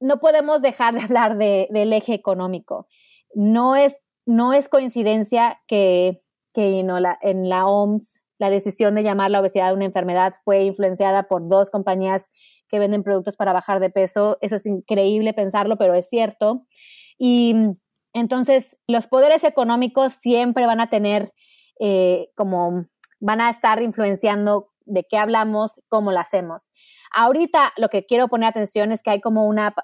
no 0.00 0.20
podemos 0.20 0.60
dejar 0.60 0.94
de 0.94 1.00
hablar 1.04 1.36
del 1.38 1.92
eje 1.92 2.14
económico. 2.14 2.86
No 3.34 3.76
es, 3.76 3.96
no 4.26 4.52
es 4.52 4.68
coincidencia 4.68 5.56
que, 5.66 6.22
que 6.52 6.80
en 6.80 7.48
la 7.48 7.66
OMS 7.66 8.18
la 8.38 8.50
decisión 8.50 8.94
de 8.94 9.02
llamar 9.02 9.30
la 9.30 9.40
obesidad 9.40 9.74
una 9.74 9.84
enfermedad 9.84 10.34
fue 10.44 10.62
influenciada 10.62 11.24
por 11.24 11.48
dos 11.48 11.70
compañías 11.70 12.30
que 12.68 12.78
venden 12.78 13.02
productos 13.02 13.36
para 13.36 13.52
bajar 13.52 13.80
de 13.80 13.90
peso. 13.90 14.38
Eso 14.40 14.56
es 14.56 14.66
increíble 14.66 15.34
pensarlo, 15.34 15.76
pero 15.76 15.94
es 15.94 16.08
cierto. 16.08 16.66
Y 17.18 17.54
entonces 18.12 18.76
los 18.86 19.06
poderes 19.06 19.44
económicos 19.44 20.12
siempre 20.20 20.66
van 20.66 20.80
a 20.80 20.90
tener 20.90 21.32
eh, 21.80 22.28
como, 22.34 22.86
van 23.20 23.40
a 23.40 23.50
estar 23.50 23.82
influenciando 23.82 24.70
de 24.84 25.04
qué 25.08 25.18
hablamos, 25.18 25.72
cómo 25.88 26.12
lo 26.12 26.18
hacemos. 26.18 26.68
Ahorita 27.12 27.72
lo 27.76 27.88
que 27.88 28.06
quiero 28.06 28.28
poner 28.28 28.48
atención 28.48 28.92
es 28.92 29.02
que 29.02 29.10
hay 29.10 29.20
como 29.20 29.46
una, 29.46 29.74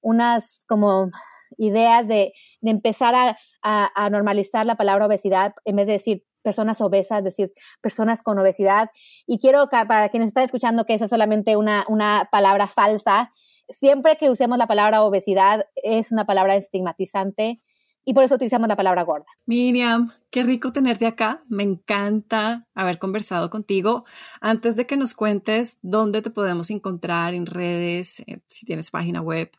unas 0.00 0.64
como 0.68 1.10
ideas 1.58 2.06
de, 2.08 2.32
empezar 2.62 3.14
a, 3.14 3.36
a, 3.62 4.10
normalizar 4.10 4.64
la 4.64 4.76
palabra 4.76 5.06
obesidad 5.06 5.54
en 5.64 5.76
vez 5.76 5.86
de 5.86 5.94
decir 5.94 6.24
personas 6.42 6.80
obesas, 6.80 7.24
decir 7.24 7.52
personas 7.80 8.22
con 8.22 8.38
obesidad. 8.38 8.90
Y 9.26 9.38
quiero, 9.38 9.68
para 9.68 10.08
quienes 10.08 10.28
están 10.28 10.44
escuchando, 10.44 10.84
que 10.84 10.94
eso 10.94 11.04
es 11.04 11.10
solamente 11.10 11.56
una, 11.56 11.84
una 11.88 12.28
palabra 12.30 12.66
falsa. 12.66 13.32
Siempre 13.68 14.16
que 14.16 14.30
usemos 14.30 14.58
la 14.58 14.66
palabra 14.66 15.02
obesidad 15.02 15.66
es 15.76 16.12
una 16.12 16.26
palabra 16.26 16.56
estigmatizante 16.56 17.60
y 18.04 18.14
por 18.14 18.24
eso 18.24 18.34
utilizamos 18.34 18.68
la 18.68 18.76
palabra 18.76 19.04
gorda. 19.04 19.26
Miriam, 19.46 20.12
qué 20.30 20.42
rico 20.42 20.72
tenerte 20.72 21.06
acá. 21.06 21.44
Me 21.48 21.62
encanta 21.62 22.66
haber 22.74 22.98
conversado 22.98 23.48
contigo. 23.48 24.04
Antes 24.40 24.76
de 24.76 24.86
que 24.86 24.96
nos 24.96 25.14
cuentes 25.14 25.78
dónde 25.82 26.22
te 26.22 26.30
podemos 26.30 26.70
encontrar 26.70 27.34
en 27.34 27.46
redes, 27.46 28.20
eh, 28.26 28.40
si 28.48 28.66
tienes 28.66 28.90
página 28.90 29.20
web, 29.20 29.50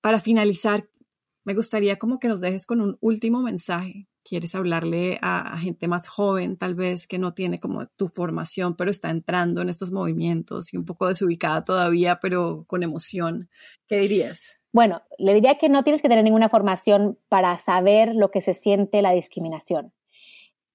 para 0.00 0.20
finalizar, 0.20 0.88
me 1.44 1.54
gustaría 1.54 1.98
como 1.98 2.18
que 2.18 2.28
nos 2.28 2.40
dejes 2.40 2.66
con 2.66 2.80
un 2.80 2.98
último 3.00 3.40
mensaje. 3.40 4.08
Quieres 4.24 4.54
hablarle 4.54 5.18
a, 5.20 5.58
gente 5.58 5.86
más 5.86 6.08
joven, 6.08 6.56
tal 6.56 6.74
vez 6.74 7.06
que 7.06 7.18
no 7.18 7.34
tiene 7.34 7.60
como 7.60 7.86
tu 7.88 8.08
formación, 8.08 8.74
pero 8.74 8.90
está 8.90 9.10
entrando 9.10 9.60
en 9.60 9.68
estos 9.68 9.92
movimientos 9.92 10.72
y 10.72 10.78
un 10.78 10.86
poco 10.86 11.06
desubicada 11.06 11.62
todavía, 11.62 12.20
pero 12.22 12.64
con 12.66 12.82
emoción. 12.82 13.50
¿Qué 13.86 13.98
dirías? 13.98 14.58
Bueno, 14.72 15.02
le 15.18 15.34
diría 15.34 15.56
que 15.56 15.68
no 15.68 15.84
tienes 15.84 16.00
que 16.00 16.08
tener 16.08 16.24
ninguna 16.24 16.48
formación 16.48 17.18
para 17.28 17.58
saber 17.58 18.14
lo 18.14 18.30
que 18.30 18.40
se 18.40 18.54
siente 18.54 19.02
la 19.02 19.12
discriminación. 19.12 19.92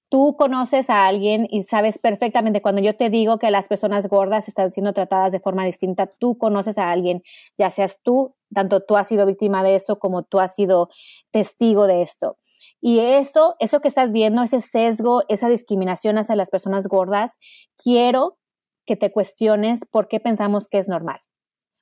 Tú 0.08 0.36
conoces 0.36 0.88
a 0.88 1.06
alguien 1.06 1.46
y 1.50 1.64
sabes 1.64 1.98
perfectamente 1.98 2.62
cuando 2.62 2.80
yo 2.80 2.96
te 2.96 3.10
digo 3.10 3.38
que 3.38 3.50
las 3.50 3.68
personas 3.68 4.08
gordas 4.08 4.48
están 4.48 4.70
siendo 4.70 4.92
tratadas 4.92 5.32
de 5.32 5.40
forma 5.40 5.64
distinta, 5.64 6.06
tú 6.06 6.38
conoces 6.38 6.78
a 6.78 6.90
alguien, 6.90 7.22
ya 7.58 7.70
seas 7.70 7.98
tú, 8.02 8.34
tanto 8.54 8.80
tú 8.80 8.96
has 8.96 9.08
sido 9.08 9.26
víctima 9.26 9.62
de 9.62 9.76
eso 9.76 9.98
como 9.98 10.22
tú 10.22 10.40
has 10.40 10.54
sido 10.54 10.88
testigo 11.30 11.86
de 11.86 12.02
esto. 12.02 12.38
Y 12.80 13.00
eso, 13.00 13.56
eso 13.58 13.80
que 13.80 13.88
estás 13.88 14.10
viendo, 14.12 14.42
ese 14.42 14.60
sesgo, 14.60 15.22
esa 15.28 15.48
discriminación 15.48 16.18
hacia 16.18 16.36
las 16.36 16.50
personas 16.50 16.86
gordas, 16.88 17.38
quiero 17.76 18.38
que 18.86 18.96
te 18.96 19.12
cuestiones 19.12 19.80
por 19.90 20.08
qué 20.08 20.20
pensamos 20.20 20.66
que 20.68 20.78
es 20.78 20.88
normal. 20.88 21.20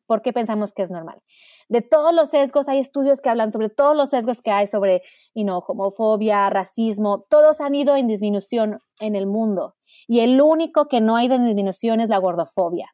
¿Por 0.06 0.22
qué 0.22 0.32
pensamos 0.32 0.72
que 0.72 0.82
es 0.82 0.90
normal? 0.90 1.20
De 1.68 1.82
todos 1.82 2.14
los 2.14 2.30
sesgos, 2.30 2.66
hay 2.66 2.78
estudios 2.78 3.20
que 3.20 3.28
hablan 3.28 3.52
sobre 3.52 3.68
todos 3.68 3.94
los 3.94 4.08
sesgos 4.08 4.40
que 4.40 4.50
hay 4.50 4.66
sobre 4.66 5.02
you 5.34 5.44
know, 5.44 5.62
homofobia, 5.66 6.48
racismo, 6.48 7.26
todos 7.28 7.60
han 7.60 7.74
ido 7.74 7.94
en 7.94 8.08
disminución 8.08 8.80
en 9.00 9.16
el 9.16 9.26
mundo. 9.26 9.76
Y 10.06 10.20
el 10.20 10.40
único 10.40 10.88
que 10.88 11.02
no 11.02 11.16
ha 11.16 11.24
ido 11.24 11.34
en 11.34 11.44
disminución 11.44 12.00
es 12.00 12.08
la 12.08 12.18
gordofobia. 12.18 12.90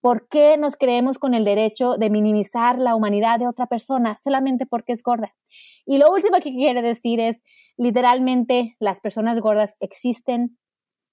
¿Por 0.00 0.28
qué 0.28 0.56
nos 0.56 0.76
creemos 0.76 1.18
con 1.18 1.34
el 1.34 1.44
derecho 1.44 1.94
de 1.98 2.10
minimizar 2.10 2.78
la 2.78 2.94
humanidad 2.94 3.38
de 3.38 3.48
otra 3.48 3.66
persona 3.66 4.18
solamente 4.22 4.66
porque 4.66 4.92
es 4.92 5.02
gorda? 5.02 5.34
Y 5.86 5.98
lo 5.98 6.10
último 6.10 6.38
que 6.38 6.52
quiere 6.52 6.82
decir 6.82 7.20
es, 7.20 7.36
literalmente, 7.76 8.76
las 8.78 9.00
personas 9.00 9.40
gordas 9.40 9.74
existen, 9.80 10.58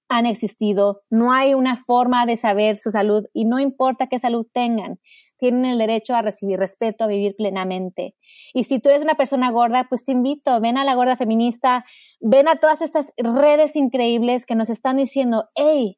han 0.07 0.27
existido, 0.27 1.01
no 1.09 1.33
hay 1.33 1.55
una 1.55 1.83
forma 1.83 2.27
de 2.27 2.37
saber 2.37 2.77
su 2.77 2.91
salud 2.91 3.25
y 3.33 3.45
no 3.45 3.59
importa 3.59 4.05
qué 4.05 4.19
salud 4.19 4.45
tengan 4.53 4.99
tienen 5.37 5.65
el 5.65 5.77
derecho 5.77 6.15
a 6.15 6.21
recibir 6.21 6.59
respeto, 6.59 7.03
a 7.03 7.07
vivir 7.07 7.35
plenamente. 7.35 8.15
Y 8.53 8.65
si 8.65 8.79
tú 8.79 8.89
eres 8.89 9.01
una 9.01 9.15
persona 9.15 9.51
gorda, 9.51 9.87
pues 9.89 10.05
te 10.05 10.11
invito, 10.11 10.59
ven 10.61 10.77
a 10.77 10.85
la 10.85 10.95
gorda 10.95 11.17
feminista, 11.17 11.85
ven 12.19 12.47
a 12.47 12.55
todas 12.55 12.81
estas 12.81 13.07
redes 13.17 13.75
increíbles 13.75 14.45
que 14.45 14.55
nos 14.55 14.69
están 14.69 14.97
diciendo, 14.97 15.47
hey, 15.55 15.97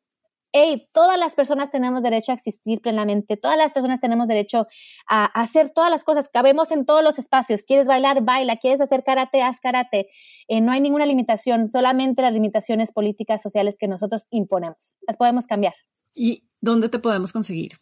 hey, 0.51 0.87
todas 0.93 1.19
las 1.19 1.35
personas 1.35 1.71
tenemos 1.71 2.01
derecho 2.01 2.31
a 2.31 2.35
existir 2.35 2.81
plenamente, 2.81 3.37
todas 3.37 3.57
las 3.57 3.73
personas 3.73 3.99
tenemos 3.99 4.27
derecho 4.27 4.67
a, 5.07 5.25
hacer 5.25 5.71
todas 5.73 5.91
las 5.91 6.03
cosas, 6.03 6.29
cabemos 6.31 6.71
en 6.71 6.85
todos 6.85 7.03
los 7.03 7.19
espacios, 7.19 7.63
quieres 7.63 7.87
bailar, 7.87 8.23
baila, 8.23 8.57
quieres 8.57 8.81
hacer 8.81 9.03
karate, 9.03 9.41
haz 9.41 9.59
karate, 9.59 10.07
eh, 10.47 10.61
no 10.61 10.71
hay 10.71 10.81
ninguna 10.81 11.05
limitación, 11.05 11.67
solamente 11.67 12.21
las 12.21 12.33
limitaciones 12.33 12.91
políticas, 12.91 13.41
sociales 13.41 13.77
que 13.79 13.87
nosotros 13.87 14.25
imponemos, 14.31 14.93
las 15.07 15.17
podemos 15.17 15.47
cambiar. 15.47 15.73
¿Y 16.13 16.43
dónde 16.61 16.89
te 16.89 16.99
podemos 16.99 17.31
conseguir? 17.31 17.73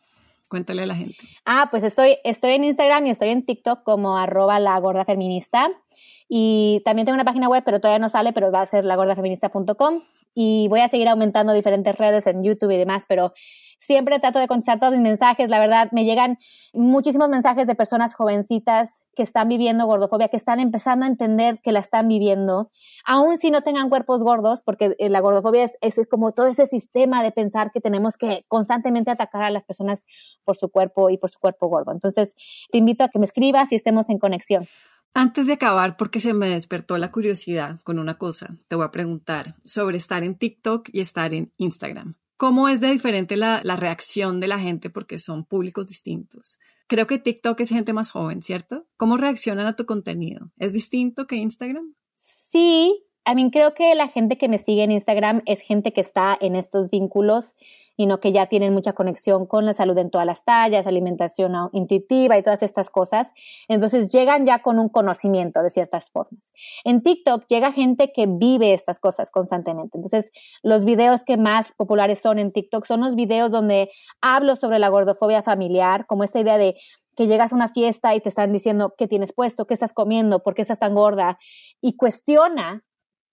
Cuéntale 0.48 0.84
a 0.84 0.86
la 0.86 0.96
gente. 0.96 1.18
Ah, 1.46 1.70
pues 1.72 1.84
estoy, 1.84 2.18
estoy 2.24 2.52
en 2.52 2.66
Instagram 2.66 3.08
y 3.08 3.10
estoy 3.10 3.30
en 3.30 3.46
TikTok 3.46 3.84
como 3.84 4.18
arroba 4.18 4.60
la 4.60 4.80
gorda 4.80 5.06
feminista. 5.06 5.70
Y 6.28 6.82
también 6.86 7.06
tengo 7.06 7.16
una 7.16 7.26
página 7.26 7.48
web, 7.48 7.64
pero 7.66 7.80
todavía 7.80 8.00
no 8.00 8.10
sale, 8.10 8.34
pero 8.34 8.52
va 8.52 8.62
a 8.62 8.66
ser 8.66 8.86
lagordafeminista.com. 8.86 10.02
Y 10.36 10.68
voy 10.68 10.82
a 10.82 10.90
seguir 10.90 11.08
aumentando 11.08 11.54
diferentes 11.54 11.98
redes 11.98 12.28
en 12.28 12.44
YouTube 12.44 12.72
y 12.72 12.78
demás, 12.78 13.06
pero 13.08 13.34
siempre 13.80 14.20
trato 14.20 14.40
de 14.40 14.48
contestar 14.48 14.80
todos 14.80 14.94
mis 14.94 15.02
mensajes. 15.02 15.50
La 15.50 15.60
verdad, 15.60 15.90
me 15.92 16.06
llegan 16.06 16.38
muchísimos 16.74 17.30
mensajes 17.30 17.66
de 17.66 17.76
personas 17.76 18.14
jovencitas 18.14 18.90
que 19.16 19.24
están 19.24 19.48
viviendo 19.48 19.86
gordofobia, 19.86 20.28
que 20.28 20.38
están 20.38 20.60
empezando 20.60 21.06
a 21.06 21.08
entender 21.08 21.60
que 21.64 21.72
la 21.72 21.80
están 21.80 22.10
viviendo, 22.10 22.70
aun 23.06 23.38
si 23.38 23.50
no 23.50 23.62
tengan 23.62 23.90
cuerpos 23.90 24.20
gordos, 24.20 24.62
porque 24.62 24.96
eh, 25.00 25.10
la 25.10 25.22
gordofobia 25.22 25.64
es, 25.64 25.78
es, 25.80 26.08
como 26.10 26.34
todo 26.34 26.48
ese 26.48 26.68
sistema 26.68 27.24
de 27.24 27.32
pensar 27.32 27.72
que 27.72 27.80
tenemos 27.80 28.18
que 28.18 28.42
constantemente 28.50 29.12
atacar 29.12 29.44
a 29.44 29.50
las 29.50 29.66
personas 29.66 30.04
por 30.44 30.58
su 30.58 30.70
cuerpo 30.70 31.10
y 31.10 31.18
por 31.18 31.32
su 31.32 31.40
cuerpo 31.40 31.68
gordo. 31.68 31.94
Entonces, 31.94 32.36
te 32.72 32.78
invito 32.78 33.06
a 33.06 33.08
que 33.08 33.20
me 33.20 33.26
escribas 33.26 33.72
y 33.72 33.76
estemos 33.76 34.10
en 34.10 34.20
conexión. 34.20 34.68
Antes 35.18 35.48
de 35.48 35.54
acabar, 35.54 35.96
porque 35.96 36.20
se 36.20 36.34
me 36.34 36.50
despertó 36.50 36.98
la 36.98 37.10
curiosidad 37.10 37.80
con 37.84 38.00
una 38.00 38.18
cosa, 38.18 38.58
te 38.68 38.76
voy 38.76 38.84
a 38.84 38.92
preguntar 38.92 39.56
sobre 39.64 39.98
estar 39.98 40.26
en 40.26 40.36
TikTok 40.36 40.90
y 40.92 41.00
estar 41.00 41.34
en 41.34 41.54
Instagram. 41.56 42.16
¿Cómo 42.36 42.68
es 42.68 42.82
de 42.82 42.92
diferente 42.92 43.38
la, 43.38 43.62
la, 43.64 43.78
reacción 43.78 44.42
de 44.42 44.48
la 44.48 44.60
gente 44.60 44.90
porque 44.90 45.18
son 45.18 45.46
públicos 45.46 45.88
distintos? 45.88 46.60
Creo 46.88 47.08
que 47.08 47.18
TikTok 47.18 47.58
es 47.62 47.70
gente 47.70 47.94
más 47.94 48.10
joven, 48.10 48.42
¿cierto? 48.42 48.86
¿Cómo 48.98 49.16
reaccionan 49.16 49.68
a 49.68 49.78
tu 49.78 49.86
contenido? 49.86 50.52
¿Es 50.58 50.74
distinto 50.74 51.28
que 51.28 51.38
Instagram? 51.38 51.94
Sí, 52.14 53.02
a 53.26 53.34
mí 53.34 53.50
creo 53.52 53.74
que 53.74 53.96
la 53.96 54.08
gente 54.08 54.38
que 54.38 54.48
me 54.48 54.60
sigue 54.60 54.84
en 54.84 54.92
Instagram 54.92 55.42
es 55.46 55.62
gente 55.62 55.94
que 55.94 56.02
está 56.02 56.38
en 56.40 56.56
estos 56.56 56.92
vínculos 56.92 57.56
y 57.98 58.06
no 58.06 58.20
que 58.20 58.32
ya 58.32 58.46
tienen 58.48 58.74
mucha 58.74 58.94
conexión 58.94 59.46
con 59.48 59.66
la 59.66 59.74
salud 59.74 59.98
en 59.98 60.12
todas 60.12 60.28
las 60.28 60.44
tallas, 60.44 60.86
alimentación 60.86 61.54
intuitiva 61.72 62.38
y 62.38 62.44
todas 62.44 62.62
estas 62.62 62.90
cosas. 62.90 63.32
Entonces 63.68 64.12
llegan 64.12 64.46
ya 64.46 64.60
con 64.60 64.80
un 64.80 64.90
conocimiento 64.90 65.64
de 65.64 65.72
ciertas 65.72 66.12
formas. 66.12 66.52
En 66.84 67.02
TikTok 67.02 67.46
llega 67.48 67.72
gente 67.72 68.12
que 68.14 68.28
vive 68.28 68.74
estas 68.74 69.00
cosas 69.00 69.32
constantemente. 69.32 69.98
Entonces 69.98 70.32
los 70.62 70.86
videos 70.86 71.24
que 71.24 71.38
más 71.38 71.72
populares 71.78 72.20
son 72.20 72.38
en 72.38 72.52
TikTok 72.52 72.86
son 72.86 73.02
los 73.02 73.16
videos 73.16 73.50
donde 73.50 73.90
hablo 74.22 74.56
sobre 74.56 74.78
la 74.78 74.90
gordofobia 74.90 75.42
familiar, 75.42 76.06
como 76.06 76.24
esta 76.24 76.40
idea 76.40 76.58
de 76.58 76.76
que 77.16 77.28
llegas 77.28 77.54
a 77.54 77.56
una 77.56 77.70
fiesta 77.70 78.14
y 78.14 78.22
te 78.22 78.30
están 78.30 78.52
diciendo 78.52 78.94
qué 78.98 79.08
tienes 79.08 79.34
puesto, 79.34 79.66
qué 79.66 79.74
estás 79.74 79.94
comiendo, 79.94 80.44
por 80.44 80.54
qué 80.54 80.62
estás 80.62 80.80
tan 80.80 80.94
gorda, 80.94 81.40
y 81.82 81.96
cuestiona 81.96 82.84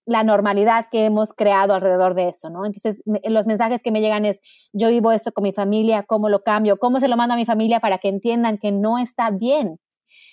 la 0.05 0.24
normalidad 0.24 0.86
que 0.90 1.05
hemos 1.05 1.32
creado 1.32 1.74
alrededor 1.74 2.14
de 2.14 2.28
eso, 2.28 2.50
¿no? 2.50 2.64
Entonces, 2.66 3.03
los 3.24 3.46
mensajes 3.46 3.82
que 3.82 3.92
me 3.92 4.00
llegan 4.00 4.24
es, 4.24 4.40
yo 4.72 4.88
vivo 4.88 5.12
esto 5.12 5.32
con 5.32 5.44
mi 5.44 5.53
familia, 5.53 6.03
¿cómo 6.03 6.28
lo 6.28 6.42
cambio? 6.42 6.76
¿Cómo 6.78 7.00
se 7.00 7.09
lo 7.09 7.16
mando 7.16 7.34
a 7.34 7.36
mi 7.36 7.46
familia 7.46 7.80
para 7.80 7.98
que 7.98 8.09
entiendan 8.09 8.59
que 8.59 8.72
no 8.72 8.98
está 8.98 9.30
bien? 9.30 9.78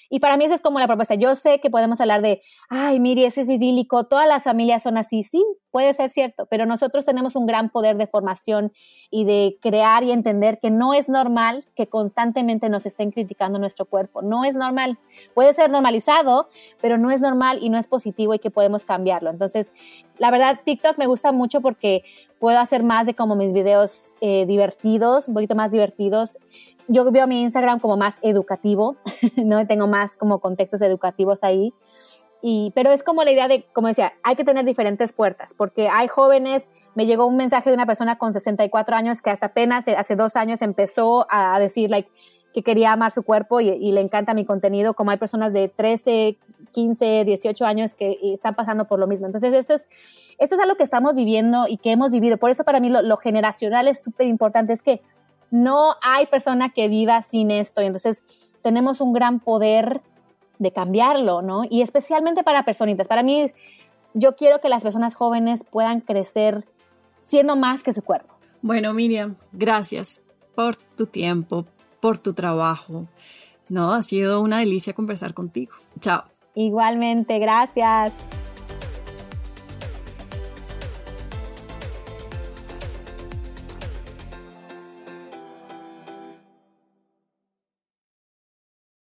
Y 0.10 0.20
para 0.20 0.38
mí 0.38 0.46
esa 0.46 0.56
es 0.56 0.62
como 0.62 0.80
la 0.80 0.88
propuesta. 0.88 1.16
Yo 1.16 1.36
sé 1.36 1.60
que 1.62 1.70
podemos 1.70 2.02
hablar 2.02 2.22
de, 2.22 2.42
ay, 2.70 3.00
mire, 3.00 3.28
ese 3.28 3.42
es 3.42 3.50
idílico, 3.50 4.08
todas 4.08 4.28
las 4.28 4.44
familias 4.44 4.84
son 4.84 4.98
así. 4.98 5.24
Sí, 5.24 5.44
puede 5.72 5.94
ser 5.94 6.10
cierto, 6.10 6.46
pero 6.48 6.66
nosotros 6.66 7.06
tenemos 7.06 7.36
un 7.36 7.46
gran 7.46 7.70
poder 7.70 7.98
de 7.98 8.08
formación 8.08 8.72
y 9.10 9.26
de 9.26 9.58
crear 9.62 10.04
y 10.04 10.12
entender 10.12 10.60
que 10.60 10.72
no 10.72 10.94
es 10.94 11.10
normal 11.10 11.66
que 11.76 11.88
constantemente 11.88 12.70
nos 12.70 12.86
estén 12.86 13.12
criticando 13.12 13.60
nuestro 13.60 13.86
cuerpo. 13.86 14.22
No 14.22 14.46
es 14.46 14.56
normal. 14.56 14.98
Puede 15.34 15.54
ser 15.54 15.70
normalizado, 15.70 16.50
pero 16.82 16.98
no 16.98 17.12
es 17.12 17.22
normal 17.22 17.60
y 17.62 17.70
no 17.70 17.78
es 17.78 17.88
positivo 17.88 18.34
y 18.34 18.40
que 18.40 18.52
podemos 18.52 18.86
cambiarlo. 18.86 19.30
Entonces, 19.30 19.72
la 20.18 20.32
verdad, 20.32 20.60
TikTok 20.64 20.98
me 20.98 21.08
gusta 21.08 21.32
mucho 21.32 21.62
porque 21.62 22.04
puedo 22.40 22.60
hacer 22.60 22.84
más 22.84 23.06
de 23.06 23.14
como 23.14 23.36
mis 23.36 23.54
videos 23.54 24.06
eh, 24.22 24.46
divertidos, 24.46 25.28
un 25.28 25.34
poquito 25.34 25.56
más 25.56 25.72
divertidos 25.72 26.38
yo 26.90 27.10
veo 27.12 27.28
mi 27.28 27.44
Instagram 27.44 27.80
como 27.80 27.98
más 27.98 28.16
educativo, 28.22 28.98
¿no? 29.38 29.66
Tengo 29.68 29.88
más 29.88 30.16
como 30.16 30.40
contextos 30.40 30.82
educativos 30.82 31.40
ahí. 31.44 31.72
Y, 32.42 32.72
pero 32.74 32.92
es 32.92 33.04
como 33.04 33.24
la 33.24 33.32
idea 33.32 33.48
de, 33.48 33.66
como 33.74 33.90
decía, 33.90 34.14
hay 34.24 34.36
que 34.36 34.46
tener 34.46 34.64
diferentes 34.64 35.12
puertas, 35.12 35.54
porque 35.54 35.90
hay 35.90 36.08
jóvenes, 36.08 36.70
me 36.96 37.06
llegó 37.06 37.26
un 37.26 37.36
mensaje 37.36 37.70
de 37.70 37.76
una 37.76 37.86
persona 37.86 38.18
con 38.18 38.34
64 38.34 38.96
años 38.96 39.22
que 39.22 39.30
hasta 39.30 39.48
apenas 39.48 39.86
eh, 39.88 39.96
hace 39.98 40.16
dos 40.16 40.38
años 40.38 40.62
empezó 40.62 41.28
a 41.30 41.60
decir, 41.60 41.90
like, 41.90 42.10
que 42.54 42.64
quería 42.64 42.94
amar 42.94 43.12
su 43.12 43.24
cuerpo 43.24 43.60
y, 43.62 43.92
le 43.92 44.02
encanta 44.02 44.34
mi 44.34 44.46
contenido, 44.46 44.94
como 44.94 45.12
hay 45.12 45.18
personas 45.18 45.54
de 45.54 45.68
13, 45.70 46.38
15, 46.72 47.26
18 47.26 47.66
años 47.66 47.94
que 47.94 48.18
están 48.34 48.56
pasando 48.56 48.86
por 48.86 49.00
lo 49.00 49.08
mismo. 49.08 49.28
Entonces, 49.28 49.54
esto 49.54 49.76
es, 49.76 49.88
esto 50.40 50.56
es 50.56 50.62
algo 50.62 50.76
que 50.76 50.84
estamos 50.84 51.14
viviendo 51.14 51.68
y 51.68 51.78
que 51.78 51.92
hemos 51.92 52.10
vivido. 52.10 52.38
Por 52.38 52.50
eso 52.50 52.64
para 52.64 52.80
mí 52.80 52.90
lo, 52.90 53.02
lo 53.02 53.18
generacional 53.18 53.88
es 53.88 54.02
súper 54.02 54.28
importante, 54.28 54.74
es 54.74 54.82
que 54.82 55.02
no 55.52 55.96
hay 56.02 56.26
persona 56.26 56.70
que 56.70 56.88
viva 56.88 57.22
sin 57.24 57.52
esto. 57.52 57.82
Y 57.82 57.86
entonces 57.86 58.24
tenemos 58.62 59.00
un 59.02 59.14
gran 59.14 59.40
poder 59.40 60.02
de 60.60 60.72
cambiarlo, 60.72 61.42
¿no? 61.42 61.64
Y 61.68 61.82
especialmente 61.82 62.44
para 62.44 62.64
personitas. 62.64 63.08
Para 63.08 63.24
mí, 63.24 63.48
yo 64.14 64.36
quiero 64.36 64.62
que 64.62 64.70
las 64.70 64.84
personas 64.84 65.16
jóvenes 65.16 65.64
puedan 65.70 66.02
crecer 66.02 66.68
siendo 67.22 67.56
más 67.56 67.82
que 67.82 67.94
su 67.94 68.04
cuerpo. 68.04 68.36
Bueno, 68.62 68.94
Miriam, 68.94 69.36
gracias 69.52 70.22
por 70.56 70.76
tu 70.76 71.08
tiempo, 71.08 71.66
por 72.02 72.18
tu 72.18 72.34
trabajo. 72.34 73.08
No, 73.70 73.94
ha 73.94 74.04
sido 74.04 74.42
una 74.42 74.60
delicia 74.60 74.94
conversar 74.94 75.34
contigo. 75.34 75.74
Chao. 76.00 76.24
Igualmente, 76.56 77.40
gracias. 77.40 78.12